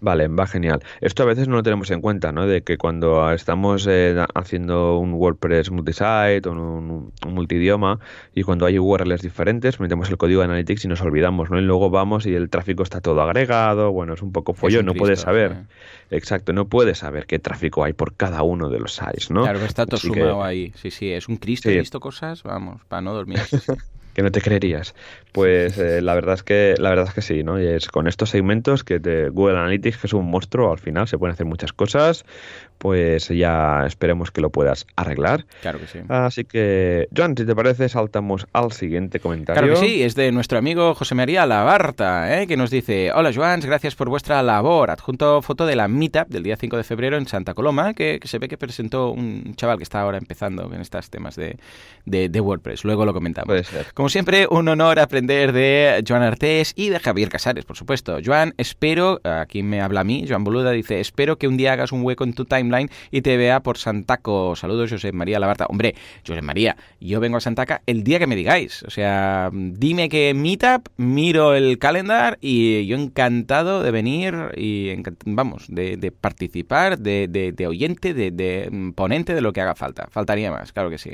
Vale, 0.00 0.28
va 0.28 0.46
genial. 0.46 0.80
Esto 1.00 1.24
a 1.24 1.26
veces 1.26 1.48
no 1.48 1.56
lo 1.56 1.62
tenemos 1.62 1.90
en 1.90 2.00
cuenta, 2.00 2.30
¿no? 2.30 2.46
De 2.46 2.62
que 2.62 2.78
cuando 2.78 3.32
estamos 3.32 3.86
eh, 3.88 4.16
haciendo 4.34 4.98
un 4.98 5.14
WordPress 5.14 5.72
multisite 5.72 6.42
o 6.46 6.52
un, 6.52 7.12
multidioma 7.26 7.98
y 8.32 8.44
cuando 8.44 8.66
hay 8.66 8.78
URLs 8.78 9.22
diferentes, 9.22 9.80
metemos 9.80 10.08
el 10.10 10.16
código 10.16 10.40
de 10.40 10.46
Analytics 10.46 10.84
y 10.84 10.88
nos 10.88 11.00
olvidamos, 11.00 11.50
¿no? 11.50 11.58
Y 11.58 11.62
luego 11.62 11.90
vamos 11.90 12.26
y 12.26 12.34
el 12.34 12.48
tráfico 12.48 12.84
está 12.84 13.00
todo 13.00 13.20
agregado, 13.22 13.90
bueno, 13.90 14.14
es 14.14 14.22
un 14.22 14.30
poco 14.30 14.54
follón, 14.54 14.86
no 14.86 14.94
puedes 14.94 15.20
saber. 15.20 15.64
Exacto, 16.10 16.52
no 16.52 16.68
puedes 16.68 16.98
saber 16.98 17.26
qué 17.26 17.38
tráfico 17.38 17.82
hay 17.82 17.92
por 17.92 18.14
cada 18.14 18.42
uno 18.42 18.68
de 18.68 18.78
los 18.78 18.94
sites, 18.94 19.30
¿no? 19.30 19.42
Claro 19.42 19.58
está 19.64 19.84
todo 19.84 19.98
sumado 19.98 20.44
ahí. 20.44 20.72
Sí, 20.76 20.90
sí, 20.90 21.10
es 21.10 21.28
un 21.28 21.36
Cristo. 21.36 21.68
He 21.70 21.78
visto 21.78 21.98
cosas, 21.98 22.44
vamos, 22.44 22.82
para 22.88 23.02
no 23.02 23.14
dormir. 23.14 23.40
que 24.14 24.22
no 24.22 24.30
te 24.30 24.40
creerías. 24.40 24.94
Pues 25.32 25.78
eh, 25.78 26.00
la 26.00 26.14
verdad 26.14 26.34
es 26.34 26.42
que 26.42 26.74
la 26.78 26.90
verdad 26.90 27.06
es 27.08 27.14
que 27.14 27.22
sí, 27.22 27.42
¿no? 27.42 27.60
Y 27.60 27.66
es 27.66 27.88
con 27.88 28.08
estos 28.08 28.30
segmentos 28.30 28.84
que 28.84 28.98
de 28.98 29.28
Google 29.28 29.58
Analytics, 29.58 29.98
que 29.98 30.06
es 30.06 30.12
un 30.12 30.30
monstruo, 30.30 30.72
al 30.72 30.78
final 30.78 31.08
se 31.08 31.18
pueden 31.18 31.34
hacer 31.34 31.46
muchas 31.46 31.72
cosas, 31.72 32.24
pues 32.78 33.28
ya 33.28 33.84
esperemos 33.86 34.30
que 34.30 34.40
lo 34.40 34.50
puedas 34.50 34.86
arreglar. 34.96 35.44
Claro 35.60 35.80
que 35.80 35.86
sí. 35.86 35.98
Así 36.08 36.44
que, 36.44 37.08
Joan, 37.16 37.36
si 37.36 37.44
te 37.44 37.54
parece, 37.54 37.88
saltamos 37.88 38.46
al 38.52 38.72
siguiente 38.72 39.20
comentario. 39.20 39.62
Claro 39.62 39.80
que 39.80 39.86
sí, 39.86 40.02
es 40.02 40.14
de 40.14 40.32
nuestro 40.32 40.58
amigo 40.58 40.94
José 40.94 41.14
María 41.14 41.44
Labarta, 41.46 42.40
¿eh? 42.40 42.46
que 42.46 42.56
nos 42.56 42.70
dice, 42.70 43.12
hola 43.12 43.32
Joan, 43.34 43.60
gracias 43.60 43.94
por 43.94 44.08
vuestra 44.08 44.42
labor. 44.42 44.90
Adjunto 44.90 45.42
foto 45.42 45.66
de 45.66 45.76
la 45.76 45.88
meetup 45.88 46.28
del 46.28 46.42
día 46.42 46.56
5 46.56 46.76
de 46.76 46.84
febrero 46.84 47.16
en 47.16 47.26
Santa 47.26 47.54
Coloma, 47.54 47.94
que, 47.94 48.20
se 48.24 48.38
ve 48.38 48.48
que 48.48 48.56
presentó 48.56 49.10
un 49.10 49.54
chaval 49.56 49.78
que 49.78 49.84
está 49.84 50.00
ahora 50.00 50.18
empezando 50.18 50.72
en 50.72 50.80
estos 50.80 51.10
temas 51.10 51.36
de, 51.36 51.58
de, 52.04 52.40
WordPress. 52.40 52.84
Luego 52.84 53.04
lo 53.04 53.12
comentamos. 53.12 53.46
Puede 53.46 53.64
ser. 53.64 53.86
Como 53.94 54.07
siempre, 54.08 54.46
un 54.48 54.68
honor 54.68 55.00
aprender 55.00 55.52
de 55.52 56.04
Joan 56.06 56.22
Artés 56.22 56.72
y 56.76 56.88
de 56.88 57.00
Javier 57.00 57.28
Casares, 57.28 57.64
por 57.64 57.76
supuesto. 57.76 58.18
Joan, 58.24 58.54
espero, 58.56 59.20
aquí 59.24 59.62
me 59.62 59.80
habla 59.80 60.00
a 60.00 60.04
mí, 60.04 60.24
Joan 60.28 60.44
Boluda 60.44 60.70
dice, 60.70 61.00
espero 61.00 61.36
que 61.36 61.48
un 61.48 61.56
día 61.56 61.72
hagas 61.72 61.90
un 61.92 62.02
hueco 62.02 62.24
en 62.24 62.32
tu 62.32 62.44
time 62.44 62.88
y 63.10 63.22
te 63.22 63.36
vea 63.36 63.60
por 63.60 63.78
Santaco. 63.78 64.54
Saludos, 64.56 64.90
José 64.90 65.12
María 65.12 65.38
Labarta. 65.38 65.66
Hombre, 65.66 65.94
José 66.26 66.42
María, 66.42 66.76
yo 67.00 67.18
vengo 67.20 67.38
a 67.38 67.40
Santaca 67.40 67.82
el 67.86 68.04
día 68.04 68.18
que 68.18 68.26
me 68.26 68.36
digáis. 68.36 68.82
O 68.84 68.90
sea, 68.90 69.50
dime 69.52 70.08
que 70.08 70.34
Meetup, 70.34 70.88
miro 70.96 71.54
el 71.54 71.78
calendar 71.78 72.38
y 72.40 72.86
yo 72.86 72.96
encantado 72.96 73.82
de 73.82 73.90
venir 73.90 74.34
y, 74.56 74.94
vamos, 75.24 75.66
de, 75.68 76.12
participar, 76.20 76.98
de, 76.98 77.66
oyente, 77.66 78.14
de, 78.14 78.92
ponente 78.94 79.34
de 79.34 79.40
lo 79.40 79.52
que 79.52 79.60
haga 79.60 79.74
falta. 79.74 80.08
Faltaría 80.10 80.50
más, 80.50 80.72
claro 80.72 80.90
que 80.90 80.98
sí. 80.98 81.10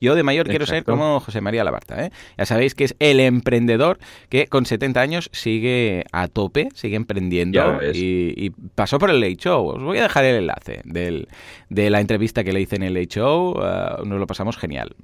Yo 0.00 0.14
de 0.14 0.22
mayor 0.22 0.48
quiero 0.48 0.66
ser 0.66 0.84
como 0.84 1.20
José 1.20 1.40
María 1.40 1.62
Labarta. 1.62 1.99
¿Eh? 2.04 2.10
Ya 2.38 2.46
sabéis 2.46 2.74
que 2.74 2.84
es 2.84 2.96
el 2.98 3.20
emprendedor 3.20 3.98
que 4.28 4.46
con 4.46 4.66
70 4.66 5.00
años 5.00 5.30
sigue 5.32 6.04
a 6.12 6.28
tope, 6.28 6.68
sigue 6.74 6.96
emprendiendo 6.96 7.80
y, 7.92 8.50
pasó 8.74 8.98
por 8.98 9.10
el 9.10 9.20
Late 9.20 9.36
Show. 9.36 9.68
Os 9.68 9.82
voy 9.82 9.98
a 9.98 10.02
dejar 10.02 10.24
el 10.24 10.36
enlace 10.36 10.80
del, 10.84 11.28
de 11.68 11.90
la 11.90 12.00
entrevista 12.00 12.44
que 12.44 12.52
le 12.52 12.60
hice 12.60 12.76
en 12.76 12.82
el 12.82 12.96
H-Show. 12.96 13.58
Uh, 13.58 14.04
nos 14.04 14.18
lo 14.18 14.26
pasamos 14.26 14.56
genial. 14.56 14.94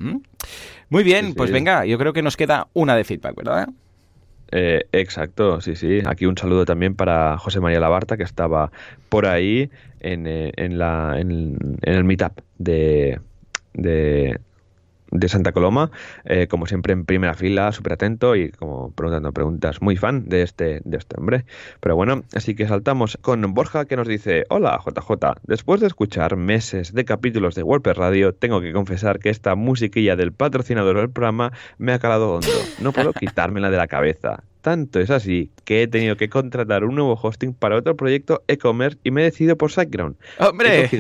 Muy 0.88 1.04
bien, 1.04 1.34
pues 1.34 1.50
venga, 1.50 1.84
yo 1.84 1.98
creo 1.98 2.12
que 2.12 2.22
nos 2.22 2.36
queda 2.36 2.68
una 2.72 2.96
de 2.96 3.04
feedback, 3.04 3.36
¿verdad? 3.36 3.68
Eh, 4.52 4.86
exacto, 4.92 5.60
sí, 5.60 5.74
sí. 5.74 6.00
Aquí 6.06 6.26
un 6.26 6.38
saludo 6.38 6.64
también 6.64 6.94
para 6.94 7.36
José 7.38 7.60
María 7.60 7.80
Labarta, 7.80 8.16
que 8.16 8.22
estaba 8.22 8.70
por 9.08 9.26
ahí 9.26 9.70
en, 10.00 10.26
eh, 10.26 10.52
en, 10.56 10.78
la, 10.78 11.16
en, 11.18 11.56
en 11.82 11.94
el 11.94 12.04
meetup 12.04 12.40
de, 12.58 13.20
de, 13.74 14.38
de 15.18 15.28
Santa 15.28 15.52
Coloma, 15.52 15.90
eh, 16.24 16.46
como 16.48 16.66
siempre 16.66 16.92
en 16.92 17.04
primera 17.04 17.34
fila, 17.34 17.72
súper 17.72 17.94
atento 17.94 18.36
y 18.36 18.50
como 18.50 18.90
preguntando 18.92 19.32
preguntas, 19.32 19.82
muy 19.82 19.96
fan 19.96 20.28
de 20.28 20.42
este, 20.42 20.80
de 20.84 20.96
este 20.96 21.18
hombre. 21.18 21.44
Pero 21.80 21.96
bueno, 21.96 22.22
así 22.34 22.54
que 22.54 22.66
saltamos 22.66 23.18
con 23.20 23.54
Borja 23.54 23.84
que 23.84 23.96
nos 23.96 24.08
dice, 24.08 24.44
hola 24.48 24.80
JJ, 24.84 25.40
después 25.44 25.80
de 25.80 25.86
escuchar 25.86 26.36
meses 26.36 26.92
de 26.92 27.04
capítulos 27.04 27.54
de 27.54 27.62
WordPress 27.62 27.96
Radio, 27.96 28.34
tengo 28.34 28.60
que 28.60 28.72
confesar 28.72 29.18
que 29.18 29.30
esta 29.30 29.54
musiquilla 29.54 30.16
del 30.16 30.32
patrocinador 30.32 30.96
del 30.98 31.10
programa 31.10 31.52
me 31.78 31.92
ha 31.92 31.98
calado 31.98 32.34
hondo, 32.34 32.48
no 32.80 32.92
puedo 32.92 33.12
quitármela 33.12 33.70
de 33.70 33.76
la 33.76 33.86
cabeza. 33.86 34.42
Tanto 34.66 34.98
es 34.98 35.10
así 35.10 35.52
que 35.64 35.84
he 35.84 35.86
tenido 35.86 36.16
que 36.16 36.28
contratar 36.28 36.82
un 36.82 36.96
nuevo 36.96 37.16
hosting 37.22 37.54
para 37.54 37.76
otro 37.76 37.96
proyecto 37.96 38.42
e-commerce 38.48 38.98
y 39.04 39.12
me 39.12 39.20
he 39.20 39.24
decidido 39.26 39.56
por 39.56 39.70
SiteGround. 39.70 40.16
¡Hombre! 40.40 40.90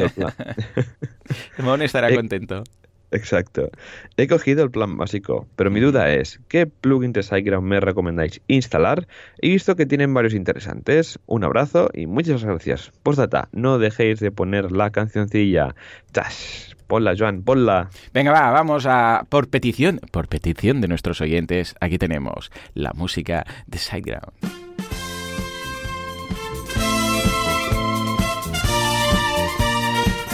Simón 1.56 1.82
estará 1.82 2.08
contento. 2.14 2.62
Exacto. 3.10 3.70
He 4.16 4.26
cogido 4.26 4.64
el 4.64 4.70
plan 4.70 4.96
básico, 4.96 5.46
pero 5.56 5.70
mi 5.70 5.80
duda 5.80 6.12
es, 6.12 6.40
¿qué 6.48 6.66
plugin 6.66 7.12
de 7.12 7.22
SiteGround 7.22 7.66
me 7.66 7.80
recomendáis 7.80 8.40
instalar? 8.48 9.06
He 9.40 9.50
visto 9.50 9.76
que 9.76 9.86
tienen 9.86 10.12
varios 10.12 10.34
interesantes. 10.34 11.18
Un 11.26 11.44
abrazo 11.44 11.88
y 11.94 12.06
muchas 12.06 12.44
gracias. 12.44 12.92
Postdata, 13.02 13.48
no 13.52 13.78
dejéis 13.78 14.20
de 14.20 14.30
poner 14.30 14.72
la 14.72 14.90
cancioncilla. 14.90 15.74
¡Chas! 16.12 16.76
Ponla, 16.86 17.14
Joan, 17.18 17.42
ponla. 17.42 17.90
Venga, 18.14 18.32
va, 18.32 18.50
vamos 18.50 18.86
a... 18.86 19.26
Por 19.28 19.48
petición, 19.48 20.00
por 20.12 20.28
petición 20.28 20.80
de 20.80 20.88
nuestros 20.88 21.20
oyentes, 21.20 21.74
aquí 21.80 21.98
tenemos 21.98 22.52
la 22.74 22.92
música 22.92 23.44
de 23.66 23.78
SiteGround. 23.78 24.65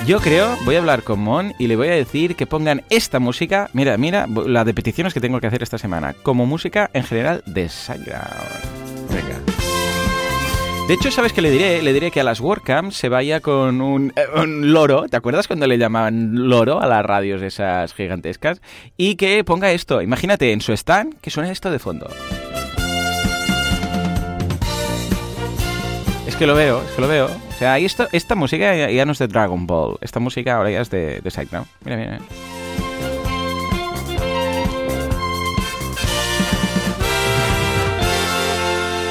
Yo 0.07 0.19
creo, 0.19 0.57
voy 0.65 0.75
a 0.75 0.81
hablar 0.81 1.05
con 1.05 1.21
Mon 1.21 1.55
y 1.61 1.69
le 1.69 1.77
voy 1.77 1.87
a 1.87 1.93
decir 1.93 2.35
que 2.35 2.45
pongan 2.45 2.83
esta 2.91 3.21
música, 3.21 3.71
mira, 3.73 3.97
mira, 3.97 4.27
la 4.27 4.65
de 4.65 4.75
peticiones 4.75 5.15
que 5.15 5.21
tengo 5.21 5.41
que 5.41 5.47
hacer 5.47 5.63
esta 5.63 5.79
semana, 5.79 6.13
como 6.25 6.45
música 6.45 6.91
en 6.93 7.05
general 7.05 7.45
de 7.47 7.69
SiteGround. 7.69 9.11
Venga. 9.11 9.39
De 10.89 10.95
hecho, 10.95 11.13
¿sabes 11.13 11.33
qué 11.33 11.41
le 11.41 11.53
diré? 11.53 11.83
Le 11.83 11.93
diré 11.93 12.11
que 12.11 12.21
a 12.21 12.25
las 12.25 12.41
WordCamps 12.41 12.97
se 12.97 13.09
vaya 13.09 13.39
con 13.39 13.81
un, 13.81 14.13
eh, 14.17 14.25
un, 14.35 14.73
loro, 14.73 15.09
¿te 15.09 15.17
acuerdas 15.17 15.47
cuando 15.47 15.69
le 15.69 15.79
llamaban 15.79 16.49
loro 16.49 16.81
a 16.81 16.89
las 16.89 17.07
radios 17.07 17.41
esas 17.41 17.95
gigantescas? 17.95 18.61
Y 18.97 19.15
que 19.15 19.45
ponga 19.45 19.71
esto, 19.71 20.03
imagínate 20.03 20.51
en 20.51 20.63
su 20.63 20.73
stand 20.73 21.21
que 21.21 21.31
suene 21.31 21.53
esto 21.53 21.71
de 21.71 21.79
fondo. 21.79 22.09
Es 26.27 26.35
que 26.35 26.47
lo 26.49 26.57
veo, 26.57 26.83
es 26.83 26.91
que 26.91 27.01
lo 27.01 27.07
veo. 27.07 27.52
Sea, 27.63 27.79
esto, 27.79 28.09
esta 28.11 28.35
música 28.35 28.75
ya, 28.75 29.05
no 29.05 29.13
es 29.13 29.21
de 29.21 29.29
Dragon 29.29 29.69
Ball, 29.69 29.97
esta 30.01 30.19
música 30.19 30.57
ahora 30.57 30.73
ya 30.73 30.81
es 30.81 30.91
de, 30.91 31.21
de 31.21 31.65
Mira, 31.85 31.97
mira. 31.97 32.19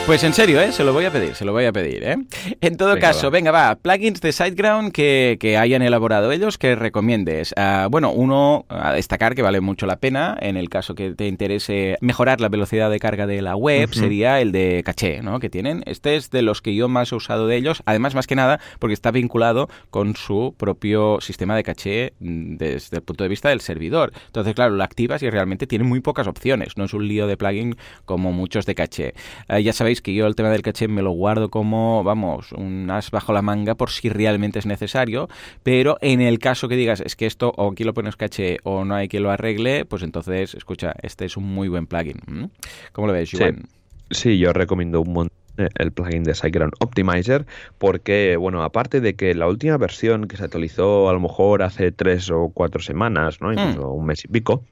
Pues 0.07 0.23
en 0.25 0.33
serio, 0.33 0.59
¿eh? 0.59 0.73
Se 0.73 0.83
lo 0.83 0.91
voy 0.91 1.05
a 1.05 1.11
pedir, 1.11 1.35
se 1.35 1.45
lo 1.45 1.53
voy 1.53 1.63
a 1.63 1.71
pedir, 1.71 2.03
¿eh? 2.03 2.17
En 2.59 2.75
todo 2.75 2.95
Venga, 2.95 3.07
caso, 3.07 3.27
va. 3.27 3.29
venga, 3.29 3.51
va, 3.51 3.75
plugins 3.75 4.19
de 4.19 4.33
SiteGround 4.33 4.91
que, 4.91 5.37
que 5.39 5.55
hayan 5.57 5.81
elaborado 5.83 6.33
ellos, 6.33 6.57
que 6.57 6.75
recomiendes. 6.75 7.53
Ah, 7.55 7.87
bueno, 7.89 8.11
uno 8.11 8.65
a 8.67 8.91
destacar 8.91 9.35
que 9.35 9.41
vale 9.41 9.61
mucho 9.61 9.85
la 9.85 9.97
pena, 9.99 10.37
en 10.41 10.57
el 10.57 10.67
caso 10.69 10.95
que 10.95 11.13
te 11.13 11.27
interese 11.27 11.97
mejorar 12.01 12.41
la 12.41 12.49
velocidad 12.49 12.89
de 12.89 12.99
carga 12.99 13.25
de 13.25 13.41
la 13.41 13.55
web, 13.55 13.93
sería 13.93 14.41
el 14.41 14.51
de 14.51 14.81
caché, 14.83 15.21
¿no? 15.21 15.39
Que 15.39 15.49
tienen. 15.49 15.81
Este 15.85 16.17
es 16.17 16.29
de 16.29 16.41
los 16.41 16.61
que 16.61 16.75
yo 16.75 16.89
más 16.89 17.13
he 17.13 17.15
usado 17.15 17.47
de 17.47 17.55
ellos, 17.55 17.81
además, 17.85 18.13
más 18.13 18.27
que 18.27 18.35
nada, 18.35 18.59
porque 18.79 18.95
está 18.95 19.11
vinculado 19.11 19.69
con 19.91 20.17
su 20.17 20.55
propio 20.57 21.19
sistema 21.21 21.55
de 21.55 21.63
caché 21.63 22.13
mm, 22.19 22.57
desde 22.57 22.97
el 22.97 23.03
punto 23.03 23.23
de 23.23 23.29
vista 23.29 23.47
del 23.47 23.61
servidor. 23.61 24.11
Entonces, 24.25 24.55
claro, 24.55 24.75
lo 24.75 24.83
activas 24.83 25.23
y 25.23 25.29
realmente 25.29 25.67
tiene 25.67 25.85
muy 25.85 26.01
pocas 26.01 26.27
opciones, 26.27 26.75
no 26.75 26.83
es 26.83 26.93
un 26.93 27.07
lío 27.07 27.27
de 27.27 27.37
plugin 27.37 27.77
como 28.03 28.33
muchos 28.33 28.65
de 28.65 28.75
caché. 28.75 29.13
Eh, 29.47 29.63
ya 29.63 29.71
sabéis 29.71 29.90
que 29.99 30.13
yo 30.13 30.27
el 30.27 30.35
tema 30.35 30.49
del 30.49 30.61
caché 30.61 30.87
me 30.87 31.01
lo 31.01 31.11
guardo 31.11 31.49
como, 31.49 32.03
vamos, 32.05 32.53
un 32.53 32.89
as 32.89 33.11
bajo 33.11 33.33
la 33.33 33.41
manga 33.41 33.75
por 33.75 33.89
si 33.89 34.07
realmente 34.07 34.59
es 34.59 34.65
necesario, 34.65 35.27
pero 35.63 35.97
en 35.99 36.21
el 36.21 36.39
caso 36.39 36.69
que 36.69 36.77
digas 36.77 37.01
es 37.01 37.17
que 37.17 37.25
esto 37.25 37.51
o 37.57 37.71
aquí 37.71 37.83
lo 37.83 37.93
pones 37.93 38.15
caché 38.15 38.59
o 38.63 38.85
no 38.85 38.95
hay 38.95 39.09
quien 39.09 39.23
lo 39.23 39.31
arregle, 39.31 39.83
pues 39.83 40.03
entonces, 40.03 40.53
escucha, 40.55 40.93
este 41.01 41.25
es 41.25 41.35
un 41.35 41.43
muy 41.43 41.67
buen 41.67 41.87
plugin. 41.87 42.51
¿Cómo 42.93 43.07
lo 43.07 43.13
ves, 43.13 43.29
Sí. 43.31 43.37
Joan? 43.37 43.67
Sí, 44.11 44.37
yo 44.37 44.53
recomiendo 44.53 45.01
un 45.01 45.13
montón 45.13 45.37
eh, 45.57 45.67
el 45.75 45.91
plugin 45.91 46.23
de 46.23 46.33
SiteGround 46.33 46.73
Optimizer 46.79 47.45
porque, 47.77 48.37
bueno, 48.37 48.63
aparte 48.63 49.01
de 49.01 49.15
que 49.15 49.33
la 49.35 49.47
última 49.47 49.77
versión 49.77 50.27
que 50.27 50.37
se 50.37 50.45
actualizó 50.45 51.09
a 51.09 51.13
lo 51.13 51.19
mejor 51.19 51.63
hace 51.63 51.91
tres 51.91 52.29
o 52.29 52.51
cuatro 52.53 52.81
semanas, 52.81 53.41
¿no? 53.41 53.51
Incluso 53.51 53.89
un 53.89 54.05
mes 54.05 54.23
y 54.23 54.27
pico, 54.29 54.63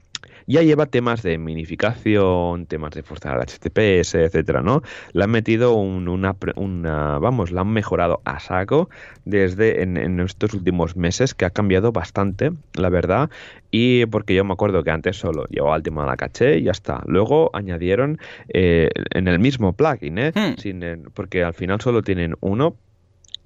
ya 0.49 0.63
lleva 0.63 0.87
temas 0.87 1.21
de 1.23 1.37
minificación, 1.37 2.65
temas 2.65 2.91
de 2.91 3.03
forzar 3.03 3.35
al 3.37 3.41
HTTPS, 3.43 4.15
etcétera, 4.15 4.61
¿no? 4.61 4.81
Le 5.13 5.23
han 5.23 5.31
metido 5.31 5.73
un- 5.75 6.07
una, 6.09 7.19
vamos, 7.19 7.51
la 7.51 7.61
han 7.61 7.69
mejorado 7.71 8.21
a 8.25 8.39
saco 8.39 8.89
desde 9.25 9.83
en, 9.83 9.97
en 9.97 10.19
estos 10.19 10.53
últimos 10.53 10.95
meses, 10.95 11.33
que 11.33 11.45
ha 11.45 11.49
cambiado 11.51 11.91
bastante, 11.91 12.51
la 12.73 12.89
verdad, 12.89 13.29
y 13.71 14.05
porque 14.07 14.33
yo 14.33 14.43
me 14.43 14.53
acuerdo 14.53 14.83
que 14.83 14.91
antes 14.91 15.17
solo 15.17 15.45
llevaba 15.49 15.75
el 15.75 15.83
tema 15.83 16.01
de 16.03 16.07
la 16.09 16.17
caché 16.17 16.57
y 16.57 16.63
ya 16.63 16.71
está. 16.71 17.03
Luego 17.05 17.51
añadieron 17.53 18.17
eh, 18.51 18.89
en 19.11 19.27
el 19.27 19.39
mismo 19.39 19.73
plugin, 19.73 20.17
¿eh? 20.17 20.31
Hmm. 20.33 20.57
Sin, 20.57 20.83
porque 21.13 21.43
al 21.43 21.53
final 21.53 21.79
solo 21.79 22.01
tienen 22.01 22.35
uno. 22.41 22.75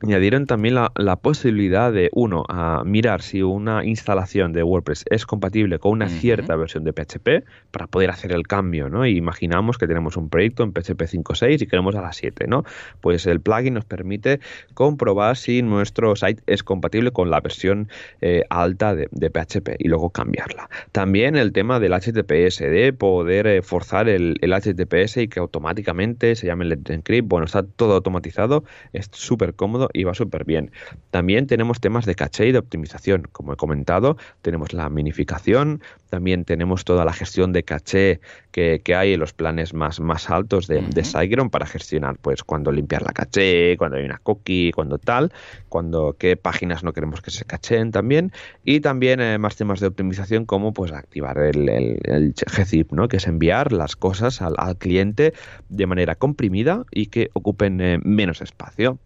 Añadieron 0.03 0.47
también 0.47 0.75
la, 0.75 0.91
la 0.97 1.15
posibilidad 1.15 1.93
de, 1.93 2.09
uno, 2.11 2.43
a 2.49 2.83
mirar 2.83 3.21
si 3.21 3.41
una 3.41 3.85
instalación 3.85 4.51
de 4.51 4.61
WordPress 4.61 5.05
es 5.09 5.25
compatible 5.25 5.79
con 5.79 5.93
una 5.93 6.09
cierta 6.09 6.57
versión 6.57 6.83
de 6.83 6.91
PHP 6.91 7.47
para 7.71 7.87
poder 7.87 8.09
hacer 8.09 8.33
el 8.33 8.45
cambio, 8.45 8.89
¿no? 8.89 9.05
Imaginamos 9.05 9.77
que 9.77 9.87
tenemos 9.87 10.17
un 10.17 10.27
proyecto 10.27 10.63
en 10.63 10.73
PHP 10.73 11.03
5.6 11.03 11.61
y 11.61 11.67
queremos 11.67 11.95
a 11.95 12.01
la 12.01 12.11
7, 12.11 12.47
¿no? 12.47 12.65
Pues 12.99 13.25
el 13.27 13.39
plugin 13.39 13.75
nos 13.75 13.85
permite 13.85 14.41
comprobar 14.73 15.37
si 15.37 15.61
nuestro 15.61 16.17
site 16.17 16.43
es 16.47 16.63
compatible 16.63 17.11
con 17.11 17.29
la 17.29 17.39
versión 17.39 17.87
eh, 18.19 18.43
alta 18.49 18.95
de, 18.95 19.07
de 19.11 19.29
PHP 19.29 19.77
y 19.79 19.87
luego 19.87 20.09
cambiarla. 20.09 20.69
También 20.91 21.37
el 21.37 21.53
tema 21.53 21.79
del 21.79 21.93
HTTPS, 21.93 22.59
de 22.59 22.91
poder 22.91 23.47
eh, 23.47 23.61
forzar 23.61 24.09
el, 24.09 24.35
el 24.41 24.51
HTTPS 24.51 25.15
y 25.15 25.27
que 25.29 25.39
automáticamente 25.39 26.35
se 26.35 26.47
llame 26.47 26.65
Let's 26.65 26.89
Encrypt. 26.89 27.29
Bueno, 27.29 27.45
está 27.45 27.63
todo 27.63 27.93
automatizado, 27.93 28.65
es 28.91 29.07
súper 29.13 29.53
cómodo 29.53 29.89
y 29.93 30.03
va 30.03 30.13
súper 30.13 30.43
bien. 30.45 30.71
También 31.11 31.47
tenemos 31.47 31.79
temas 31.79 32.05
de 32.05 32.15
caché 32.15 32.47
y 32.47 32.51
de 32.51 32.57
optimización. 32.57 33.27
Como 33.31 33.53
he 33.53 33.55
comentado, 33.55 34.17
tenemos 34.41 34.73
la 34.73 34.89
minificación, 34.89 35.81
también 36.09 36.45
tenemos 36.45 36.83
toda 36.83 37.05
la 37.05 37.13
gestión 37.13 37.53
de 37.53 37.63
caché 37.63 38.19
que, 38.51 38.81
que 38.83 38.95
hay 38.95 39.13
en 39.13 39.19
los 39.19 39.33
planes 39.33 39.73
más, 39.73 39.99
más 39.99 40.29
altos 40.29 40.67
de, 40.67 40.75
de 40.75 41.01
Ujú. 41.01 41.03
SiteGround 41.03 41.51
para 41.51 41.65
gestionar 41.65 42.17
pues 42.19 42.43
cuando 42.43 42.71
limpiar 42.71 43.03
la 43.03 43.13
caché, 43.13 43.77
cuando 43.77 43.97
hay 43.97 44.05
una 44.05 44.19
cookie, 44.19 44.71
cuando 44.71 44.97
tal, 44.97 45.31
cuando 45.69 46.15
qué 46.17 46.35
páginas 46.37 46.83
no 46.83 46.93
queremos 46.93 47.21
que 47.21 47.31
se 47.31 47.45
cacheen 47.45 47.91
también 47.91 48.31
y 48.63 48.79
también 48.79 49.19
eh, 49.21 49.37
más 49.37 49.55
temas 49.55 49.79
de 49.79 49.87
optimización 49.87 50.45
como 50.45 50.73
pues 50.73 50.91
activar 50.91 51.37
el, 51.39 51.69
el, 51.69 51.99
el 52.03 52.33
gzip, 52.33 52.91
¿no? 52.91 53.07
que 53.07 53.17
es 53.17 53.27
enviar 53.27 53.71
las 53.71 53.95
cosas 53.95 54.41
al, 54.41 54.53
al 54.57 54.77
cliente 54.77 55.33
de 55.69 55.87
manera 55.87 56.15
comprimida 56.15 56.85
y 56.91 57.07
que 57.07 57.29
ocupen 57.33 57.81
eh, 57.81 57.99
menos 58.03 58.41
espacio. 58.41 58.99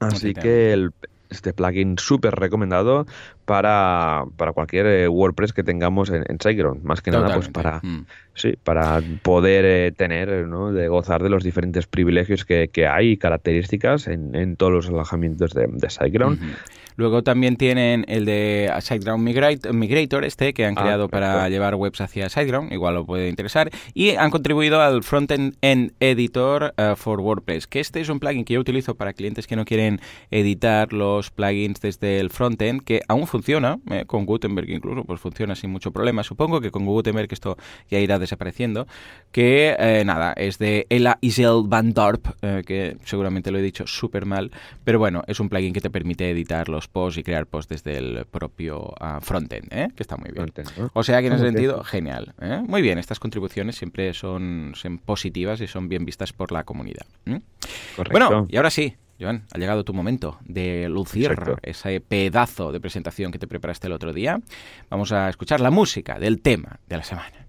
Así 0.00 0.32
que 0.42 0.72
el- 0.72 0.90
este 1.30 1.52
plugin 1.52 1.98
súper 1.98 2.34
recomendado 2.36 3.04
para, 3.44 4.24
para 4.38 4.52
cualquier 4.54 4.86
eh, 4.86 5.08
WordPress 5.08 5.52
que 5.52 5.62
tengamos 5.62 6.08
en, 6.08 6.24
en 6.26 6.38
SiteGround. 6.40 6.82
Más 6.82 7.02
que 7.02 7.10
nada, 7.10 7.26
pues 7.34 7.48
para, 7.52 7.80
Mm. 7.82 8.06
sí, 8.34 8.54
para 8.64 9.02
poder 9.22 9.64
eh, 9.66 9.92
tener, 9.92 10.30
eh, 10.30 10.46
¿no? 10.46 10.72
de 10.72 10.88
gozar 10.88 11.22
de 11.22 11.28
los 11.28 11.44
diferentes 11.44 11.86
privilegios 11.86 12.46
que, 12.46 12.68
que 12.72 12.86
hay 12.86 13.10
y 13.10 13.16
características 13.18 14.08
en, 14.08 14.34
en 14.34 14.56
todos 14.56 14.72
los 14.72 14.88
alojamientos 14.88 15.52
de, 15.52 15.66
de 15.70 15.90
SiteGround. 15.90 16.40
Luego 16.98 17.22
también 17.22 17.54
tienen 17.54 18.04
el 18.08 18.24
de 18.24 18.72
SiteGround 18.80 19.22
Migrator, 19.72 20.24
este 20.24 20.52
que 20.52 20.64
han 20.64 20.76
Ah, 20.76 20.82
creado 20.82 21.08
para 21.08 21.48
llevar 21.48 21.76
webs 21.76 22.00
hacia 22.00 22.28
SiteGround, 22.28 22.72
igual 22.72 22.96
lo 22.96 23.06
puede 23.06 23.28
interesar. 23.28 23.70
Y 23.94 24.16
han 24.16 24.32
contribuido 24.32 24.82
al 24.82 25.04
Frontend 25.04 25.54
End 25.62 25.92
Editor 26.00 26.74
eh, 26.76 26.94
for 26.96 27.20
WordPress, 27.20 27.68
que 27.68 27.78
este 27.78 28.00
es 28.00 28.08
un 28.08 28.18
plugin 28.18 28.44
que 28.44 28.54
yo 28.54 28.60
utilizo 28.60 28.96
para 28.96 29.12
clientes 29.12 29.46
que 29.46 29.54
no 29.54 29.64
quieren 29.64 30.00
editar 30.32 30.92
los 30.92 31.30
plugins 31.30 31.80
desde 31.80 32.18
el 32.18 32.30
frontend, 32.30 32.82
que 32.82 33.02
aún 33.06 33.28
funciona, 33.28 33.78
eh, 33.92 34.02
con 34.04 34.26
Gutenberg 34.26 34.68
incluso, 34.68 35.04
pues 35.04 35.20
funciona 35.20 35.54
sin 35.54 35.70
mucho 35.70 35.92
problema. 35.92 36.24
Supongo 36.24 36.60
que 36.60 36.72
con 36.72 36.84
Gutenberg 36.84 37.28
esto 37.32 37.56
ya 37.88 38.00
irá 38.00 38.18
desapareciendo. 38.18 38.88
Que 39.30 39.76
eh, 39.78 40.02
nada, 40.04 40.32
es 40.32 40.58
de 40.58 40.86
Ella 40.90 41.18
Isel 41.20 41.62
Van 41.66 41.92
Dorp, 41.92 42.26
eh, 42.42 42.64
que 42.66 42.96
seguramente 43.04 43.52
lo 43.52 43.58
he 43.58 43.62
dicho 43.62 43.86
súper 43.86 44.26
mal, 44.26 44.50
pero 44.82 44.98
bueno, 44.98 45.22
es 45.28 45.38
un 45.38 45.48
plugin 45.48 45.72
que 45.72 45.80
te 45.80 45.90
permite 45.90 46.28
editar 46.28 46.68
los 46.68 46.87
posts 46.88 47.18
y 47.18 47.22
crear 47.22 47.46
posts 47.46 47.68
desde 47.68 47.98
el 47.98 48.26
propio 48.26 48.94
ah, 49.00 49.20
frontend, 49.20 49.72
¿eh? 49.72 49.88
que 49.94 50.02
está 50.02 50.16
muy 50.16 50.30
bien. 50.30 50.52
O 50.92 51.02
sea 51.02 51.20
que 51.20 51.28
en 51.28 51.34
ese 51.34 51.44
sentido, 51.44 51.84
genial. 51.84 52.34
¿eh? 52.40 52.62
Muy 52.66 52.82
bien, 52.82 52.98
estas 52.98 53.20
contribuciones 53.20 53.76
siempre 53.76 54.12
son, 54.14 54.72
son 54.74 54.98
positivas 54.98 55.60
y 55.60 55.66
son 55.66 55.88
bien 55.88 56.04
vistas 56.04 56.32
por 56.32 56.52
la 56.52 56.64
comunidad. 56.64 57.06
¿eh? 57.26 57.40
Correcto. 57.96 58.12
Bueno, 58.12 58.46
y 58.48 58.56
ahora 58.56 58.70
sí, 58.70 58.96
Joan, 59.20 59.44
ha 59.52 59.58
llegado 59.58 59.84
tu 59.84 59.92
momento 59.92 60.38
de 60.44 60.88
lucir 60.88 61.32
Exacto. 61.32 61.58
ese 61.62 62.00
pedazo 62.00 62.72
de 62.72 62.80
presentación 62.80 63.32
que 63.32 63.38
te 63.38 63.46
preparaste 63.46 63.88
el 63.88 63.92
otro 63.92 64.12
día. 64.12 64.40
Vamos 64.90 65.12
a 65.12 65.28
escuchar 65.28 65.60
la 65.60 65.70
música 65.70 66.18
del 66.18 66.40
tema 66.40 66.80
de 66.86 66.96
la 66.96 67.02
semana. 67.02 67.46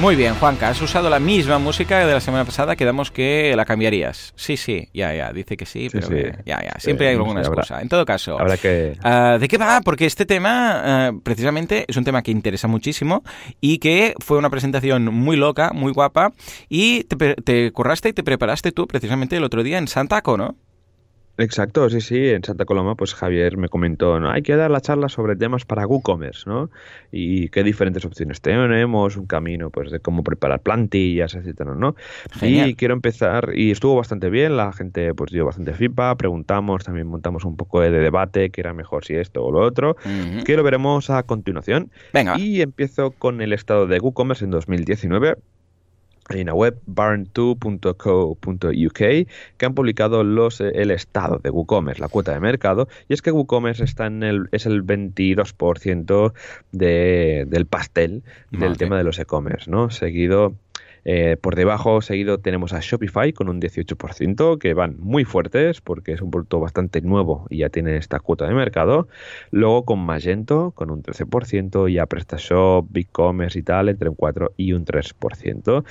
Muy 0.00 0.14
bien, 0.14 0.34
Juanca, 0.36 0.68
has 0.68 0.80
usado 0.80 1.10
la 1.10 1.18
misma 1.18 1.58
música 1.58 2.06
de 2.06 2.12
la 2.12 2.20
semana 2.20 2.44
pasada, 2.44 2.76
quedamos 2.76 3.10
que 3.10 3.52
la 3.56 3.64
cambiarías. 3.64 4.32
Sí, 4.36 4.56
sí, 4.56 4.88
ya, 4.94 5.12
ya, 5.12 5.32
dice 5.32 5.56
que 5.56 5.66
sí, 5.66 5.88
pero 5.90 6.08
ya, 6.46 6.62
ya, 6.62 6.76
siempre 6.78 7.08
hay 7.08 7.16
alguna 7.16 7.40
excusa. 7.40 7.82
en 7.82 7.88
todo 7.88 8.04
caso, 8.04 8.38
habrá 8.38 8.56
que... 8.56 8.96
Uh, 9.04 9.40
¿de 9.40 9.48
qué 9.48 9.58
va? 9.58 9.80
Porque 9.80 10.06
este 10.06 10.24
tema, 10.24 11.10
uh, 11.10 11.20
precisamente, 11.20 11.84
es 11.88 11.96
un 11.96 12.04
tema 12.04 12.22
que 12.22 12.30
interesa 12.30 12.68
muchísimo 12.68 13.24
y 13.60 13.78
que 13.78 14.14
fue 14.20 14.38
una 14.38 14.50
presentación 14.50 15.06
muy 15.06 15.36
loca, 15.36 15.72
muy 15.74 15.90
guapa, 15.92 16.32
y 16.68 17.02
te, 17.04 17.34
te 17.34 17.72
curraste 17.72 18.10
y 18.10 18.12
te 18.12 18.22
preparaste 18.22 18.70
tú 18.70 18.86
precisamente 18.86 19.36
el 19.36 19.42
otro 19.42 19.64
día 19.64 19.78
en 19.78 19.88
Santaco, 19.88 20.36
¿no? 20.36 20.54
Exacto, 21.38 21.88
sí, 21.88 22.00
sí. 22.00 22.28
En 22.30 22.42
Santa 22.42 22.64
Coloma, 22.64 22.96
pues 22.96 23.14
Javier 23.14 23.56
me 23.56 23.68
comentó, 23.68 24.18
¿no? 24.18 24.28
Hay 24.28 24.42
que 24.42 24.56
dar 24.56 24.72
la 24.72 24.80
charla 24.80 25.08
sobre 25.08 25.36
temas 25.36 25.64
para 25.64 25.86
WooCommerce, 25.86 26.50
¿no? 26.50 26.68
Y 27.12 27.48
qué 27.50 27.62
diferentes 27.62 28.04
opciones 28.04 28.40
tenemos, 28.40 29.16
un 29.16 29.26
camino, 29.26 29.70
pues, 29.70 29.92
de 29.92 30.00
cómo 30.00 30.24
preparar 30.24 30.60
plantillas, 30.60 31.36
etcétera, 31.36 31.76
¿no? 31.76 31.94
Y 32.42 32.74
quiero 32.74 32.94
empezar, 32.94 33.52
y 33.54 33.70
estuvo 33.70 33.94
bastante 33.94 34.30
bien, 34.30 34.56
la 34.56 34.72
gente, 34.72 35.14
pues, 35.14 35.30
dio 35.30 35.46
bastante 35.46 35.72
feedback, 35.74 36.18
preguntamos, 36.18 36.82
también 36.82 37.06
montamos 37.06 37.44
un 37.44 37.56
poco 37.56 37.80
de 37.80 37.90
debate, 37.90 38.50
qué 38.50 38.60
era 38.60 38.74
mejor 38.74 39.04
si 39.04 39.14
esto 39.14 39.44
o 39.44 39.52
lo 39.52 39.60
otro, 39.60 39.96
que 40.44 40.56
lo 40.56 40.64
veremos 40.64 41.08
a 41.08 41.22
continuación. 41.22 41.92
Venga. 42.12 42.36
Y 42.36 42.62
empiezo 42.62 43.12
con 43.12 43.40
el 43.42 43.52
estado 43.52 43.86
de 43.86 44.00
WooCommerce 44.00 44.44
en 44.44 44.50
2019 44.50 45.36
hay 46.36 46.42
una 46.42 46.54
web, 46.54 46.78
barn2.co.uk, 46.86 48.98
que 48.98 49.66
han 49.66 49.74
publicado 49.74 50.24
los, 50.24 50.60
eh, 50.60 50.72
el 50.74 50.90
estado 50.90 51.38
de 51.38 51.50
WooCommerce, 51.50 52.00
la 52.00 52.08
cuota 52.08 52.32
de 52.32 52.40
mercado, 52.40 52.88
y 53.08 53.14
es 53.14 53.22
que 53.22 53.30
WooCommerce 53.30 53.84
está 53.84 54.06
en 54.06 54.22
el, 54.22 54.48
es 54.52 54.66
el 54.66 54.84
22% 54.84 56.32
de, 56.72 57.46
del 57.48 57.66
pastel 57.66 58.22
del 58.50 58.76
tema 58.76 58.98
de 58.98 59.04
los 59.04 59.18
e-commerce, 59.18 59.70
¿no? 59.70 59.90
Seguido 59.90 60.54
eh, 61.10 61.38
por 61.40 61.56
debajo, 61.56 62.02
seguido, 62.02 62.38
tenemos 62.38 62.74
a 62.74 62.80
Shopify 62.80 63.32
con 63.32 63.48
un 63.48 63.62
18%, 63.62 64.58
que 64.58 64.74
van 64.74 64.96
muy 64.98 65.24
fuertes 65.24 65.80
porque 65.80 66.12
es 66.12 66.20
un 66.20 66.30
producto 66.30 66.60
bastante 66.60 67.00
nuevo 67.00 67.46
y 67.48 67.58
ya 67.58 67.70
tiene 67.70 67.96
esta 67.96 68.20
cuota 68.20 68.46
de 68.46 68.52
mercado. 68.52 69.08
Luego 69.50 69.86
con 69.86 70.00
Magento 70.00 70.72
con 70.72 70.90
un 70.90 71.02
13% 71.02 71.90
y 71.90 71.98
a 71.98 72.04
PrestaShop, 72.04 72.88
BigCommerce 72.90 73.58
y 73.58 73.62
tal, 73.62 73.88
entre 73.88 74.10
un 74.10 74.16
4 74.16 74.52
y 74.58 74.74
un 74.74 74.84
3%. 74.84 75.82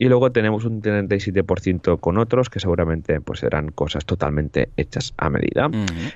Y 0.00 0.08
luego 0.08 0.32
tenemos 0.32 0.64
un 0.64 0.80
37% 0.80 2.00
con 2.00 2.16
otros 2.16 2.48
que 2.48 2.58
seguramente 2.58 3.20
pues 3.20 3.40
serán 3.40 3.68
cosas 3.68 4.06
totalmente 4.06 4.70
hechas 4.78 5.12
a 5.18 5.28
medida. 5.28 5.70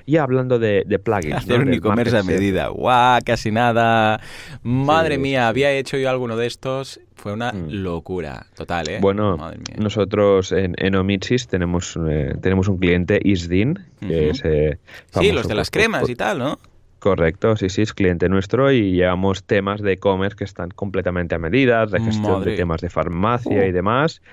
Y 0.07 0.17
hablando 0.17 0.57
de, 0.57 0.83
plugins. 1.03 1.35
Hacer 1.35 1.59
un 1.59 1.71
e-commerce 1.71 2.17
a 2.17 2.23
medida. 2.23 2.69
¡Guau! 2.69 3.21
Casi 3.23 3.51
nada. 3.51 4.19
Madre 4.63 5.19
mía, 5.19 5.47
había 5.47 5.71
hecho 5.71 5.97
yo 5.97 6.09
alguno 6.09 6.35
de 6.35 6.47
estos. 6.47 6.99
Fue 7.13 7.31
una 7.31 7.51
mm. 7.51 7.67
locura 7.69 8.47
total, 8.55 8.89
¿eh? 8.89 8.97
Bueno, 8.99 9.37
nosotros 9.77 10.51
en, 10.51 10.73
en 10.79 10.95
Omitsis 10.95 11.47
tenemos, 11.47 11.95
eh, 12.09 12.33
tenemos 12.41 12.67
un 12.67 12.79
cliente, 12.79 13.19
Isdin, 13.23 13.79
que 13.99 14.31
es... 14.31 14.41
Eh, 14.43 14.79
sí, 15.11 15.31
los 15.31 15.47
de 15.47 15.53
las 15.53 15.69
cremas 15.69 16.09
y 16.09 16.15
tal, 16.15 16.39
¿no? 16.39 16.57
Correcto, 17.05 17.55
sí, 17.55 17.69
sí, 17.69 17.83
es 17.83 17.93
cliente 17.93 18.29
nuestro 18.29 18.71
y 18.71 18.93
llevamos 18.93 19.43
temas 19.43 19.79
de 19.79 19.91
e-commerce 19.91 20.35
que 20.35 20.43
están 20.43 20.71
completamente 20.71 21.35
a 21.35 21.37
medida, 21.37 21.85
de 21.85 22.01
gestión 22.01 22.43
de 22.43 22.55
temas 22.55 22.81
de 22.81 22.89
farmacia 22.89 23.67
y 23.67 23.69
uh. 23.69 23.73
demás. 23.73 24.23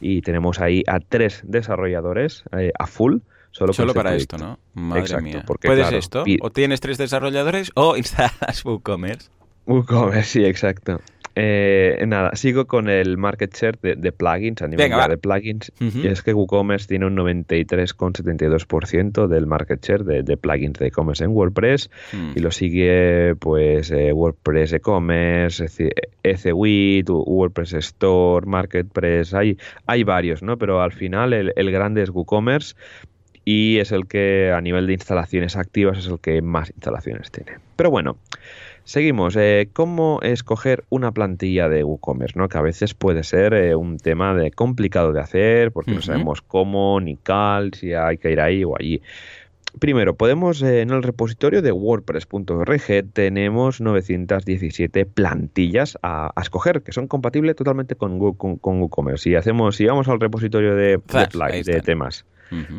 Y 0.00 0.22
tenemos 0.22 0.60
ahí 0.60 0.84
a 0.86 1.00
tres 1.00 1.40
desarrolladores 1.42 2.44
eh, 2.56 2.70
a 2.78 2.86
full. 2.86 3.16
Solo, 3.50 3.72
solo 3.72 3.92
para 3.92 4.14
esto, 4.14 4.38
¿no? 4.38 4.60
Madre 4.72 5.20
mía. 5.20 5.44
¿Puedes 5.44 5.90
esto? 5.90 6.22
O 6.42 6.50
tienes 6.50 6.78
tres 6.78 6.96
desarrolladores 6.96 7.72
o 7.74 7.96
instalas 7.96 8.64
WooCommerce. 8.64 9.28
WooCommerce, 9.66 10.22
sí, 10.22 10.44
exacto. 10.44 11.00
Eh, 11.34 12.04
nada, 12.06 12.32
sigo 12.34 12.66
con 12.66 12.90
el 12.90 13.16
market 13.16 13.54
share 13.54 13.78
de, 13.80 14.12
plugins, 14.12 14.60
a 14.62 14.68
nivel 14.68 14.90
de 14.90 15.16
plugins. 15.16 15.72
Y 15.80 16.06
es 16.06 16.20
que 16.22 16.34
WooCommerce 16.34 16.86
tiene 16.86 17.06
un 17.06 17.16
93,72% 17.16 19.28
del 19.28 19.46
market 19.46 19.82
share 19.82 20.04
de, 20.04 20.36
plugins 20.36 20.78
de 20.78 20.88
e-commerce 20.88 21.24
en 21.24 21.30
WordPress. 21.30 21.88
Mm. 22.12 22.32
Y 22.36 22.40
lo 22.40 22.50
sigue, 22.50 23.34
pues, 23.38 23.90
eh, 23.90 24.12
WordPress 24.12 24.74
e-commerce, 24.74 25.64
ECWIT, 26.22 27.08
WordPress 27.08 27.72
Store, 27.74 28.44
Marketpress. 28.46 29.32
Hay, 29.34 29.56
hay 29.86 30.04
varios, 30.04 30.42
¿no? 30.42 30.58
Pero 30.58 30.82
al 30.82 30.92
final 30.92 31.32
el, 31.32 31.54
el 31.56 31.70
grande 31.70 32.02
es 32.02 32.10
WooCommerce 32.10 32.74
y 33.44 33.78
es 33.78 33.92
el 33.92 34.06
que 34.06 34.52
a 34.54 34.60
nivel 34.60 34.86
de 34.86 34.92
instalaciones 34.92 35.56
activas 35.56 35.98
es 35.98 36.06
el 36.06 36.20
que 36.20 36.42
más 36.42 36.70
instalaciones 36.70 37.30
tiene. 37.30 37.58
Pero 37.76 37.90
bueno, 37.90 38.16
Seguimos. 38.84 39.36
Eh, 39.36 39.68
¿Cómo 39.72 40.20
escoger 40.22 40.84
una 40.88 41.12
plantilla 41.12 41.68
de 41.68 41.84
WooCommerce? 41.84 42.38
¿no? 42.38 42.48
Que 42.48 42.58
a 42.58 42.62
veces 42.62 42.94
puede 42.94 43.22
ser 43.22 43.54
eh, 43.54 43.74
un 43.74 43.98
tema 43.98 44.34
de 44.34 44.50
complicado 44.50 45.12
de 45.12 45.20
hacer 45.20 45.72
porque 45.72 45.92
no 45.92 46.02
sabemos 46.02 46.42
cómo 46.42 47.00
ni 47.00 47.16
cal, 47.16 47.72
si 47.74 47.92
hay 47.92 48.18
que 48.18 48.32
ir 48.32 48.40
ahí 48.40 48.64
o 48.64 48.76
allí. 48.76 49.00
Primero, 49.78 50.14
podemos 50.16 50.62
eh, 50.62 50.82
en 50.82 50.90
el 50.90 51.02
repositorio 51.02 51.62
de 51.62 51.72
WordPress.org 51.72 52.82
tenemos 53.12 53.80
917 53.80 55.06
plantillas 55.06 55.96
a, 56.02 56.30
escoger 56.40 56.82
que 56.82 56.92
son 56.92 57.06
compatibles 57.06 57.56
totalmente 57.56 57.94
con, 57.94 58.20
WooCommerce. 58.20 59.22
Si 59.22 59.34
hacemos, 59.34 59.76
si 59.76 59.86
vamos 59.86 60.08
al 60.08 60.20
repositorio 60.20 60.74
de, 60.74 60.98
de, 60.98 61.80
temas 61.80 62.26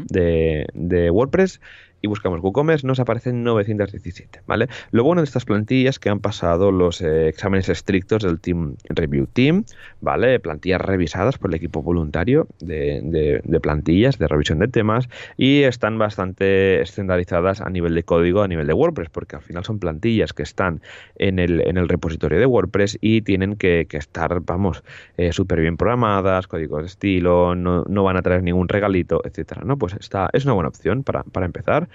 de, 0.09 0.67
de 0.73 1.09
WordPress, 1.09 1.59
y 2.03 2.07
buscamos 2.09 2.41
WooCommerce, 2.41 2.85
nos 2.85 2.99
aparecen 2.99 3.43
917, 3.43 4.41
¿vale? 4.45 4.67
Lo 4.91 5.05
bueno 5.05 5.21
de 5.21 5.25
estas 5.25 5.45
plantillas 5.45 5.99
que 5.99 6.09
han 6.09 6.19
pasado 6.19 6.69
los 6.69 6.99
eh, 6.99 7.29
exámenes 7.29 7.69
estrictos 7.69 8.23
del 8.23 8.41
Team 8.41 8.75
Review 8.89 9.25
Team, 9.25 9.63
¿vale? 10.01 10.37
Plantillas 10.41 10.81
revisadas 10.81 11.37
por 11.37 11.49
el 11.51 11.55
equipo 11.55 11.81
voluntario 11.81 12.49
de, 12.59 13.41
plantillas, 13.61 14.19
de 14.19 14.27
revisión 14.27 14.59
de 14.59 14.67
temas, 14.67 15.07
y 15.37 15.63
están 15.63 15.97
bastante 15.97 16.81
estandarizadas 16.81 17.61
a 17.61 17.69
nivel 17.69 17.95
de 17.95 18.03
código, 18.03 18.41
a 18.41 18.49
nivel 18.49 18.67
de 18.67 18.73
WordPress, 18.73 19.09
porque 19.09 19.37
al 19.37 19.41
final 19.41 19.63
son 19.63 19.79
plantillas 19.79 20.33
que 20.33 20.43
están 20.43 20.81
en 21.15 21.39
el, 21.39 21.61
en 21.61 21.77
el 21.77 21.87
repositorio 21.87 22.37
de 22.37 22.45
WordPress 22.45 22.97
y 22.99 23.21
tienen 23.21 23.55
que, 23.55 23.87
estar, 23.91 24.41
vamos, 24.41 24.83
eh, 25.15 25.31
súper 25.31 25.61
bien 25.61 25.77
programadas, 25.77 26.47
códigos 26.47 26.81
de 26.81 26.87
estilo, 26.87 27.55
no, 27.55 27.85
no, 27.85 28.03
van 28.03 28.17
a 28.17 28.21
traer 28.21 28.43
ningún 28.43 28.67
regalito, 28.67 29.21
etcétera, 29.23 29.61
¿no? 29.63 29.77
Pues 29.77 29.93
esta 29.97 30.29
es 30.33 30.43
una 30.43 30.53
buena 30.53 30.67
opción 30.67 31.03
para, 31.03 31.23
para 31.23 31.45
empezar. 31.45 31.87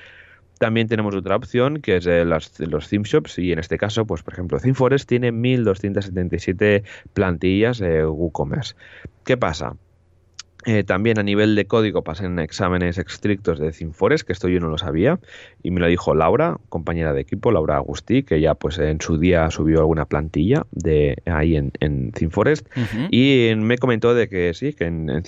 También 0.59 0.89
tenemos 0.89 1.15
otra 1.15 1.37
opción 1.37 1.81
que 1.81 1.97
es 1.97 2.07
los 2.07 2.89
theme 2.89 3.05
shops 3.05 3.39
y 3.39 3.53
en 3.53 3.61
este 3.61 3.79
caso, 3.79 4.07
pues 4.07 4.23
por 4.23 4.35
ejemplo, 4.35 4.59
ThemeForest 4.59 5.09
tiene 5.09 5.31
1277 5.31 6.83
plantillas 7.13 7.79
de 7.79 8.05
WooCommerce. 8.05 8.75
¿Qué 9.25 9.37
pasa? 9.37 9.77
Eh, 10.67 10.83
también 10.83 11.21
a 11.21 11.23
nivel 11.23 11.55
de 11.55 11.67
código 11.67 12.03
pasan 12.03 12.41
exámenes 12.41 12.99
estrictos 12.99 13.61
de 13.61 13.71
ThemeForest, 13.71 14.27
que 14.27 14.33
esto 14.33 14.49
yo 14.49 14.59
no 14.59 14.69
lo 14.69 14.77
sabía, 14.77 15.21
y 15.63 15.71
me 15.71 15.81
lo 15.81 15.87
dijo 15.87 16.15
Laura, 16.15 16.57
compañera 16.69 17.13
de 17.13 17.21
equipo, 17.21 17.53
Laura 17.53 17.77
Agustí, 17.77 18.25
que 18.25 18.41
ya 18.41 18.55
pues 18.55 18.79
en 18.79 19.01
su 19.01 19.19
día 19.19 19.49
subió 19.51 19.79
alguna 19.79 20.07
plantilla 20.07 20.67
de 20.73 21.23
ahí 21.27 21.57
en, 21.57 21.73
en 21.79 22.13
y 23.11 23.53
me 23.57 23.79
comentó 23.79 24.15
de 24.15 24.29
que 24.29 24.53
sí, 24.53 24.73
que 24.73 24.87
en, 24.87 25.09
en 25.11 25.23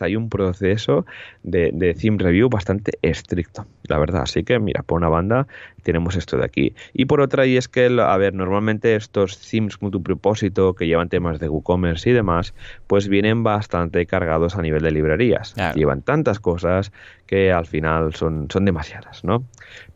hay 0.00 0.16
un 0.16 0.28
proceso 0.28 1.04
de, 1.42 1.70
de 1.72 1.94
theme 1.94 2.18
review 2.18 2.48
bastante 2.48 2.92
estricto, 3.02 3.66
la 3.84 3.98
verdad. 3.98 4.22
Así 4.22 4.44
que 4.44 4.58
mira, 4.60 4.82
por 4.84 4.98
una 4.98 5.08
banda 5.08 5.48
tenemos 5.88 6.16
esto 6.16 6.36
de 6.36 6.44
aquí. 6.44 6.74
Y 6.92 7.06
por 7.06 7.22
otra, 7.22 7.46
y 7.46 7.56
es 7.56 7.66
que, 7.66 7.86
a 7.86 8.16
ver, 8.18 8.34
normalmente 8.34 8.94
estos 8.94 9.38
themes 9.38 9.80
multipropósito 9.80 10.74
que 10.74 10.86
llevan 10.86 11.08
temas 11.08 11.40
de 11.40 11.48
WooCommerce 11.48 12.10
y 12.10 12.12
demás, 12.12 12.52
pues 12.86 13.08
vienen 13.08 13.42
bastante 13.42 14.04
cargados 14.04 14.54
a 14.56 14.60
nivel 14.60 14.82
de 14.82 14.90
librerías. 14.90 15.54
Llevan 15.74 16.02
tantas 16.02 16.40
cosas 16.40 16.92
que 17.24 17.52
al 17.52 17.64
final 17.64 18.14
son, 18.14 18.48
son 18.50 18.66
demasiadas, 18.66 19.24
¿no? 19.24 19.44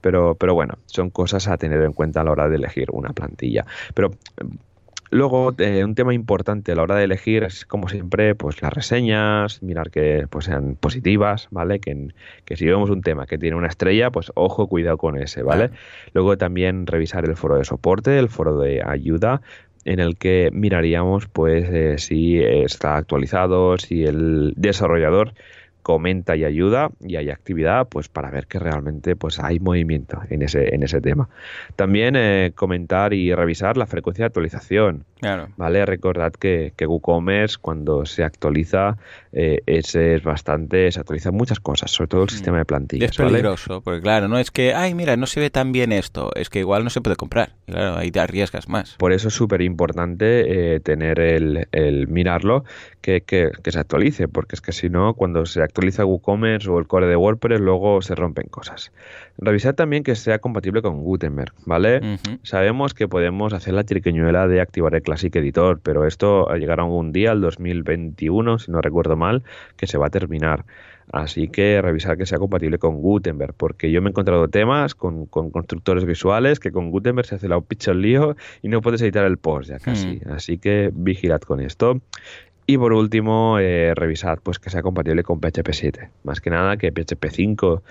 Pero, 0.00 0.34
pero 0.34 0.54
bueno, 0.54 0.78
son 0.86 1.10
cosas 1.10 1.46
a 1.46 1.58
tener 1.58 1.82
en 1.82 1.92
cuenta 1.92 2.22
a 2.22 2.24
la 2.24 2.30
hora 2.30 2.48
de 2.48 2.56
elegir 2.56 2.88
una 2.90 3.10
plantilla. 3.10 3.66
Pero 3.92 4.12
Luego, 5.12 5.52
eh, 5.58 5.84
un 5.84 5.94
tema 5.94 6.14
importante 6.14 6.72
a 6.72 6.74
la 6.74 6.84
hora 6.84 6.96
de 6.96 7.04
elegir 7.04 7.44
es, 7.44 7.66
como 7.66 7.90
siempre, 7.90 8.34
pues 8.34 8.62
las 8.62 8.72
reseñas, 8.72 9.62
mirar 9.62 9.90
que 9.90 10.26
pues, 10.30 10.46
sean 10.46 10.74
positivas, 10.74 11.48
¿vale? 11.50 11.80
Que, 11.80 12.08
que 12.46 12.56
si 12.56 12.64
vemos 12.64 12.88
un 12.88 13.02
tema 13.02 13.26
que 13.26 13.36
tiene 13.36 13.54
una 13.54 13.66
estrella, 13.66 14.10
pues 14.10 14.32
ojo, 14.36 14.68
cuidado 14.68 14.96
con 14.96 15.18
ese, 15.18 15.42
¿vale? 15.42 15.68
Luego 16.14 16.38
también 16.38 16.86
revisar 16.86 17.26
el 17.26 17.36
foro 17.36 17.56
de 17.56 17.66
soporte, 17.66 18.18
el 18.18 18.30
foro 18.30 18.58
de 18.58 18.82
ayuda, 18.82 19.42
en 19.84 20.00
el 20.00 20.16
que 20.16 20.48
miraríamos 20.50 21.28
pues 21.28 21.68
eh, 21.68 21.98
si 21.98 22.38
está 22.42 22.96
actualizado, 22.96 23.76
si 23.76 24.04
el 24.04 24.54
desarrollador 24.56 25.34
comenta 25.82 26.36
y 26.36 26.44
ayuda 26.44 26.90
y 27.00 27.16
hay 27.16 27.30
actividad 27.30 27.88
pues 27.88 28.08
para 28.08 28.30
ver 28.30 28.46
que 28.46 28.58
realmente 28.58 29.16
pues 29.16 29.38
hay 29.38 29.60
movimiento 29.60 30.20
en 30.30 30.42
ese, 30.42 30.74
en 30.74 30.82
ese 30.82 31.00
tema. 31.00 31.28
También 31.76 32.14
eh, 32.16 32.52
comentar 32.54 33.12
y 33.12 33.34
revisar 33.34 33.76
la 33.76 33.86
frecuencia 33.86 34.22
de 34.24 34.26
actualización. 34.26 35.04
Claro. 35.20 35.48
¿Vale? 35.56 35.86
Recordad 35.86 36.32
que, 36.32 36.72
que 36.76 36.86
WooCommerce 36.86 37.56
cuando 37.60 38.04
se 38.06 38.24
actualiza 38.24 38.96
eh, 39.32 39.60
es, 39.66 39.94
es, 39.94 40.22
bastante, 40.24 40.90
se 40.90 40.98
actualizan 40.98 41.34
muchas 41.34 41.60
cosas, 41.60 41.92
sobre 41.92 42.08
todo 42.08 42.22
el 42.22 42.26
mm. 42.26 42.30
sistema 42.30 42.58
de 42.58 42.64
plantillas. 42.64 43.10
Es 43.12 43.16
peligroso, 43.16 43.80
porque 43.82 44.00
claro, 44.00 44.26
no 44.26 44.38
es 44.38 44.50
que, 44.50 44.74
ay, 44.74 44.94
mira, 44.94 45.16
no 45.16 45.26
se 45.26 45.38
ve 45.38 45.50
tan 45.50 45.70
bien 45.70 45.92
esto, 45.92 46.30
es 46.34 46.50
que 46.50 46.58
igual 46.58 46.82
no 46.82 46.90
se 46.90 47.00
puede 47.00 47.16
comprar. 47.16 47.52
Claro, 47.66 47.96
ahí 47.96 48.10
te 48.10 48.18
arriesgas 48.18 48.68
más. 48.68 48.96
Por 48.98 49.12
eso 49.12 49.28
es 49.28 49.34
súper 49.34 49.62
importante 49.62 50.74
eh, 50.74 50.80
tener 50.80 51.20
el, 51.20 51.68
el 51.70 52.08
mirarlo, 52.08 52.64
que, 53.00 53.22
que, 53.22 53.50
que, 53.62 53.72
se 53.72 53.78
actualice, 53.78 54.28
porque 54.28 54.56
es 54.56 54.60
que 54.60 54.72
si 54.72 54.88
no, 54.88 55.14
cuando 55.14 55.46
se 55.46 55.62
actualiza 55.72 56.04
WooCommerce 56.04 56.68
o 56.70 56.78
el 56.78 56.86
core 56.86 57.06
de 57.06 57.16
WordPress, 57.16 57.60
luego 57.60 58.02
se 58.02 58.14
rompen 58.14 58.48
cosas. 58.48 58.92
Revisar 59.38 59.74
también 59.74 60.02
que 60.02 60.14
sea 60.14 60.38
compatible 60.38 60.82
con 60.82 61.02
Gutenberg, 61.02 61.52
¿vale? 61.64 61.98
Uh 61.98 62.00
-huh. 62.02 62.38
Sabemos 62.42 62.92
que 62.92 63.08
podemos 63.08 63.54
hacer 63.54 63.72
la 63.72 63.84
triqueñuela 63.84 64.46
de 64.46 64.60
activar 64.60 64.94
el 64.94 65.02
Classic 65.02 65.34
Editor, 65.34 65.80
pero 65.82 66.06
esto 66.06 66.46
llegará 66.54 66.84
un 66.84 67.12
día, 67.12 67.32
el 67.32 67.40
2021, 67.40 68.58
si 68.58 68.70
no 68.70 68.82
recuerdo 68.82 69.16
mal, 69.16 69.42
que 69.76 69.86
se 69.86 69.96
va 69.96 70.08
a 70.08 70.10
terminar. 70.10 70.64
Así 71.10 71.48
que 71.48 71.80
revisar 71.82 72.16
que 72.16 72.26
sea 72.26 72.38
compatible 72.38 72.78
con 72.78 72.96
Gutenberg, 72.96 73.54
porque 73.54 73.90
yo 73.90 74.00
me 74.00 74.08
he 74.08 74.12
encontrado 74.12 74.48
temas 74.48 74.94
con, 74.94 75.26
con 75.26 75.50
constructores 75.50 76.04
visuales 76.04 76.60
que 76.60 76.70
con 76.70 76.90
Gutenberg 76.90 77.26
se 77.26 77.34
hace 77.34 77.48
la 77.48 77.60
picha 77.60 77.90
el 77.90 78.02
lío 78.02 78.36
y 78.62 78.68
no 78.68 78.80
puedes 78.80 79.02
editar 79.02 79.24
el 79.24 79.36
post 79.36 79.70
ya 79.70 79.78
casi. 79.78 80.20
Mm. 80.24 80.32
Así 80.32 80.58
que 80.58 80.90
vigilad 80.94 81.40
con 81.40 81.60
esto. 81.60 82.00
Y 82.66 82.78
por 82.78 82.92
último, 82.92 83.58
eh, 83.58 83.92
revisad 83.94 84.38
pues 84.42 84.58
que 84.58 84.70
sea 84.70 84.82
compatible 84.82 85.24
con 85.24 85.40
PHP 85.40 85.72
7. 85.72 86.10
Más 86.22 86.40
que 86.40 86.50
nada 86.50 86.76
que 86.76 86.92
PHP 86.92 87.30
5, 87.30 87.82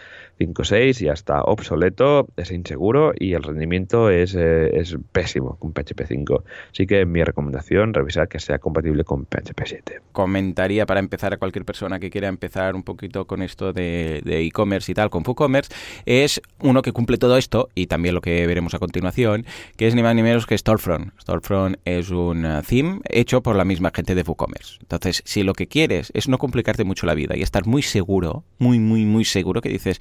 5.6 0.47 1.03
ya 1.05 1.13
está 1.13 1.41
obsoleto, 1.43 2.27
es 2.37 2.51
inseguro 2.51 3.13
y 3.17 3.33
el 3.33 3.43
rendimiento 3.43 4.09
es, 4.09 4.35
eh, 4.35 4.79
es, 4.79 4.97
pésimo 5.11 5.57
con 5.57 5.73
PHP 5.73 6.05
5. 6.07 6.43
Así 6.71 6.87
que 6.87 7.05
mi 7.05 7.23
recomendación, 7.23 7.93
revisar 7.93 8.27
que 8.27 8.39
sea 8.39 8.59
compatible 8.59 9.03
con 9.03 9.25
PHP 9.25 9.61
7. 9.65 10.01
Comentaría 10.11 10.85
para 10.85 10.99
empezar 10.99 11.33
a 11.33 11.37
cualquier 11.37 11.65
persona 11.65 11.99
que 11.99 12.09
quiera 12.09 12.27
empezar 12.27 12.75
un 12.75 12.83
poquito 12.83 13.25
con 13.25 13.41
esto 13.41 13.73
de 13.73 14.21
e-commerce 14.25 14.91
y 14.91 14.95
tal, 14.95 15.09
con 15.09 15.23
WooCommerce, 15.25 15.73
es 16.05 16.41
uno 16.59 16.81
que 16.81 16.91
cumple 16.91 17.17
todo 17.17 17.37
esto 17.37 17.69
y 17.75 17.87
también 17.87 18.15
lo 18.15 18.21
que 18.21 18.45
veremos 18.47 18.73
a 18.73 18.79
continuación, 18.79 19.45
que 19.77 19.87
es 19.87 19.95
ni 19.95 20.03
más 20.03 20.15
ni 20.15 20.23
menos 20.23 20.45
que 20.45 20.57
Storefront. 20.57 21.11
Storefront 21.19 21.77
es 21.85 22.09
un 22.09 22.45
uh, 22.45 22.61
theme 22.61 22.99
hecho 23.09 23.41
por 23.41 23.55
la 23.55 23.65
misma 23.65 23.91
gente 23.93 24.15
de 24.15 24.23
WooCommerce. 24.23 24.77
Entonces, 24.81 25.21
si 25.25 25.43
lo 25.43 25.53
que 25.53 25.67
quieres 25.67 26.11
es 26.13 26.27
no 26.27 26.37
complicarte 26.37 26.83
mucho 26.83 27.05
la 27.05 27.13
vida 27.13 27.35
y 27.35 27.41
estar 27.41 27.65
muy 27.65 27.81
seguro, 27.81 28.43
muy, 28.57 28.79
muy, 28.79 29.05
muy 29.05 29.25
seguro, 29.25 29.61
que 29.61 29.69
dices, 29.69 29.99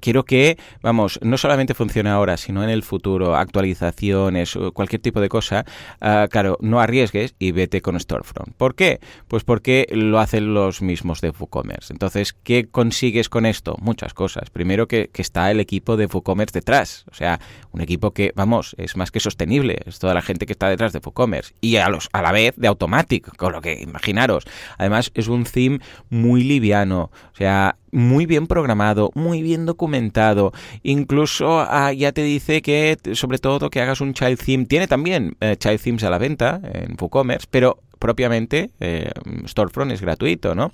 quiero 0.00 0.24
que, 0.24 0.58
vamos, 0.82 1.18
no 1.22 1.38
solamente 1.38 1.74
funcione 1.74 2.10
ahora, 2.10 2.36
sino 2.36 2.62
en 2.62 2.70
el 2.70 2.82
futuro, 2.82 3.36
actualizaciones, 3.36 4.58
cualquier 4.72 5.02
tipo 5.02 5.20
de 5.20 5.28
cosa, 5.28 5.64
uh, 6.00 6.28
claro, 6.28 6.58
no 6.60 6.80
arriesgues 6.80 7.34
y 7.38 7.52
vete 7.52 7.80
con 7.82 7.98
Storefront. 7.98 8.54
¿Por 8.56 8.74
qué? 8.74 9.00
Pues 9.28 9.44
porque 9.44 9.86
lo 9.90 10.18
hacen 10.18 10.54
los 10.54 10.82
mismos 10.82 11.20
de 11.20 11.30
WooCommerce. 11.30 11.92
Entonces, 11.92 12.32
¿qué 12.32 12.68
consigues 12.68 13.28
con 13.28 13.46
esto? 13.46 13.76
Muchas 13.80 14.14
cosas. 14.14 14.50
Primero 14.50 14.88
que, 14.88 15.10
que 15.12 15.22
está 15.22 15.50
el 15.50 15.60
equipo 15.60 15.96
de 15.96 16.06
WooCommerce 16.06 16.52
detrás. 16.52 17.04
O 17.10 17.14
sea, 17.14 17.40
un 17.72 17.80
equipo 17.80 18.12
que, 18.12 18.32
vamos, 18.34 18.74
es 18.78 18.96
más 18.96 19.10
que 19.10 19.20
sostenible. 19.20 19.78
Es 19.86 19.98
toda 19.98 20.14
la 20.14 20.22
gente 20.22 20.46
que 20.46 20.52
está 20.52 20.68
detrás 20.68 20.92
de 20.92 21.00
WooCommerce. 21.04 21.54
Y 21.60 21.76
a, 21.76 21.88
los, 21.88 22.08
a 22.12 22.22
la 22.22 22.32
vez 22.32 22.54
de 22.56 22.68
Automatic, 22.68 23.36
con 23.36 23.52
lo 23.52 23.60
que 23.60 23.80
imaginaros. 23.80 24.44
Además, 24.78 25.10
es 25.14 25.28
un 25.28 25.44
theme 25.44 25.80
muy 26.10 26.44
liviano. 26.44 27.10
O 27.32 27.36
sea, 27.36 27.76
muy 27.92 28.26
bien 28.26 28.46
programado, 28.46 29.10
muy 29.14 29.42
bien 29.42 29.66
documentado. 29.66 30.52
Incluso 30.82 31.60
ah, 31.60 31.92
ya 31.92 32.12
te 32.12 32.22
dice 32.22 32.62
que, 32.62 32.96
sobre 33.12 33.38
todo, 33.38 33.70
que 33.70 33.80
hagas 33.80 34.00
un 34.00 34.14
child 34.14 34.38
theme. 34.38 34.66
Tiene 34.66 34.86
también 34.86 35.36
eh, 35.40 35.56
child 35.58 35.80
themes 35.80 36.04
a 36.04 36.10
la 36.10 36.18
venta 36.18 36.60
en 36.62 36.96
WooCommerce, 37.00 37.46
pero 37.50 37.80
propiamente 37.98 38.70
eh, 38.80 39.10
Storefront 39.46 39.92
es 39.92 40.00
gratuito, 40.00 40.54
¿no? 40.54 40.72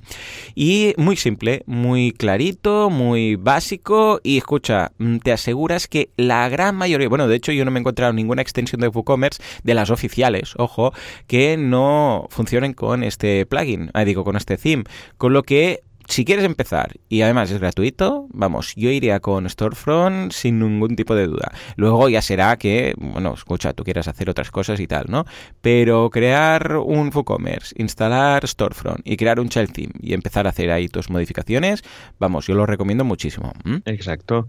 Y 0.54 0.94
muy 0.96 1.16
simple, 1.16 1.62
muy 1.66 2.12
clarito, 2.12 2.90
muy 2.90 3.36
básico 3.36 4.20
y 4.22 4.38
escucha, 4.38 4.92
mm, 4.98 5.18
te 5.18 5.32
aseguras 5.32 5.88
que 5.88 6.10
la 6.16 6.48
gran 6.48 6.76
mayoría, 6.76 7.08
bueno, 7.08 7.28
de 7.28 7.36
hecho 7.36 7.52
yo 7.52 7.64
no 7.64 7.70
me 7.70 7.78
he 7.78 7.80
encontrado 7.80 8.12
ninguna 8.12 8.42
extensión 8.42 8.80
de 8.80 8.88
WooCommerce 8.88 9.42
de 9.62 9.74
las 9.74 9.90
oficiales, 9.90 10.54
ojo, 10.56 10.92
que 11.26 11.56
no 11.56 12.26
funcionen 12.30 12.74
con 12.74 13.02
este 13.02 13.46
plugin, 13.46 13.90
ah, 13.94 14.04
digo, 14.04 14.24
con 14.24 14.36
este 14.36 14.56
theme, 14.56 14.84
con 15.16 15.32
lo 15.32 15.42
que 15.42 15.80
si 16.08 16.24
quieres 16.24 16.44
empezar 16.44 16.92
y 17.08 17.22
además 17.22 17.50
es 17.50 17.60
gratuito, 17.60 18.26
vamos, 18.30 18.74
yo 18.76 18.90
iría 18.90 19.20
con 19.20 19.48
Storefront 19.48 20.32
sin 20.32 20.58
ningún 20.58 20.96
tipo 20.96 21.14
de 21.14 21.26
duda. 21.26 21.52
Luego 21.76 22.08
ya 22.08 22.22
será 22.22 22.56
que, 22.56 22.94
bueno, 22.96 23.34
escucha, 23.34 23.72
tú 23.72 23.84
quieras 23.84 24.08
hacer 24.08 24.28
otras 24.30 24.50
cosas 24.50 24.80
y 24.80 24.86
tal, 24.86 25.06
¿no? 25.08 25.24
Pero 25.60 26.10
crear 26.10 26.76
un 26.76 27.10
WooCommerce, 27.14 27.74
instalar 27.78 28.46
Storefront 28.46 29.00
y 29.04 29.16
crear 29.16 29.40
un 29.40 29.48
child 29.48 29.72
theme 29.72 29.92
y 30.00 30.12
empezar 30.12 30.46
a 30.46 30.50
hacer 30.50 30.70
ahí 30.70 30.88
tus 30.88 31.10
modificaciones, 31.10 31.82
vamos, 32.18 32.46
yo 32.46 32.54
lo 32.54 32.66
recomiendo 32.66 33.04
muchísimo. 33.04 33.52
¿Mm? 33.64 33.76
Exacto. 33.86 34.48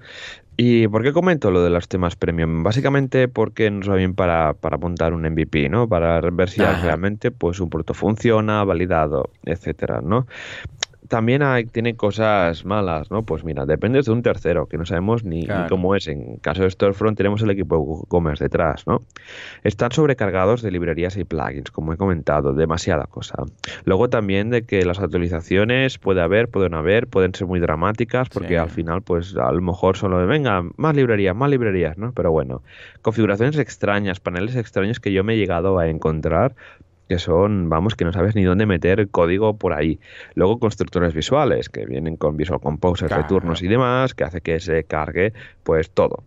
¿Y 0.57 0.87
por 0.87 1.03
qué 1.03 1.11
comento 1.11 1.51
lo 1.51 1.61
de 1.63 1.69
los 1.69 1.89
temas 1.89 2.15
premium? 2.15 2.63
Básicamente 2.63 3.27
porque 3.27 3.69
nos 3.69 3.89
va 3.89 3.95
bien 3.95 4.15
para, 4.15 4.53
para 4.53 4.77
apuntar 4.77 5.13
un 5.13 5.23
MVP, 5.23 5.67
¿no? 5.67 5.89
Para 5.89 6.21
ver 6.21 6.49
si 6.49 6.61
realmente 6.61 7.31
pues 7.31 7.59
un 7.59 7.69
producto 7.69 7.93
funciona, 7.93 8.63
validado, 8.63 9.31
etcétera, 9.43 9.99
¿no? 10.01 10.27
También 11.07 11.41
hay, 11.41 11.65
tiene 11.65 11.95
cosas 11.95 12.65
malas, 12.65 13.11
¿no? 13.11 13.23
Pues 13.23 13.43
mira, 13.43 13.65
depende 13.65 14.01
de 14.01 14.11
un 14.11 14.21
tercero, 14.21 14.67
que 14.67 14.77
no 14.77 14.85
sabemos 14.85 15.23
ni, 15.23 15.45
claro. 15.45 15.63
ni, 15.63 15.69
cómo 15.69 15.95
es. 15.95 16.07
En 16.07 16.37
caso 16.37 16.63
de 16.63 16.71
Storefront 16.71 17.17
tenemos 17.17 17.41
el 17.41 17.49
equipo 17.49 17.75
de 17.75 17.81
WooCommerce 17.81 18.45
detrás, 18.45 18.85
¿no? 18.87 19.01
Están 19.63 19.91
sobrecargados 19.91 20.61
de 20.61 20.71
librerías 20.71 21.17
y 21.17 21.23
plugins, 21.23 21.71
como 21.71 21.93
he 21.93 21.97
comentado, 21.97 22.53
demasiada 22.53 23.05
cosa. 23.05 23.35
Luego 23.85 24.09
también 24.09 24.49
de 24.49 24.63
que 24.63 24.85
las 24.85 24.99
actualizaciones 24.99 25.97
puede 25.97 26.21
haber, 26.21 26.49
pueden 26.49 26.73
haber, 26.73 27.07
pueden 27.07 27.33
ser 27.33 27.47
muy 27.47 27.59
dramáticas, 27.59 28.29
porque 28.29 28.49
sí. 28.49 28.55
al 28.55 28.69
final, 28.69 29.01
pues 29.01 29.35
a 29.35 29.51
lo 29.51 29.61
mejor 29.61 29.97
solo 29.97 30.19
de, 30.19 30.25
venga, 30.25 30.63
más 30.77 30.95
librerías, 30.95 31.35
más 31.35 31.49
librerías, 31.49 31.97
¿no? 31.97 32.11
Pero 32.13 32.31
bueno, 32.31 32.61
configuraciones 33.01 33.57
extrañas, 33.57 34.19
paneles 34.19 34.55
extraños 34.55 34.99
que 34.99 35.11
yo 35.11 35.23
me 35.23 35.33
he 35.33 35.37
llegado 35.37 35.79
a 35.79 35.87
encontrar 35.87 36.55
que 37.07 37.19
son, 37.19 37.69
vamos, 37.69 37.95
que 37.95 38.05
no 38.05 38.13
sabes 38.13 38.35
ni 38.35 38.43
dónde 38.43 38.65
meter 38.65 39.07
código 39.09 39.57
por 39.57 39.73
ahí. 39.73 39.99
Luego 40.33 40.59
constructores 40.59 41.13
visuales, 41.13 41.69
que 41.69 41.85
vienen 41.85 42.17
con 42.17 42.37
Visual 42.37 42.59
Composer, 42.59 43.07
claro. 43.07 43.23
returnos 43.23 43.61
y 43.61 43.67
demás, 43.67 44.13
que 44.13 44.23
hace 44.23 44.41
que 44.41 44.59
se 44.59 44.83
cargue 44.83 45.33
pues 45.63 45.89
todo. 45.89 46.23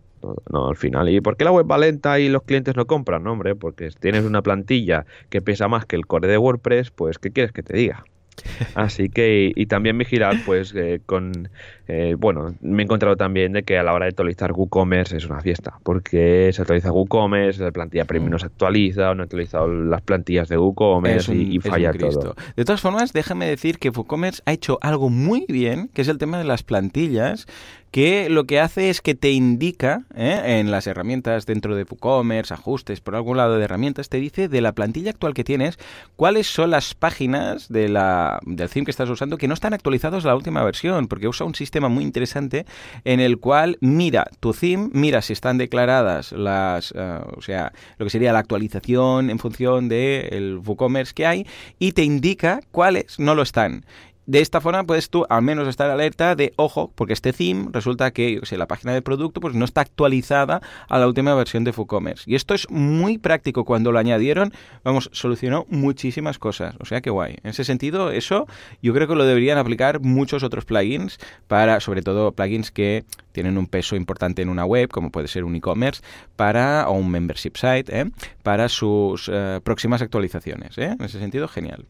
No, 0.51 0.67
al 0.67 0.75
final. 0.75 1.09
¿Y 1.09 1.21
por 1.21 1.37
qué 1.37 1.45
la 1.45 1.51
web 1.51 1.69
va 1.69 1.77
lenta 1.77 2.19
y 2.19 2.29
los 2.29 2.43
clientes 2.43 2.75
no 2.75 2.87
compran? 2.87 3.23
No, 3.23 3.31
hombre, 3.31 3.55
porque 3.55 3.89
tienes 3.99 4.25
una 4.25 4.41
plantilla 4.41 5.05
que 5.29 5.41
pesa 5.41 5.67
más 5.67 5.85
que 5.85 5.95
el 5.95 6.05
core 6.07 6.27
de 6.27 6.37
WordPress, 6.37 6.91
pues 6.91 7.19
¿qué 7.19 7.31
quieres 7.31 7.51
que 7.51 7.63
te 7.63 7.75
diga? 7.75 8.03
Así 8.75 9.09
que, 9.09 9.51
y, 9.55 9.61
y 9.61 9.65
también 9.67 9.97
vigilar, 9.97 10.35
pues, 10.45 10.73
eh, 10.75 11.01
con, 11.05 11.49
eh, 11.91 12.15
bueno, 12.15 12.53
me 12.61 12.83
he 12.83 12.85
encontrado 12.85 13.15
también 13.15 13.51
de 13.51 13.63
que 13.63 13.79
a 13.79 13.83
la 13.83 13.93
hora 13.93 14.05
de 14.05 14.09
actualizar 14.09 14.51
WooCommerce 14.51 15.17
es 15.17 15.25
una 15.25 15.41
fiesta, 15.41 15.79
porque 15.81 16.51
se 16.53 16.61
actualiza 16.61 16.91
WooCommerce, 16.91 17.63
la 17.63 17.71
plantilla 17.71 18.05
premium 18.05 18.29
no 18.29 18.37
se 18.37 18.45
actualiza, 18.45 19.15
no 19.15 19.23
he 19.23 19.25
actualizado 19.25 19.67
las 19.67 20.03
plantillas 20.03 20.49
de 20.49 20.59
WooCommerce 20.59 21.31
un, 21.31 21.41
y, 21.41 21.55
y, 21.55 21.59
falla 21.59 21.91
todo. 21.91 22.35
De 22.55 22.63
todas 22.63 22.79
formas, 22.79 23.11
déjame 23.11 23.47
decir 23.47 23.79
que 23.79 23.89
WooCommerce 23.89 24.43
ha 24.45 24.53
hecho 24.53 24.77
algo 24.83 25.09
muy 25.09 25.47
bien, 25.49 25.89
que 25.91 26.03
es 26.03 26.09
el 26.09 26.19
tema 26.19 26.37
de 26.37 26.43
las 26.43 26.61
plantillas, 26.61 27.47
que 27.91 28.29
lo 28.29 28.45
que 28.45 28.59
hace 28.59 28.89
es 28.89 29.01
que 29.01 29.15
te 29.15 29.31
indica 29.31 30.03
¿eh? 30.15 30.59
en 30.59 30.69
las 30.69 30.85
herramientas 30.85 31.45
dentro 31.45 31.75
de 31.75 31.83
WooCommerce, 31.83 32.53
ajustes, 32.53 33.01
por 33.01 33.15
algún 33.15 33.37
lado 33.37 33.57
de 33.57 33.63
herramientas, 33.63 34.09
te 34.09 34.17
dice 34.17 34.47
de 34.47 34.61
la 34.61 34.73
plantilla 34.73 35.11
actual 35.11 35.33
que 35.33 35.43
tienes 35.43 35.79
cuáles 36.15 36.47
son 36.47 36.69
las 36.69 36.93
páginas 36.93 37.67
de 37.69 37.89
la, 37.89 38.39
del 38.45 38.69
theme 38.69 38.85
que 38.85 38.91
estás 38.91 39.09
usando 39.09 39.37
que 39.37 39.47
no 39.47 39.53
están 39.53 39.73
actualizados 39.73 40.25
a 40.25 40.29
la 40.29 40.35
última 40.35 40.63
versión, 40.63 41.07
porque 41.07 41.27
usa 41.27 41.47
un 41.47 41.55
sistema 41.55 41.78
muy 41.87 42.03
interesante 42.03 42.65
en 43.05 43.19
el 43.19 43.37
cual 43.39 43.77
mira 43.79 44.27
tu 44.39 44.53
theme, 44.53 44.89
mira 44.91 45.21
si 45.21 45.33
están 45.33 45.57
declaradas 45.57 46.31
las, 46.31 46.91
uh, 46.91 47.37
o 47.37 47.41
sea, 47.41 47.71
lo 47.97 48.05
que 48.05 48.09
sería 48.09 48.33
la 48.33 48.39
actualización 48.39 49.29
en 49.29 49.39
función 49.39 49.87
del 49.87 50.29
de 50.29 50.61
WooCommerce 50.65 51.13
que 51.13 51.25
hay 51.25 51.47
y 51.77 51.93
te 51.93 52.03
indica 52.03 52.59
cuáles 52.71 53.19
no 53.19 53.35
lo 53.35 53.43
están. 53.43 53.85
De 54.29 54.41
esta 54.41 54.61
forma 54.61 54.83
puedes 54.83 55.09
tú 55.09 55.25
al 55.27 55.41
menos 55.41 55.67
estar 55.67 55.89
alerta 55.89 56.35
de, 56.35 56.53
ojo, 56.55 56.91
porque 56.93 57.13
este 57.13 57.33
theme 57.33 57.69
resulta 57.71 58.11
que 58.11 58.37
o 58.37 58.45
sea, 58.45 58.59
la 58.59 58.67
página 58.67 58.93
del 58.93 59.01
producto 59.01 59.41
pues 59.41 59.55
no 59.55 59.65
está 59.65 59.81
actualizada 59.81 60.61
a 60.87 60.99
la 60.99 61.07
última 61.07 61.33
versión 61.33 61.63
de 61.63 61.71
WooCommerce. 61.71 62.29
Y 62.29 62.35
esto 62.35 62.53
es 62.53 62.69
muy 62.69 63.17
práctico. 63.17 63.65
Cuando 63.65 63.91
lo 63.91 63.97
añadieron, 63.97 64.53
vamos, 64.83 65.09
solucionó 65.13 65.65
muchísimas 65.71 66.37
cosas. 66.37 66.75
O 66.79 66.85
sea 66.85 67.01
que 67.01 67.09
guay. 67.09 67.37
En 67.41 67.49
ese 67.49 67.63
sentido, 67.63 68.11
eso 68.11 68.45
yo 68.83 68.93
creo 68.93 69.07
que 69.07 69.15
lo 69.15 69.25
deberían 69.25 69.57
aplicar 69.57 69.99
muchos 69.99 70.43
otros 70.43 70.63
plugins 70.63 71.17
para, 71.47 71.79
sobre 71.79 72.03
todo, 72.03 72.31
plugins 72.31 72.69
que 72.69 73.05
tienen 73.31 73.57
un 73.57 73.65
peso 73.65 73.95
importante 73.95 74.43
en 74.43 74.49
una 74.49 74.63
web, 74.63 74.89
como 74.89 75.09
puede 75.09 75.27
ser 75.27 75.43
un 75.43 75.55
e-commerce, 75.55 76.03
para, 76.35 76.87
o 76.87 76.91
un 76.91 77.09
membership 77.09 77.53
site, 77.55 77.99
¿eh? 77.99 78.05
para 78.43 78.69
sus 78.69 79.27
eh, 79.33 79.59
próximas 79.63 80.03
actualizaciones. 80.03 80.77
¿eh? 80.77 80.95
En 80.99 81.03
ese 81.03 81.17
sentido, 81.17 81.47
genial. 81.47 81.87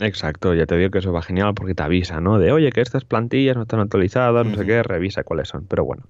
Exacto, 0.00 0.54
ya 0.54 0.64
te 0.64 0.76
digo 0.76 0.90
que 0.90 0.98
eso 0.98 1.12
va 1.12 1.22
genial 1.22 1.54
porque 1.54 1.74
te 1.74 1.82
avisa, 1.82 2.20
¿no? 2.20 2.38
De, 2.38 2.52
oye, 2.52 2.70
que 2.70 2.80
estas 2.80 3.04
plantillas 3.04 3.56
no 3.56 3.62
están 3.62 3.80
actualizadas, 3.80 4.46
no 4.46 4.56
sé 4.56 4.64
qué, 4.64 4.82
revisa 4.84 5.24
cuáles 5.24 5.48
son. 5.48 5.66
Pero 5.66 5.84
bueno, 5.84 6.04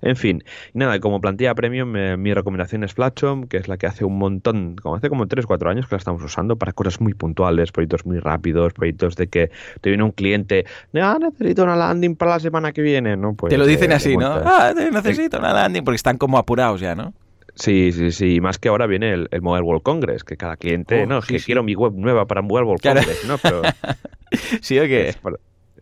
en 0.00 0.16
fin. 0.16 0.42
Nada, 0.72 0.98
como 0.98 1.20
plantilla 1.20 1.54
premium, 1.54 1.94
eh, 1.96 2.16
mi 2.16 2.32
recomendación 2.32 2.84
es 2.84 2.94
Flatshom, 2.94 3.46
que 3.46 3.58
es 3.58 3.68
la 3.68 3.76
que 3.76 3.86
hace 3.86 4.04
un 4.04 4.16
montón, 4.16 4.76
como 4.76 4.96
hace 4.96 5.10
como 5.10 5.26
3 5.26 5.44
4 5.44 5.68
años 5.68 5.86
que 5.86 5.94
la 5.94 5.98
estamos 5.98 6.22
usando 6.22 6.56
para 6.56 6.72
cosas 6.72 7.02
muy 7.02 7.12
puntuales, 7.12 7.70
proyectos 7.70 8.06
muy 8.06 8.18
rápidos, 8.18 8.72
proyectos 8.72 9.14
de 9.16 9.26
que 9.26 9.50
te 9.82 9.90
viene 9.90 10.04
un 10.04 10.12
cliente, 10.12 10.64
ah, 10.94 11.18
necesito 11.20 11.64
una 11.64 11.76
landing 11.76 12.16
para 12.16 12.32
la 12.32 12.40
semana 12.40 12.72
que 12.72 12.80
viene, 12.80 13.16
¿no? 13.16 13.34
Pues, 13.34 13.50
te 13.50 13.58
lo 13.58 13.66
dicen 13.66 13.92
eh, 13.92 13.96
así, 13.96 14.16
¿no? 14.16 14.26
Ah, 14.26 14.72
necesito 14.74 15.38
una 15.38 15.52
landing, 15.52 15.84
porque 15.84 15.96
están 15.96 16.16
como 16.16 16.38
apurados 16.38 16.80
ya, 16.80 16.94
¿no? 16.94 17.12
Sí, 17.54 17.92
sí, 17.92 18.10
sí. 18.10 18.40
Más 18.40 18.58
que 18.58 18.68
ahora 18.68 18.86
viene 18.86 19.12
el, 19.12 19.28
Mobile 19.40 19.62
World 19.62 19.82
Congress, 19.82 20.24
que 20.24 20.36
cada 20.36 20.56
cliente, 20.56 21.04
oh, 21.04 21.06
no, 21.06 21.22
que 21.22 21.38
quiero 21.38 21.62
mi 21.62 21.74
web 21.74 21.92
nueva 21.94 22.26
para 22.26 22.42
Mobile 22.42 22.66
World 22.66 22.82
Congress, 22.82 23.24
¿no? 23.26 23.38
Pero, 23.38 23.62
sí, 24.60 24.78
o 24.78 24.82
qué. 24.82 25.14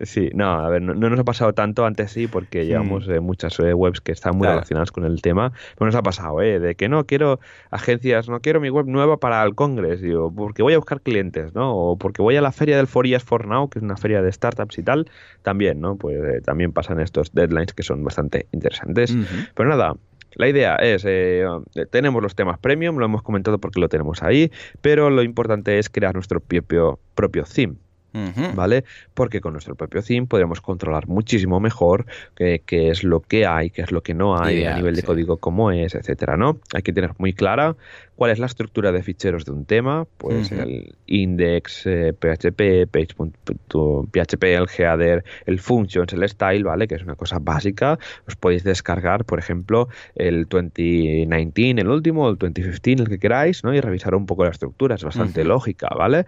Sí, 0.01 0.31
no, 0.33 0.51
a 0.51 0.69
ver, 0.69 0.81
no, 0.81 0.95
nos 0.95 1.19
ha 1.19 1.23
pasado 1.23 1.53
tanto 1.53 1.85
antes 1.85 2.11
sí, 2.11 2.27
porque 2.27 2.63
hmm. 2.63 2.67
llevamos 2.67 3.07
eh, 3.07 3.19
muchas 3.19 3.59
eh, 3.59 3.73
webs 3.73 4.01
que 4.01 4.11
están 4.11 4.37
muy 4.37 4.47
relacionadas 4.47 4.91
con 4.91 5.05
el 5.05 5.21
tema, 5.21 5.53
pero 5.77 5.85
nos 5.85 5.95
ha 5.95 6.01
pasado, 6.01 6.41
¿eh? 6.41 6.59
De 6.59 6.75
que 6.75 6.89
no 6.89 7.05
quiero 7.05 7.39
agencias, 7.69 8.27
no 8.27 8.39
quiero 8.39 8.59
mi 8.59 8.69
web 8.69 8.87
nueva 8.87 9.17
para 9.17 9.43
el 9.43 9.53
Congress, 9.53 10.01
digo, 10.01 10.33
porque 10.33 10.63
voy 10.63 10.73
a 10.73 10.77
buscar 10.77 11.01
clientes, 11.01 11.53
¿no? 11.53 11.75
O 11.75 11.97
porque 11.97 12.21
voy 12.23 12.35
a 12.35 12.41
la 12.41 12.51
feria 12.51 12.75
del 12.75 12.87
Forias 12.87 13.23
for 13.23 13.45
Now, 13.47 13.69
que 13.69 13.79
es 13.79 13.83
una 13.83 13.95
feria 13.95 14.21
de 14.23 14.31
startups 14.31 14.79
y 14.79 14.83
tal, 14.83 15.09
también, 15.43 15.79
¿no? 15.79 15.95
Pues 15.95 16.17
eh, 16.17 16.41
también 16.41 16.73
pasan 16.73 16.99
estos 16.99 17.31
deadlines 17.31 17.73
que 17.73 17.83
son 17.83 18.03
bastante 18.03 18.47
interesantes. 18.51 19.15
Pero 19.53 19.69
nada, 19.69 19.95
la 20.35 20.47
idea 20.47 20.75
es, 20.75 21.03
eh, 21.05 21.45
tenemos 21.91 22.21
los 22.21 22.35
temas 22.35 22.59
premium, 22.59 22.97
lo 22.97 23.05
hemos 23.05 23.23
comentado 23.23 23.59
porque 23.59 23.79
lo 23.79 23.89
tenemos 23.89 24.23
ahí, 24.23 24.51
pero 24.81 25.09
lo 25.09 25.23
importante 25.23 25.79
es 25.79 25.89
crear 25.89 26.13
nuestro 26.13 26.39
propio, 26.39 26.99
propio 27.15 27.43
theme. 27.43 27.75
¿Vale? 28.55 28.83
Porque 29.13 29.41
con 29.41 29.53
nuestro 29.53 29.75
propio 29.75 30.01
theme 30.01 30.27
podemos 30.27 30.61
controlar 30.61 31.07
muchísimo 31.07 31.59
mejor 31.59 32.05
qué, 32.35 32.61
es 32.67 33.03
lo 33.03 33.21
que 33.21 33.45
hay, 33.45 33.69
qué 33.69 33.81
es 33.81 33.91
lo 33.91 34.01
que 34.01 34.13
no 34.13 34.37
hay, 34.37 34.65
a 34.65 34.75
nivel 34.75 34.95
de 34.95 35.03
código 35.03 35.37
cómo 35.37 35.71
es, 35.71 35.95
etcétera, 35.95 36.37
¿no? 36.37 36.59
Hay 36.73 36.81
que 36.81 36.93
tener 36.93 37.11
muy 37.17 37.33
clara 37.33 37.75
cuál 38.15 38.31
es 38.31 38.39
la 38.39 38.45
estructura 38.45 38.91
de 38.91 39.03
ficheros 39.03 39.45
de 39.45 39.51
un 39.51 39.65
tema, 39.65 40.05
pues 40.17 40.51
el 40.51 40.95
index, 41.07 41.83
PHP, 41.83 42.61
eh, 42.61 42.87
page.php, 42.87 44.43
el 44.43 44.67
header, 44.77 45.23
el 45.45 45.59
functions, 45.59 46.13
el 46.13 46.27
style, 46.29 46.63
¿vale? 46.63 46.87
Que 46.87 46.95
es 46.95 47.03
una 47.03 47.15
cosa 47.15 47.39
básica. 47.39 47.97
Os 48.27 48.35
podéis 48.35 48.63
descargar, 48.63 49.25
por 49.25 49.39
ejemplo, 49.39 49.89
el 50.15 50.45
2019, 50.45 51.81
el 51.81 51.89
último, 51.89 52.29
el 52.29 52.37
2015, 52.37 53.03
el 53.03 53.09
que 53.09 53.19
queráis, 53.19 53.63
¿no? 53.63 53.73
Y 53.73 53.81
revisar 53.81 54.15
un 54.15 54.25
poco 54.25 54.43
la 54.43 54.51
estructura, 54.51 54.95
es 54.95 55.03
bastante 55.03 55.43
lógica, 55.43 55.89
¿vale? 55.97 56.25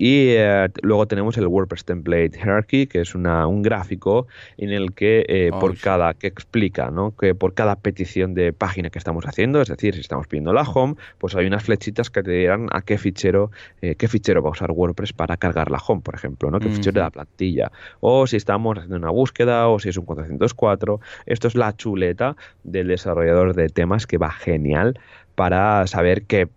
Y 0.00 0.28
eh, 0.28 0.68
luego 0.82 1.06
tenemos 1.08 1.36
el 1.38 1.48
WordPress 1.48 1.84
Template 1.84 2.38
Hierarchy, 2.38 2.86
que 2.86 3.00
es 3.00 3.16
una, 3.16 3.48
un 3.48 3.62
gráfico 3.62 4.28
en 4.56 4.70
el 4.70 4.94
que 4.94 5.26
eh, 5.28 5.50
por 5.50 5.76
cada, 5.76 6.14
que 6.14 6.28
explica, 6.28 6.92
¿no? 6.92 7.16
Que 7.16 7.34
por 7.34 7.52
cada 7.52 7.74
petición 7.74 8.32
de 8.32 8.52
página 8.52 8.90
que 8.90 8.98
estamos 8.98 9.26
haciendo, 9.26 9.60
es 9.60 9.66
decir, 9.66 9.94
si 9.94 10.00
estamos 10.00 10.28
pidiendo 10.28 10.52
la 10.52 10.62
home, 10.62 10.94
pues 11.18 11.34
hay 11.34 11.46
unas 11.46 11.64
flechitas 11.64 12.10
que 12.10 12.22
te 12.22 12.30
dirán 12.30 12.68
a 12.70 12.82
qué 12.82 12.96
fichero, 12.96 13.50
eh, 13.82 13.96
qué 13.96 14.06
fichero 14.06 14.40
va 14.40 14.50
a 14.50 14.52
usar 14.52 14.70
WordPress 14.70 15.12
para 15.12 15.36
cargar 15.36 15.68
la 15.68 15.78
home, 15.78 16.02
por 16.02 16.14
ejemplo, 16.14 16.48
¿no? 16.52 16.60
Qué 16.60 16.68
fichero 16.68 17.00
de 17.00 17.04
la 17.04 17.10
plantilla. 17.10 17.72
O 17.98 18.28
si 18.28 18.36
estamos 18.36 18.78
haciendo 18.78 18.98
una 18.98 19.10
búsqueda, 19.10 19.66
o 19.66 19.80
si 19.80 19.88
es 19.88 19.96
un 19.96 20.04
404. 20.04 21.00
Esto 21.26 21.48
es 21.48 21.56
la 21.56 21.76
chuleta 21.76 22.36
del 22.62 22.86
desarrollador 22.86 23.56
de 23.56 23.68
temas 23.68 24.06
que 24.06 24.16
va 24.16 24.30
genial 24.30 25.00
para 25.34 25.86
saber 25.88 26.22
qué 26.22 26.48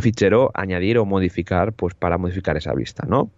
fichero 0.00 0.50
añadir 0.54 0.98
o 0.98 1.06
modificar 1.06 1.72
pues 1.72 1.94
para 1.94 2.18
modificar 2.18 2.56
esa 2.56 2.74
vista, 2.74 3.06
¿no? 3.06 3.30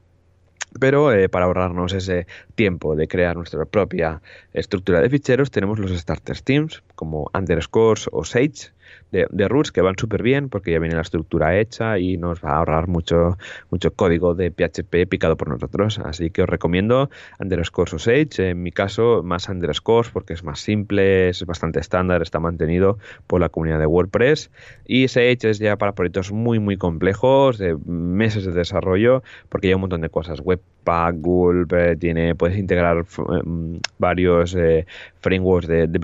Pero 0.78 1.12
eh, 1.12 1.28
para 1.28 1.46
ahorrarnos 1.46 1.92
ese 1.92 2.26
tiempo 2.54 2.94
de 2.94 3.08
crear 3.08 3.36
nuestra 3.36 3.64
propia 3.64 4.22
estructura 4.52 5.00
de 5.00 5.10
ficheros, 5.10 5.50
tenemos 5.50 5.78
los 5.78 5.90
starter 5.90 6.40
themes 6.40 6.82
como 6.94 7.30
underscores 7.34 8.08
o 8.12 8.24
sage, 8.24 8.70
de, 9.10 9.26
de 9.30 9.48
roots 9.48 9.72
que 9.72 9.80
van 9.80 9.96
súper 9.98 10.22
bien 10.22 10.48
porque 10.48 10.72
ya 10.72 10.78
viene 10.78 10.94
la 10.94 11.02
estructura 11.02 11.58
hecha 11.58 11.98
y 11.98 12.16
nos 12.16 12.44
va 12.44 12.50
a 12.50 12.56
ahorrar 12.58 12.88
mucho, 12.88 13.38
mucho 13.70 13.92
código 13.92 14.34
de 14.34 14.50
PHP 14.50 15.08
picado 15.08 15.36
por 15.36 15.48
nosotros. 15.48 15.98
Así 15.98 16.30
que 16.30 16.42
os 16.42 16.48
recomiendo 16.48 17.10
underscore 17.38 17.90
o 17.94 17.98
Sage. 17.98 18.50
En 18.50 18.62
mi 18.62 18.72
caso, 18.72 19.22
más 19.22 19.48
underscores 19.48 20.10
porque 20.10 20.32
es 20.32 20.44
más 20.44 20.60
simple, 20.60 21.28
es 21.28 21.44
bastante 21.46 21.80
estándar, 21.80 22.22
está 22.22 22.40
mantenido 22.40 22.98
por 23.26 23.40
la 23.40 23.48
comunidad 23.48 23.78
de 23.78 23.86
WordPress. 23.86 24.50
Y 24.86 25.08
Sage 25.08 25.50
es 25.50 25.58
ya 25.58 25.76
para 25.76 25.92
proyectos 25.92 26.32
muy, 26.32 26.58
muy 26.58 26.76
complejos, 26.76 27.58
de 27.58 27.76
meses 27.86 28.44
de 28.44 28.52
desarrollo, 28.52 29.22
porque 29.48 29.68
hay 29.68 29.74
un 29.74 29.82
montón 29.82 30.00
de 30.00 30.10
cosas. 30.10 30.40
Webpack, 30.80 31.16
Google, 31.20 31.66
eh, 31.76 31.96
tiene, 31.96 32.34
puedes 32.34 32.58
integrar 32.58 33.04
mm, 33.44 33.76
varios 33.98 34.54
eh, 34.54 34.86
frameworks 35.20 35.68
de, 35.68 35.86
de 35.86 36.00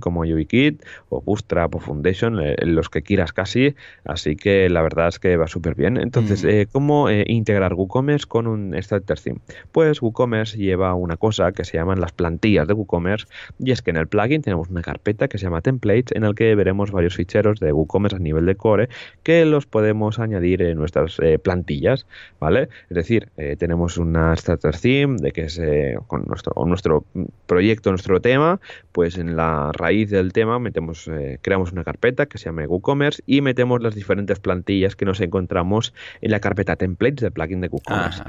como 0.00 0.24
YubiKit 0.24 0.82
o 1.10 1.20
Bootstrap 1.20 1.74
o 1.74 1.80
Foundation, 1.80 2.40
eh, 2.40 2.56
los 2.64 2.88
que 2.88 3.02
quieras 3.02 3.32
casi, 3.32 3.74
así 4.04 4.36
que 4.36 4.68
la 4.68 4.82
verdad 4.82 5.08
es 5.08 5.18
que 5.18 5.36
va 5.36 5.46
súper 5.46 5.74
bien. 5.74 5.96
Entonces, 5.96 6.44
mm. 6.44 6.48
eh, 6.48 6.66
¿cómo 6.70 7.08
eh, 7.08 7.24
integrar 7.26 7.74
WooCommerce 7.74 8.26
con 8.26 8.46
un 8.46 8.74
Starter 8.80 9.18
Theme? 9.18 9.40
Pues 9.72 10.02
WooCommerce 10.02 10.56
lleva 10.56 10.94
una 10.94 11.16
cosa 11.16 11.52
que 11.52 11.64
se 11.64 11.76
llaman 11.76 12.00
las 12.00 12.12
plantillas 12.12 12.66
de 12.66 12.74
WooCommerce 12.74 13.26
y 13.58 13.70
es 13.70 13.82
que 13.82 13.90
en 13.90 13.96
el 13.96 14.08
plugin 14.08 14.42
tenemos 14.42 14.68
una 14.68 14.82
carpeta 14.82 15.28
que 15.28 15.38
se 15.38 15.44
llama 15.44 15.60
Templates 15.60 16.16
en 16.16 16.24
el 16.24 16.34
que 16.34 16.54
veremos 16.54 16.90
varios 16.90 17.16
ficheros 17.16 17.60
de 17.60 17.72
WooCommerce 17.72 18.16
a 18.16 18.20
nivel 18.20 18.46
de 18.46 18.54
core 18.54 18.88
que 19.22 19.44
los 19.44 19.66
podemos 19.66 20.18
añadir 20.18 20.62
en 20.62 20.78
nuestras 20.78 21.18
plantillas, 21.42 22.06
¿vale? 22.40 22.68
Es 22.88 22.96
decir, 22.96 23.28
tenemos 23.58 23.97
una 23.98 24.36
Starter 24.36 24.76
Theme 24.76 25.16
de 25.20 25.32
que 25.32 25.44
es 25.44 25.60
con 26.06 26.24
nuestro, 26.26 26.52
nuestro 26.64 27.04
proyecto, 27.46 27.90
nuestro 27.90 28.20
tema 28.20 28.60
pues 28.92 29.18
en 29.18 29.36
la 29.36 29.70
raíz 29.72 30.10
del 30.10 30.32
tema 30.32 30.58
metemos, 30.58 31.08
eh, 31.08 31.38
creamos 31.42 31.72
una 31.72 31.84
carpeta 31.84 32.26
que 32.26 32.38
se 32.38 32.46
llama 32.46 32.66
WooCommerce 32.66 33.22
y 33.26 33.40
metemos 33.40 33.82
las 33.82 33.94
diferentes 33.94 34.40
plantillas 34.40 34.96
que 34.96 35.04
nos 35.04 35.20
encontramos 35.20 35.94
en 36.20 36.30
la 36.30 36.40
carpeta 36.40 36.76
templates 36.76 37.22
del 37.22 37.32
plugin 37.32 37.60
de 37.60 37.68
WooCommerce. 37.68 38.22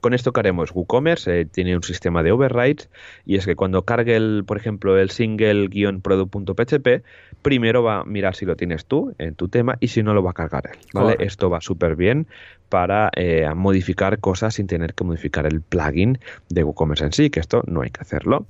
Con 0.00 0.14
esto 0.14 0.32
que 0.32 0.40
haremos, 0.40 0.72
WooCommerce 0.72 1.40
eh, 1.40 1.44
tiene 1.44 1.76
un 1.76 1.82
sistema 1.82 2.22
de 2.22 2.32
overrides 2.32 2.88
y 3.26 3.36
es 3.36 3.46
que 3.46 3.56
cuando 3.56 3.82
cargue, 3.82 4.16
el, 4.16 4.44
por 4.46 4.56
ejemplo, 4.56 4.98
el 4.98 5.10
single-product.php, 5.10 7.04
primero 7.42 7.82
va 7.82 8.00
a 8.00 8.04
mirar 8.04 8.34
si 8.34 8.46
lo 8.46 8.56
tienes 8.56 8.86
tú 8.86 9.14
en 9.18 9.34
tu 9.34 9.48
tema 9.48 9.76
y 9.80 9.88
si 9.88 10.02
no 10.02 10.14
lo 10.14 10.22
va 10.22 10.30
a 10.30 10.34
cargar 10.34 10.70
él. 10.72 10.78
¿vale? 10.92 11.16
Esto 11.20 11.50
va 11.50 11.60
súper 11.60 11.96
bien 11.96 12.26
para 12.68 13.10
eh, 13.14 13.46
modificar 13.54 14.18
cosas 14.18 14.54
sin 14.54 14.66
tener 14.66 14.94
que 14.94 15.04
modificar 15.04 15.46
el 15.46 15.60
plugin 15.60 16.18
de 16.48 16.64
WooCommerce 16.64 17.04
en 17.04 17.12
sí, 17.12 17.30
que 17.30 17.40
esto 17.40 17.62
no 17.66 17.82
hay 17.82 17.90
que 17.90 18.00
hacerlo. 18.00 18.46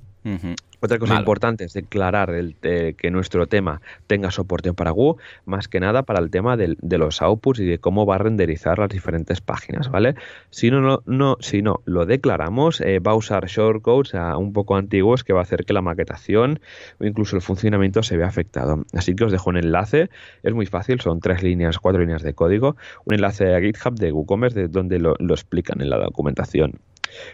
Otra 0.83 0.97
cosa 0.97 1.15
importante 1.15 1.63
es 1.63 1.73
declarar 1.73 2.31
el, 2.31 2.55
que 2.55 3.11
nuestro 3.11 3.45
tema 3.45 3.81
tenga 4.07 4.31
soporte 4.31 4.73
para 4.73 4.91
Woo, 4.91 5.17
más 5.45 5.67
que 5.67 5.79
nada 5.79 6.01
para 6.01 6.19
el 6.19 6.31
tema 6.31 6.57
de, 6.57 6.75
los 6.97 7.21
outputs 7.21 7.59
y 7.59 7.65
de 7.65 7.77
cómo 7.77 8.07
va 8.07 8.15
a 8.15 8.17
renderizar 8.17 8.79
las 8.79 8.89
diferentes 8.89 9.41
páginas, 9.41 9.89
¿vale? 9.89 10.15
Si 10.49 10.71
no, 10.71 11.03
no, 11.05 11.37
si 11.39 11.61
no 11.61 11.81
lo 11.85 12.07
declaramos, 12.07 12.81
eh, 12.81 12.99
va 12.99 13.11
a 13.11 13.15
usar 13.15 13.45
shortcodes 13.45 14.13
un 14.37 14.53
poco 14.53 14.75
antiguos 14.75 15.23
que 15.23 15.33
va 15.33 15.39
a 15.39 15.43
hacer 15.43 15.65
que 15.65 15.73
la 15.73 15.81
maquetación 15.81 16.59
o 16.99 17.05
incluso 17.05 17.35
el 17.35 17.43
funcionamiento 17.43 18.01
se 18.01 18.17
vea 18.17 18.27
afectado. 18.27 18.83
Así 18.93 19.15
que 19.15 19.25
os 19.25 19.31
dejo 19.31 19.51
un 19.51 19.57
enlace, 19.57 20.09
es 20.41 20.53
muy 20.53 20.65
fácil, 20.65 20.99
son 20.99 21.19
tres 21.19 21.43
líneas, 21.43 21.77
cuatro 21.77 22.01
líneas 22.01 22.23
de 22.23 22.33
código, 22.33 22.75
un 23.05 23.13
enlace 23.13 23.55
a 23.55 23.61
GitHub 23.61 23.93
de 23.99 24.11
WooCommerce 24.11 24.61
de 24.61 24.67
donde 24.67 24.97
lo, 24.97 25.15
explican 25.29 25.81
en 25.81 25.91
la 25.91 25.97
documentación. 25.97 26.79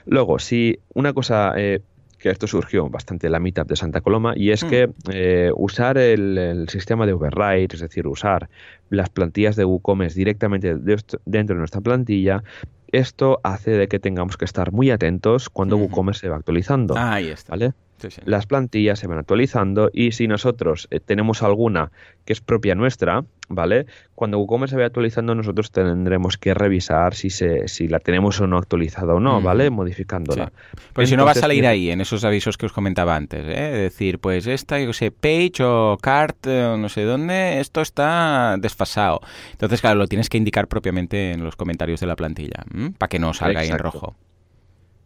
Luego, 0.05 0.39
si 0.39 0.79
una 0.93 1.13
cosa 1.13 1.53
eh, 1.55 1.81
que 2.17 2.29
esto 2.29 2.47
surgió 2.47 2.89
bastante 2.89 3.27
en 3.27 3.33
la 3.33 3.39
mitad 3.39 3.65
de 3.65 3.75
Santa 3.75 4.01
Coloma, 4.01 4.33
y 4.35 4.51
es 4.51 4.63
mm. 4.63 4.69
que 4.69 4.89
eh, 5.11 5.51
usar 5.55 5.97
el, 5.97 6.65
sistema 6.69 7.05
de 7.05 7.13
override, 7.13 7.67
es 7.73 7.79
decir, 7.79 8.07
usar 8.07 8.49
las 8.89 9.09
plantillas 9.09 9.55
de 9.55 9.65
WooCommerce 9.65 10.17
directamente 10.17 10.75
dentro 10.75 11.55
de 11.55 11.59
nuestra 11.59 11.81
plantilla, 11.81 12.43
esto 12.91 13.39
hace 13.43 13.71
de 13.71 13.87
que 13.87 13.99
tengamos 13.99 14.37
que 14.37 14.45
estar 14.45 14.71
muy 14.71 14.91
atentos 14.91 15.49
cuando 15.49 15.77
WooCommerce 15.77 16.21
se 16.21 16.29
va 16.29 16.37
actualizando. 16.37 16.95
ahí 16.97 17.27
está. 17.29 17.51
¿vale? 17.51 17.73
Las 18.25 18.45
plantillas 18.45 18.99
se 18.99 19.07
van 19.07 19.17
actualizando 19.17 19.89
y 19.93 20.11
si 20.11 20.27
nosotros 20.27 20.87
eh, 20.91 20.99
tenemos 20.99 21.43
alguna 21.43 21.91
que 22.25 22.33
es 22.33 22.41
propia 22.41 22.75
nuestra, 22.75 23.23
¿vale? 23.47 23.85
Cuando 24.15 24.37
WooCommerce 24.39 24.71
se 24.71 24.75
vaya 24.75 24.87
actualizando 24.87 25.33
nosotros 25.33 25.71
tendremos 25.71 26.37
que 26.37 26.53
revisar 26.53 27.15
si 27.15 27.29
se, 27.29 27.67
si 27.67 27.87
la 27.87 27.99
tenemos 27.99 28.39
o 28.41 28.47
no 28.47 28.57
actualizada 28.57 29.13
o 29.13 29.19
no, 29.19 29.41
¿vale? 29.41 29.69
Modificándola. 29.69 30.51
Porque 30.93 31.07
si 31.07 31.15
no 31.15 31.25
va 31.25 31.31
a 31.31 31.35
salir 31.35 31.65
ahí 31.65 31.89
en 31.89 32.01
esos 32.01 32.23
avisos 32.23 32.57
que 32.57 32.65
os 32.65 32.73
comentaba 32.73 33.15
antes, 33.15 33.45
¿eh? 33.45 33.85
Es 33.85 33.93
decir, 33.93 34.19
pues 34.19 34.45
esta, 34.47 34.79
yo 34.79 34.93
sé, 34.93 35.11
page 35.11 35.63
o 35.63 35.97
cart 36.01 36.47
eh, 36.47 36.65
o 36.65 36.77
no 36.77 36.89
sé 36.89 37.03
dónde, 37.03 37.59
esto 37.59 37.81
está 37.81 38.57
desfasado. 38.59 39.21
Entonces, 39.51 39.81
claro, 39.81 39.97
lo 39.97 40.07
tienes 40.07 40.29
que 40.29 40.37
indicar 40.37 40.67
propiamente 40.67 41.31
en 41.31 41.43
los 41.43 41.55
comentarios 41.55 41.99
de 41.99 42.07
la 42.07 42.15
plantilla, 42.15 42.65
para 42.97 43.07
que 43.07 43.19
no 43.19 43.33
salga 43.33 43.61
ahí 43.61 43.69
en 43.69 43.79
rojo. 43.79 44.15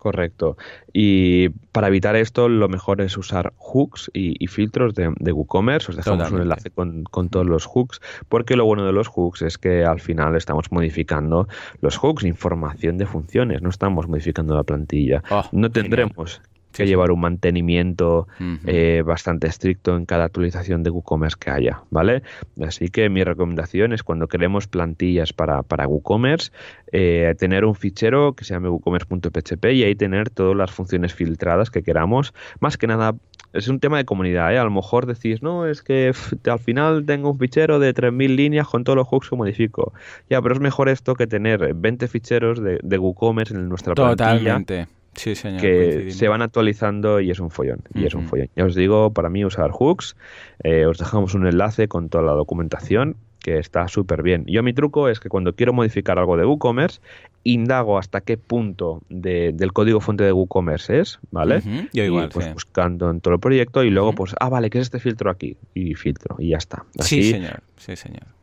Correcto. 0.01 0.57
Y 0.91 1.49
para 1.71 1.87
evitar 1.87 2.15
esto, 2.15 2.49
lo 2.49 2.67
mejor 2.67 3.01
es 3.01 3.15
usar 3.17 3.53
hooks 3.57 4.09
y, 4.15 4.47
filtros 4.47 4.95
de, 4.95 5.31
WooCommerce. 5.31 5.91
Os 5.91 5.95
dejamos 5.95 6.31
un 6.31 6.41
enlace 6.41 6.71
con, 6.71 7.03
todos 7.29 7.45
los 7.45 7.67
hooks, 7.67 8.01
porque 8.27 8.55
lo 8.55 8.65
bueno 8.65 8.83
de 8.83 8.93
los 8.93 9.07
hooks 9.07 9.43
es 9.43 9.59
que 9.59 9.85
al 9.85 9.99
final 9.99 10.35
estamos 10.35 10.71
modificando 10.71 11.47
los 11.81 11.97
hooks, 11.97 12.23
información 12.23 12.97
de 12.97 13.05
funciones, 13.05 13.61
no 13.61 13.69
estamos 13.69 14.07
modificando 14.07 14.55
la 14.55 14.63
plantilla. 14.63 15.21
Oh, 15.29 15.43
no 15.51 15.69
tendremos 15.69 16.41
que 16.71 16.85
llevar 16.85 17.11
un 17.11 17.21
mantenimiento 17.21 18.27
eh, 18.65 19.03
bastante 19.05 19.47
estricto 19.47 19.95
en 19.95 20.05
cada 20.05 20.25
actualización 20.25 20.83
de 20.83 20.89
WooCommerce 20.89 21.37
que 21.39 21.49
haya, 21.51 21.81
¿vale? 21.89 22.23
Así 22.61 22.89
que 22.89 23.09
mi 23.09 23.23
recomendación 23.23 23.93
es 23.93 24.03
cuando 24.03 24.27
queremos 24.27 24.67
plantillas 24.67 25.33
para, 25.33 25.63
para 25.63 25.87
WooCommerce, 25.87 26.51
eh, 26.91 27.35
tener 27.37 27.65
un 27.65 27.75
fichero 27.75 28.33
que 28.33 28.43
se 28.43 28.53
llame 28.53 28.69
woocommerce.php 28.69 29.65
y 29.73 29.83
ahí 29.83 29.95
tener 29.95 30.29
todas 30.29 30.55
las 30.55 30.71
funciones 30.71 31.13
filtradas 31.13 31.69
que 31.69 31.83
queramos. 31.83 32.33
Más 32.59 32.77
que 32.77 32.87
nada, 32.87 33.15
es 33.53 33.67
un 33.67 33.79
tema 33.79 33.97
de 33.97 34.05
comunidad, 34.05 34.53
¿eh? 34.53 34.57
A 34.57 34.63
lo 34.63 34.71
mejor 34.71 35.05
decís, 35.05 35.41
no, 35.41 35.65
es 35.65 35.81
que 35.81 36.13
al 36.45 36.59
final 36.59 37.05
tengo 37.05 37.31
un 37.31 37.39
fichero 37.39 37.79
de 37.79 37.93
3.000 37.93 38.35
líneas 38.35 38.67
con 38.67 38.83
todos 38.83 38.97
los 38.97 39.07
hooks 39.07 39.29
que 39.29 39.35
modifico. 39.35 39.93
Ya, 40.29 40.41
pero 40.41 40.55
es 40.55 40.61
mejor 40.61 40.89
esto 40.89 41.15
que 41.15 41.27
tener 41.27 41.73
20 41.73 42.07
ficheros 42.07 42.61
de, 42.61 42.79
de 42.81 42.97
WooCommerce 42.97 43.53
en 43.53 43.67
nuestra 43.67 43.93
Totalmente. 43.93 44.87
Sí, 45.15 45.33
que 45.59 46.11
se 46.11 46.27
van 46.27 46.41
actualizando 46.41 47.19
y 47.19 47.31
es 47.31 47.39
un 47.39 47.51
follón. 47.51 47.81
Y 47.93 48.05
es 48.05 48.13
un 48.13 48.27
follón. 48.27 48.49
Ya 48.55 48.65
os 48.65 48.75
digo, 48.75 49.11
para 49.11 49.29
mí 49.29 49.43
usar 49.43 49.71
hooks, 49.71 50.15
eh, 50.63 50.85
os 50.85 50.97
dejamos 50.97 51.33
un 51.33 51.45
enlace 51.45 51.87
con 51.87 52.09
toda 52.09 52.23
la 52.23 52.31
documentación 52.31 53.17
que 53.39 53.57
está 53.57 53.87
súper 53.87 54.21
bien. 54.21 54.45
Yo 54.45 54.63
mi 54.63 54.73
truco 54.73 55.09
es 55.09 55.19
que 55.19 55.27
cuando 55.27 55.53
quiero 55.53 55.73
modificar 55.73 56.19
algo 56.19 56.37
de 56.37 56.45
WooCommerce, 56.45 57.01
indago 57.43 57.97
hasta 57.97 58.21
qué 58.21 58.37
punto 58.37 59.01
del 59.09 59.73
código 59.73 59.99
fuente 59.99 60.23
de 60.23 60.31
WooCommerce 60.31 60.99
es, 60.99 61.19
¿vale? 61.31 61.61
Yo 61.91 62.03
igual, 62.03 62.29
pues 62.29 62.53
buscando 62.53 63.09
en 63.09 63.19
todo 63.19 63.33
el 63.33 63.39
proyecto 63.39 63.83
y 63.83 63.89
luego 63.89 64.13
pues, 64.13 64.35
ah, 64.39 64.49
vale, 64.49 64.69
¿qué 64.69 64.77
es 64.77 64.83
este 64.83 64.99
filtro 64.99 65.31
aquí? 65.31 65.57
Y 65.73 65.95
filtro 65.95 66.35
y 66.39 66.49
ya 66.49 66.57
está. 66.57 66.85
sí, 66.99 67.31
señor, 67.31 67.61
sí, 67.77 67.95
señor 67.95 68.40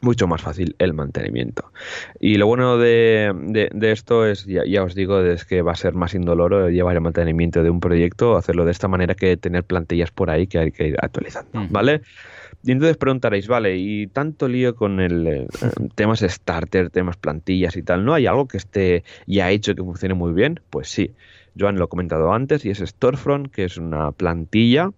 mucho 0.00 0.26
más 0.26 0.42
fácil 0.42 0.74
el 0.78 0.94
mantenimiento. 0.94 1.72
Y 2.20 2.36
lo 2.36 2.46
bueno 2.46 2.78
de, 2.78 3.68
esto 3.80 4.26
es, 4.26 4.46
ya, 4.46 4.82
os 4.82 4.94
digo, 4.94 5.20
es 5.20 5.44
que 5.44 5.62
va 5.62 5.72
a 5.72 5.76
ser 5.76 5.94
más 5.94 6.14
indoloro 6.14 6.70
llevar 6.70 6.96
el 6.96 7.00
mantenimiento 7.00 7.62
de 7.62 7.70
un 7.70 7.80
proyecto, 7.80 8.36
hacerlo 8.36 8.64
de 8.64 8.72
esta 8.72 8.88
manera 8.88 9.14
que 9.14 9.36
tener 9.36 9.64
plantillas 9.64 10.10
por 10.10 10.30
ahí 10.30 10.46
que 10.46 10.58
hay 10.58 10.72
que 10.72 10.88
ir 10.88 10.96
actualizando, 11.00 11.66
¿vale? 11.70 12.02
Y 12.64 12.72
entonces 12.72 12.96
preguntaréis, 12.96 13.46
vale, 13.46 13.76
y 13.76 14.08
tanto 14.08 14.48
lío 14.48 14.74
con 14.74 15.00
el 15.00 15.26
eh, 15.26 15.46
temas 15.94 16.20
starter, 16.20 16.90
temas 16.90 17.16
plantillas 17.16 17.76
y 17.76 17.82
tal, 17.82 18.04
¿no 18.04 18.14
hay 18.14 18.26
algo 18.26 18.48
que 18.48 18.56
esté 18.56 19.04
ya 19.26 19.50
hecho 19.50 19.74
que 19.74 19.82
funcione 19.82 20.14
muy 20.14 20.32
bien? 20.32 20.60
Pues 20.70 20.88
sí. 20.88 21.12
Joan 21.58 21.76
lo 21.76 21.84
he 21.86 21.88
comentado 21.88 22.32
antes 22.32 22.64
y 22.64 22.70
es 22.70 22.78
Storefront, 22.78 23.50
que 23.50 23.64
es 23.64 23.78
una 23.78 24.12
plantilla 24.12 24.90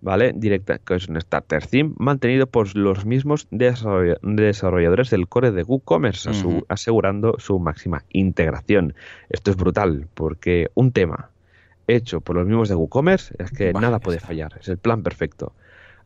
¿vale? 0.00 0.32
Directa, 0.34 0.78
que 0.78 0.94
es 0.94 1.08
un 1.08 1.20
starter 1.20 1.66
theme 1.66 1.92
mantenido 1.98 2.46
por 2.46 2.74
los 2.76 3.04
mismos 3.04 3.48
desarrolladores 3.50 5.10
del 5.10 5.28
core 5.28 5.50
de 5.50 5.62
WooCommerce, 5.62 6.30
asegurando 6.68 7.36
su 7.38 7.58
máxima 7.58 8.04
integración. 8.10 8.94
Esto 9.28 9.50
es 9.50 9.56
brutal, 9.56 10.06
porque 10.14 10.70
un 10.74 10.92
tema 10.92 11.30
hecho 11.88 12.20
por 12.20 12.36
los 12.36 12.46
mismos 12.46 12.68
de 12.68 12.74
WooCommerce 12.74 13.34
es 13.38 13.50
que 13.50 13.72
nada 13.72 14.00
puede 14.00 14.20
fallar, 14.20 14.52
es 14.60 14.68
el 14.68 14.78
plan 14.78 15.02
perfecto. 15.02 15.52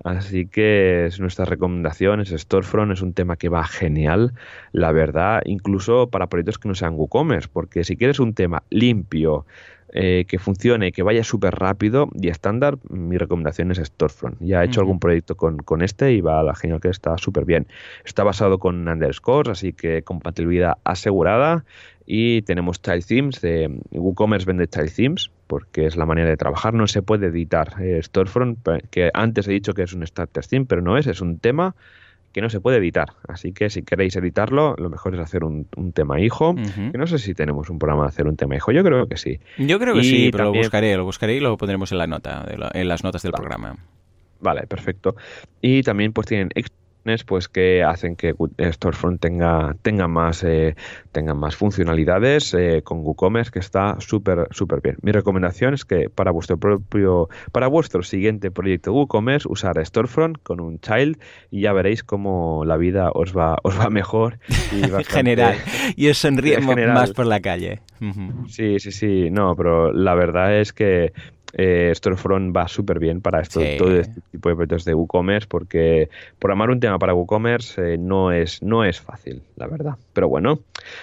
Así 0.03 0.47
que 0.47 1.05
es 1.05 1.20
nuestra 1.20 1.45
recomendación, 1.45 2.20
es 2.20 2.30
Storefront, 2.30 2.93
es 2.93 3.03
un 3.03 3.12
tema 3.12 3.36
que 3.36 3.51
va 3.51 3.64
genial, 3.64 4.32
la 4.72 4.93
verdad, 4.93 5.43
incluso 5.45 6.09
para 6.09 6.28
proyectos 6.28 6.59
que 6.59 6.68
no 6.68 6.74
sean 6.74 6.95
WooCommerce, 6.95 7.51
porque 7.53 7.84
si 7.84 7.99
quieres 7.99 8.18
un 8.18 8.32
tema 8.32 8.62
limpio, 8.70 9.45
eh, 9.93 10.24
que 10.28 10.38
funcione, 10.38 10.93
que 10.93 11.03
vaya 11.03 11.24
súper 11.24 11.55
rápido 11.57 12.09
y 12.14 12.28
estándar, 12.28 12.78
mi 12.88 13.18
recomendación 13.18 13.72
es 13.72 13.78
Storefront. 13.78 14.36
Ya 14.41 14.62
he 14.62 14.66
hecho 14.66 14.80
algún 14.80 15.01
proyecto 15.01 15.36
con, 15.36 15.57
con, 15.59 15.82
este 15.82 16.12
y 16.12 16.20
va 16.20 16.38
a 16.38 16.43
la 16.45 16.55
genial 16.55 16.80
que 16.80 16.88
está 16.88 17.18
súper 17.18 17.45
bien. 17.45 17.66
Está 18.05 18.22
basado 18.22 18.61
con 18.61 18.86
underscores, 18.86 19.51
así 19.51 19.72
que 19.72 20.03
compatibilidad 20.03 20.74
asegurada. 20.84 21.64
Y 22.07 22.43
tenemos 22.43 22.80
child 22.82 23.05
themes, 23.05 23.41
de 23.41 23.80
WooCommerce 23.91 24.47
vende 24.47 24.68
child 24.68 24.95
themes, 24.95 25.30
porque 25.47 25.86
es 25.86 25.97
la 25.97 26.07
manera 26.07 26.28
de 26.28 26.36
trabajar. 26.36 26.72
No 26.72 26.86
se 26.86 27.03
puede 27.03 27.26
editar 27.26 27.74
eh, 27.80 28.01
Storefront, 28.01 28.59
que 28.91 29.11
antes 29.12 29.49
he 29.49 29.53
dicho 29.53 29.74
que 29.74 29.82
es 29.82 29.93
un 29.93 30.07
starter 30.07 30.47
theme, 30.47 30.66
pero 30.66 30.82
no 30.82 30.99
es, 30.99 31.09
es 31.09 31.20
un 31.20 31.38
tema 31.38 31.74
que 32.32 32.40
no 32.40 32.50
se 32.50 32.60
puede 32.60 32.78
editar. 32.78 33.14
Así 33.28 33.52
que 33.52 33.70
si 33.70 33.82
queréis 33.82 34.14
editarlo, 34.16 34.74
lo 34.76 34.88
mejor 34.90 35.14
es 35.14 35.20
hacer 35.20 35.44
un, 35.44 35.66
tema 35.92 36.20
hijo. 36.20 36.54
Que 36.54 36.98
no 36.98 37.06
sé 37.06 37.18
si 37.18 37.34
tenemos 37.34 37.70
un 37.70 37.78
programa 37.78 38.02
de 38.02 38.08
hacer 38.08 38.26
un 38.26 38.36
tema 38.36 38.56
hijo. 38.56 38.72
Yo 38.72 38.84
creo 38.84 39.08
que 39.08 39.16
sí. 39.16 39.40
Yo 39.58 39.78
creo 39.78 39.94
que 39.94 40.04
sí, 40.04 40.30
pero 40.30 40.44
lo 40.44 40.52
buscaré, 40.52 40.96
lo 40.96 41.04
buscaré 41.04 41.36
y 41.36 41.40
lo 41.40 41.56
pondremos 41.56 41.90
en 41.92 41.98
la 41.98 42.06
nota, 42.06 42.46
en 42.72 42.88
las 42.88 43.02
notas 43.02 43.22
del 43.22 43.32
programa. 43.32 43.76
Vale, 44.40 44.66
perfecto. 44.66 45.16
Y 45.60 45.82
también 45.82 46.12
pues 46.12 46.26
tienen 46.26 46.50
pues 47.26 47.48
que 47.48 47.82
hacen 47.82 48.16
que 48.16 48.34
Storefront 48.72 49.20
tenga, 49.20 49.74
tenga, 49.82 50.07
más, 50.07 50.44
eh, 50.44 50.76
tenga 51.12 51.34
más 51.34 51.57
funcionalidades 51.57 52.55
eh, 52.55 52.82
con 52.84 52.98
WooCommerce 53.01 53.51
que 53.51 53.59
está 53.59 53.96
súper 54.01 54.48
súper 54.51 54.80
bien. 54.80 54.96
Mi 55.03 55.12
recomendación 55.12 55.74
es 55.74 55.84
que 55.84 56.09
para 56.09 56.30
vuestro 56.30 56.59
propio 56.59 57.28
para 57.53 57.68
vuestro 57.68 58.03
siguiente 58.03 58.51
proyecto 58.51 58.92
WooCommerce 58.92 59.48
usar 59.48 59.84
Storefront 59.84 60.38
con 60.42 60.61
un 60.61 60.78
child 60.80 61.18
y 61.51 61.62
ya 61.62 61.72
veréis 61.72 62.05
cómo 62.05 62.64
la 62.64 62.76
vida 62.76 63.11
os 63.12 63.36
va 63.36 63.57
os 63.62 63.78
va 63.78 63.90
mejor 63.90 64.38
y 64.72 64.84
en 64.84 65.05
general 65.05 65.57
y 65.96 66.09
os 66.09 66.18
sonríe 66.18 66.61
más 66.61 67.12
por 67.12 67.26
la 67.26 67.40
calle. 67.40 67.80
Sí, 68.48 68.78
sí, 68.78 68.92
sí, 68.92 69.30
no, 69.30 69.55
pero 69.55 69.92
la 69.92 70.14
verdad 70.14 70.59
es 70.59 70.72
que 70.72 71.12
eh, 71.53 71.92
Storefront 71.94 72.57
va 72.57 72.68
súper 72.68 72.98
bien 72.98 73.20
para 73.20 73.40
esto, 73.40 73.61
todo 73.78 73.96
este 73.96 74.20
tipo 74.30 74.48
de 74.48 74.55
proyectos 74.55 74.84
de 74.84 74.94
WooCommerce 74.94 75.48
porque 75.48 76.09
programar 76.38 76.70
un 76.70 76.80
tema 76.80 76.98
para 76.98 77.14
WooCommerce 77.14 77.94
eh, 77.94 77.98
no, 77.98 78.32
es, 78.32 78.62
no 78.62 78.84
es 78.84 79.01
fácil, 79.01 79.42
la 79.57 79.66
verdad. 79.66 79.96
Pero 80.12 80.28
bueno, 80.28 80.61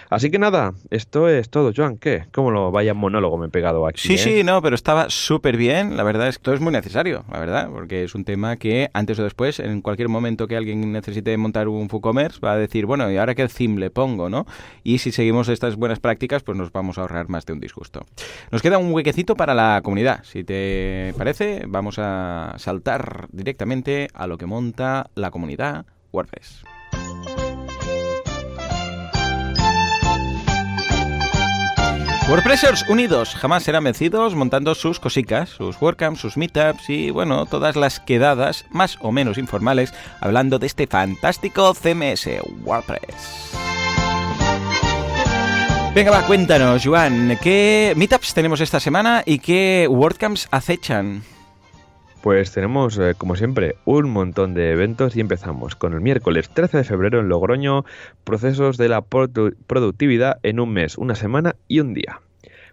así 0.09 0.31
que 0.31 0.39
nada, 0.39 0.73
esto 0.89 1.29
es 1.29 1.49
todo. 1.49 1.71
Joan, 1.75 1.97
¿qué? 1.97 2.25
¿Cómo 2.31 2.51
lo 2.51 2.71
vaya 2.71 2.93
monólogo 2.93 3.37
me 3.37 3.47
he 3.47 3.49
pegado 3.49 3.87
aquí? 3.87 4.01
Sí, 4.01 4.13
eh? 4.15 4.17
sí, 4.17 4.43
no, 4.43 4.61
pero 4.61 4.75
estaba 4.75 5.09
súper 5.09 5.57
bien. 5.57 5.97
La 5.97 6.03
verdad 6.03 6.27
es 6.27 6.37
que 6.37 6.43
todo 6.43 6.55
es 6.55 6.61
muy 6.61 6.71
necesario, 6.71 7.23
la 7.31 7.39
verdad, 7.39 7.69
porque 7.71 8.03
es 8.03 8.15
un 8.15 8.23
tema 8.23 8.57
que 8.57 8.89
antes 8.93 9.19
o 9.19 9.23
después, 9.23 9.59
en 9.59 9.81
cualquier 9.81 10.09
momento 10.09 10.47
que 10.47 10.55
alguien 10.55 10.91
necesite 10.91 11.35
montar 11.37 11.67
un 11.67 11.87
WooCommerce, 11.91 12.39
va 12.39 12.53
a 12.53 12.57
decir, 12.57 12.85
bueno, 12.85 13.11
¿y 13.11 13.17
ahora 13.17 13.35
qué 13.35 13.47
theme 13.47 13.79
le 13.79 13.89
pongo, 13.89 14.29
no? 14.29 14.45
Y 14.83 14.99
si 14.99 15.11
seguimos 15.11 15.49
estas 15.49 15.75
buenas 15.75 15.99
prácticas, 15.99 16.43
pues 16.43 16.57
nos 16.57 16.71
vamos 16.71 16.97
a 16.97 17.01
ahorrar 17.01 17.29
más 17.29 17.45
de 17.45 17.53
un 17.53 17.59
disgusto. 17.59 18.05
Nos 18.51 18.61
queda 18.61 18.77
un 18.77 18.93
huequecito 18.93 19.35
para 19.35 19.53
la 19.53 19.81
comunidad. 19.83 20.23
Si 20.37 20.43
te 20.43 21.15
parece, 21.17 21.63
vamos 21.67 21.97
a 21.97 22.53
saltar 22.57 23.27
directamente 23.31 24.07
a 24.13 24.27
lo 24.27 24.37
que 24.37 24.45
monta 24.45 25.09
la 25.15 25.31
comunidad 25.31 25.87
WordPress. 26.11 26.63
WordPressers 32.29 32.87
unidos 32.87 33.33
jamás 33.33 33.63
serán 33.63 33.85
vencidos 33.85 34.35
montando 34.35 34.75
sus 34.75 34.99
cositas, 34.99 35.49
sus 35.49 35.81
WordCamps, 35.81 36.19
sus 36.19 36.37
meetups 36.37 36.87
y 36.91 37.09
bueno, 37.09 37.47
todas 37.47 37.75
las 37.75 37.99
quedadas 37.99 38.65
más 38.69 38.99
o 39.01 39.11
menos 39.11 39.39
informales 39.39 39.91
hablando 40.21 40.59
de 40.59 40.67
este 40.67 40.85
fantástico 40.85 41.73
CMS 41.73 42.29
WordPress. 42.63 43.57
Venga, 45.93 46.11
va, 46.11 46.27
cuéntanos, 46.27 46.85
Juan, 46.85 47.37
¿qué 47.41 47.93
meetups 47.95 48.33
tenemos 48.33 48.61
esta 48.61 48.79
semana 48.79 49.23
y 49.25 49.39
qué 49.39 49.87
WordCamps 49.89 50.47
acechan? 50.51 51.23
Pues 52.21 52.51
tenemos, 52.51 52.99
eh, 52.99 53.15
como 53.17 53.35
siempre, 53.35 53.75
un 53.85 54.09
montón 54.09 54.53
de 54.53 54.71
eventos 54.71 55.15
y 55.15 55.21
empezamos 55.21 55.75
con 55.75 55.93
el 55.93 56.01
miércoles 56.01 56.49
13 56.49 56.77
de 56.77 56.83
febrero 56.83 57.19
en 57.19 57.29
Logroño, 57.29 57.85
procesos 58.23 58.77
de 58.77 58.89
la 58.89 59.01
productividad 59.01 60.39
en 60.43 60.59
un 60.59 60.73
mes, 60.73 60.97
una 60.97 61.15
semana 61.15 61.55
y 61.67 61.79
un 61.79 61.93
día. 61.93 62.21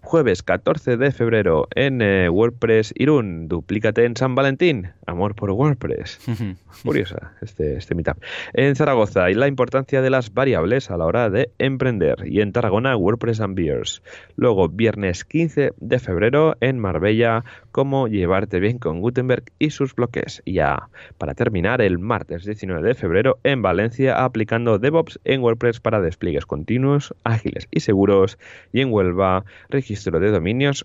Jueves 0.05 0.43
14 0.43 0.99
de 0.99 1.13
febrero 1.13 1.67
en 1.75 2.03
eh, 2.03 2.29
WordPress 2.29 2.93
Irún, 2.95 3.49
duplícate 3.49 4.05
en 4.05 4.17
San 4.17 4.35
Valentín, 4.35 4.93
amor 5.07 5.35
por 5.35 5.51
WordPress. 5.51 6.21
Curiosa 6.85 7.33
este, 7.41 7.77
este 7.77 7.95
meetup. 7.95 8.19
En 8.53 8.77
Zaragoza 8.77 9.31
y 9.31 9.35
la 9.35 9.49
importancia 9.49 10.03
de 10.03 10.11
las 10.11 10.35
variables 10.35 10.91
a 10.91 10.99
la 10.99 11.07
hora 11.07 11.31
de 11.31 11.51
emprender. 11.59 12.27
Y 12.27 12.43
en 12.43 12.53
Tarragona, 12.53 12.97
WordPress 12.97 13.41
and 13.41 13.57
Beers. 13.57 14.03
Luego, 14.37 14.69
viernes 14.69 15.25
15 15.25 15.73
de 15.75 15.99
febrero 15.99 16.55
en 16.61 16.79
Marbella, 16.79 17.43
cómo 17.73 18.07
llevarte 18.07 18.61
bien 18.61 18.79
con 18.79 19.01
Gutenberg 19.01 19.45
y 19.59 19.71
sus 19.71 19.95
bloques. 19.95 20.43
Y 20.45 20.55
ya, 20.55 20.91
para 21.17 21.35
terminar, 21.35 21.81
el 21.81 21.99
martes 21.99 22.45
19 22.45 22.87
de 22.87 22.95
febrero 22.95 23.39
en 23.43 23.63
Valencia, 23.63 24.23
aplicando 24.23 24.79
DevOps 24.79 25.19
en 25.25 25.41
WordPress 25.41 25.81
para 25.81 26.03
despliegues 26.03 26.45
continuos, 26.45 27.15
ágiles 27.25 27.69
y 27.71 27.81
seguros. 27.81 28.39
Y 28.73 28.83
en 28.83 28.93
Huelva, 28.93 29.45
registro 29.95 30.19
de 30.19 30.31
dominios, 30.31 30.85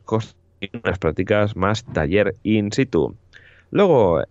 y 0.61 0.69
unas 0.83 0.99
prácticas 0.99 1.55
más 1.55 1.83
taller 1.83 2.35
in 2.43 2.71
situ. 2.71 3.15
Luego 3.71 4.21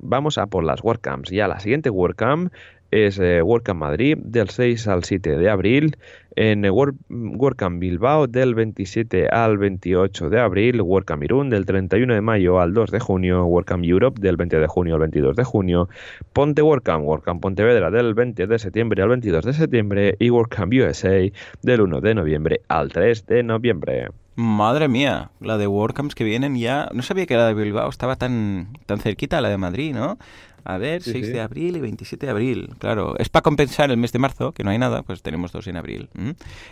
vamos 0.00 0.38
a 0.38 0.46
por 0.46 0.62
las 0.62 0.84
WordCamps. 0.84 1.30
Ya 1.30 1.48
la 1.48 1.58
siguiente 1.58 1.90
WordCamp 1.90 2.52
es 2.92 3.18
eh, 3.18 3.42
WordCamp 3.42 3.80
Madrid 3.80 4.16
del 4.18 4.48
6 4.48 4.86
al 4.86 5.02
7 5.02 5.36
de 5.38 5.50
abril, 5.50 5.96
en 6.36 6.64
WordCamp 6.70 7.80
Bilbao 7.80 8.28
del 8.28 8.54
27 8.54 9.28
al 9.28 9.58
28 9.58 10.30
de 10.30 10.40
abril, 10.40 10.80
WordCamp 10.82 11.24
Irún 11.24 11.50
del 11.50 11.66
31 11.66 12.14
de 12.14 12.20
mayo 12.20 12.60
al 12.60 12.74
2 12.74 12.92
de 12.92 13.00
junio, 13.00 13.44
WordCamp 13.44 13.84
Europe 13.84 14.20
del 14.20 14.36
20 14.36 14.60
de 14.60 14.66
junio 14.68 14.94
al 14.94 15.00
22 15.00 15.34
de 15.36 15.44
junio, 15.44 15.88
Ponte 16.32 16.62
WordCamp, 16.62 17.04
WordCamp 17.04 17.42
Pontevedra 17.42 17.90
del 17.90 18.14
20 18.14 18.46
de 18.46 18.58
septiembre 18.58 19.02
al 19.02 19.08
22 19.08 19.44
de 19.44 19.52
septiembre 19.52 20.16
y 20.18 20.30
WordCamp 20.30 20.72
USA 20.74 21.28
del 21.62 21.80
1 21.80 22.00
de 22.00 22.14
noviembre 22.14 22.60
al 22.68 22.92
3 22.92 23.26
de 23.26 23.42
noviembre. 23.42 24.08
Madre 24.40 24.86
mía, 24.86 25.32
la 25.40 25.58
de 25.58 25.66
WordCamps 25.66 26.14
que 26.14 26.22
vienen 26.22 26.54
ya... 26.54 26.88
No 26.92 27.02
sabía 27.02 27.26
que 27.26 27.34
la 27.34 27.48
de 27.48 27.54
Bilbao 27.54 27.90
estaba 27.90 28.14
tan, 28.14 28.68
tan 28.86 29.00
cerquita 29.00 29.38
a 29.38 29.40
la 29.40 29.48
de 29.48 29.58
Madrid, 29.58 29.92
¿no? 29.92 30.16
A 30.62 30.78
ver, 30.78 31.02
6 31.02 31.32
de 31.32 31.40
abril 31.40 31.76
y 31.76 31.80
27 31.80 32.24
de 32.24 32.30
abril. 32.30 32.70
Claro, 32.78 33.18
es 33.18 33.30
para 33.30 33.42
compensar 33.42 33.90
el 33.90 33.96
mes 33.96 34.12
de 34.12 34.20
marzo, 34.20 34.52
que 34.52 34.62
no 34.62 34.70
hay 34.70 34.78
nada, 34.78 35.02
pues 35.02 35.22
tenemos 35.22 35.50
dos 35.50 35.66
en 35.66 35.76
abril. 35.76 36.08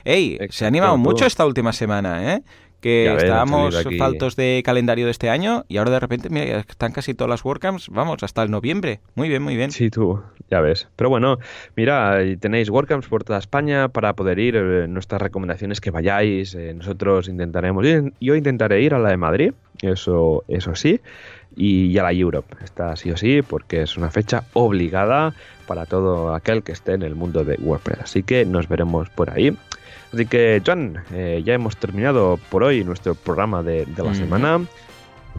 ¡Ey! 0.05 0.39
Se 0.51 0.65
ha 0.65 0.69
animado 0.69 0.97
mucho 0.97 1.27
esta 1.27 1.45
última 1.45 1.73
semana, 1.73 2.35
¿eh? 2.35 2.43
Que 2.87 3.17
estábamos 3.17 3.83
faltos 3.99 4.37
de 4.37 4.63
calendario 4.65 5.07
de 5.07 5.11
este 5.11 5.29
año 5.29 5.65
y 5.67 5.79
ahora 5.79 5.91
de 5.91 6.01
repente, 6.01 6.31
mira, 6.31 6.61
están 6.61 6.93
casi 6.93 7.15
todas 7.15 7.29
las 7.29 7.45
WordCamps, 7.45 7.89
vamos, 7.89 8.23
hasta 8.23 8.45
el 8.45 8.51
noviembre. 8.51 9.01
Muy 9.17 9.29
bien, 9.29 9.43
muy 9.43 9.57
bien. 9.57 9.73
Sí, 9.73 9.91
tú, 9.91 10.23
ya 10.51 10.61
ves. 10.61 10.87
Pero 10.95 11.11
bueno, 11.11 11.39
mira, 11.75 12.19
tenéis 12.39 12.71
WordCamps 12.71 13.09
por 13.09 13.25
toda 13.25 13.41
España 13.41 13.89
para 13.89 14.15
poder 14.15 14.39
ir. 14.39 14.55
Eh, 14.57 14.87
nuestras 14.87 15.21
recomendaciones 15.21 15.81
que 15.81 15.91
vayáis, 15.91 16.55
eh, 16.55 16.75
nosotros 16.75 17.29
intentaremos 17.29 17.85
Yo 18.21 18.37
intentaré 18.37 18.83
ir 18.83 18.95
a 18.95 19.01
la 19.01 19.11
de 19.11 19.17
Madrid, 19.17 19.53
eso, 19.83 20.45
eso 20.47 20.77
sí 20.77 21.01
y 21.57 21.97
a 21.99 22.05
la 22.05 22.13
Europe. 22.13 22.55
Está 22.63 22.95
sí 22.95 23.11
o 23.11 23.17
sí 23.17 23.43
porque 23.43 23.83
es 23.83 23.97
una 23.97 24.11
fecha 24.11 24.45
obligada 24.53 25.35
para 25.67 25.87
todo 25.87 26.35
aquel 26.35 26.63
que 26.63 26.73
esté 26.73 26.93
en 26.93 27.03
el 27.03 27.17
mundo 27.17 27.43
de 27.45 27.57
WordPress. 27.57 28.01
Así 28.01 28.23
que 28.23 28.45
nos 28.45 28.69
veremos 28.69 29.09
por 29.11 29.31
ahí. 29.31 29.57
Así 30.17 30.25
que, 30.25 30.63
John, 30.67 30.97
eh, 31.13 31.43
ya 31.45 31.53
hemos 31.53 31.77
terminado 31.77 32.41
por 32.49 32.63
hoy 32.63 32.83
nuestro 32.83 33.15
programa 33.15 33.63
de, 33.63 33.87
la 33.99 34.15
semana. 34.15 34.63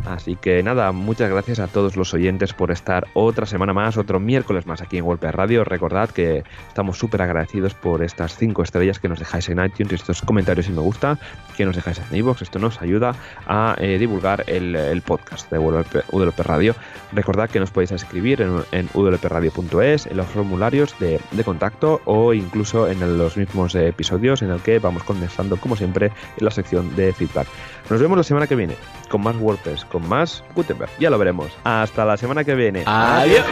Así 0.05 0.35
que 0.35 0.63
nada, 0.63 0.91
muchas 0.91 1.29
gracias 1.29 1.59
a 1.59 1.67
todos 1.67 1.97
los 1.97 2.13
oyentes 2.13 2.53
por 2.53 2.71
estar 2.71 3.07
otra 3.13 3.45
semana 3.45 3.73
más, 3.73 3.97
otro 3.97 4.19
miércoles 4.19 4.65
más 4.65 4.81
aquí 4.81 4.97
en 4.97 5.05
WordPress 5.05 5.35
Radio. 5.35 5.63
Recordad 5.63 6.09
que 6.09 6.43
estamos 6.67 6.97
súper 6.97 7.21
agradecidos 7.21 7.73
por 7.73 8.03
estas 8.03 8.37
cinco 8.37 8.63
estrellas 8.63 8.99
que 8.99 9.09
nos 9.09 9.19
dejáis 9.19 9.49
en 9.49 9.63
iTunes 9.63 9.91
y 9.91 9.95
estos 9.95 10.21
comentarios 10.21 10.69
y 10.69 10.71
me 10.71 10.81
gusta 10.81 11.19
que 11.55 11.65
nos 11.65 11.75
dejáis 11.75 11.99
en 11.99 12.17
iVoox. 12.17 12.41
Esto 12.41 12.59
nos 12.59 12.81
ayuda 12.81 13.15
a 13.47 13.75
eh, 13.79 13.97
divulgar 13.97 14.43
el, 14.47 15.01
podcast 15.05 15.49
de 15.51 15.57
WP 15.57 16.39
Radio. 16.39 16.75
Recordad 17.13 17.49
que 17.49 17.59
nos 17.59 17.71
podéis 17.71 17.91
escribir 17.91 18.41
en, 18.41 18.63
en 18.71 18.89
en 18.95 20.17
los 20.17 20.27
formularios 20.27 20.95
de, 20.99 21.19
contacto 21.43 22.01
o 22.05 22.33
incluso 22.33 22.87
en 22.87 23.17
los 23.17 23.37
mismos 23.37 23.75
episodios 23.75 24.41
en 24.41 24.51
el 24.51 24.59
que 24.61 24.79
vamos 24.79 25.03
condensando, 25.03 25.57
como 25.57 25.75
siempre, 25.75 26.07
en 26.37 26.45
la 26.45 26.51
sección 26.51 26.95
de 26.95 27.13
feedback. 27.13 27.47
Nos 27.89 28.01
vemos 28.01 28.17
la 28.17 28.23
semana 28.23 28.47
que 28.47 28.55
viene 28.55 28.75
con 29.09 29.21
más 29.21 29.35
WordPress 29.37 29.85
con 29.85 30.07
más 30.07 30.43
Gutenberg. 30.55 30.91
Ya 30.99 31.09
lo 31.09 31.17
veremos. 31.17 31.51
Hasta 31.63 32.05
la 32.05 32.17
semana 32.17 32.43
que 32.43 32.55
viene. 32.55 32.83
Adiós. 32.85 33.45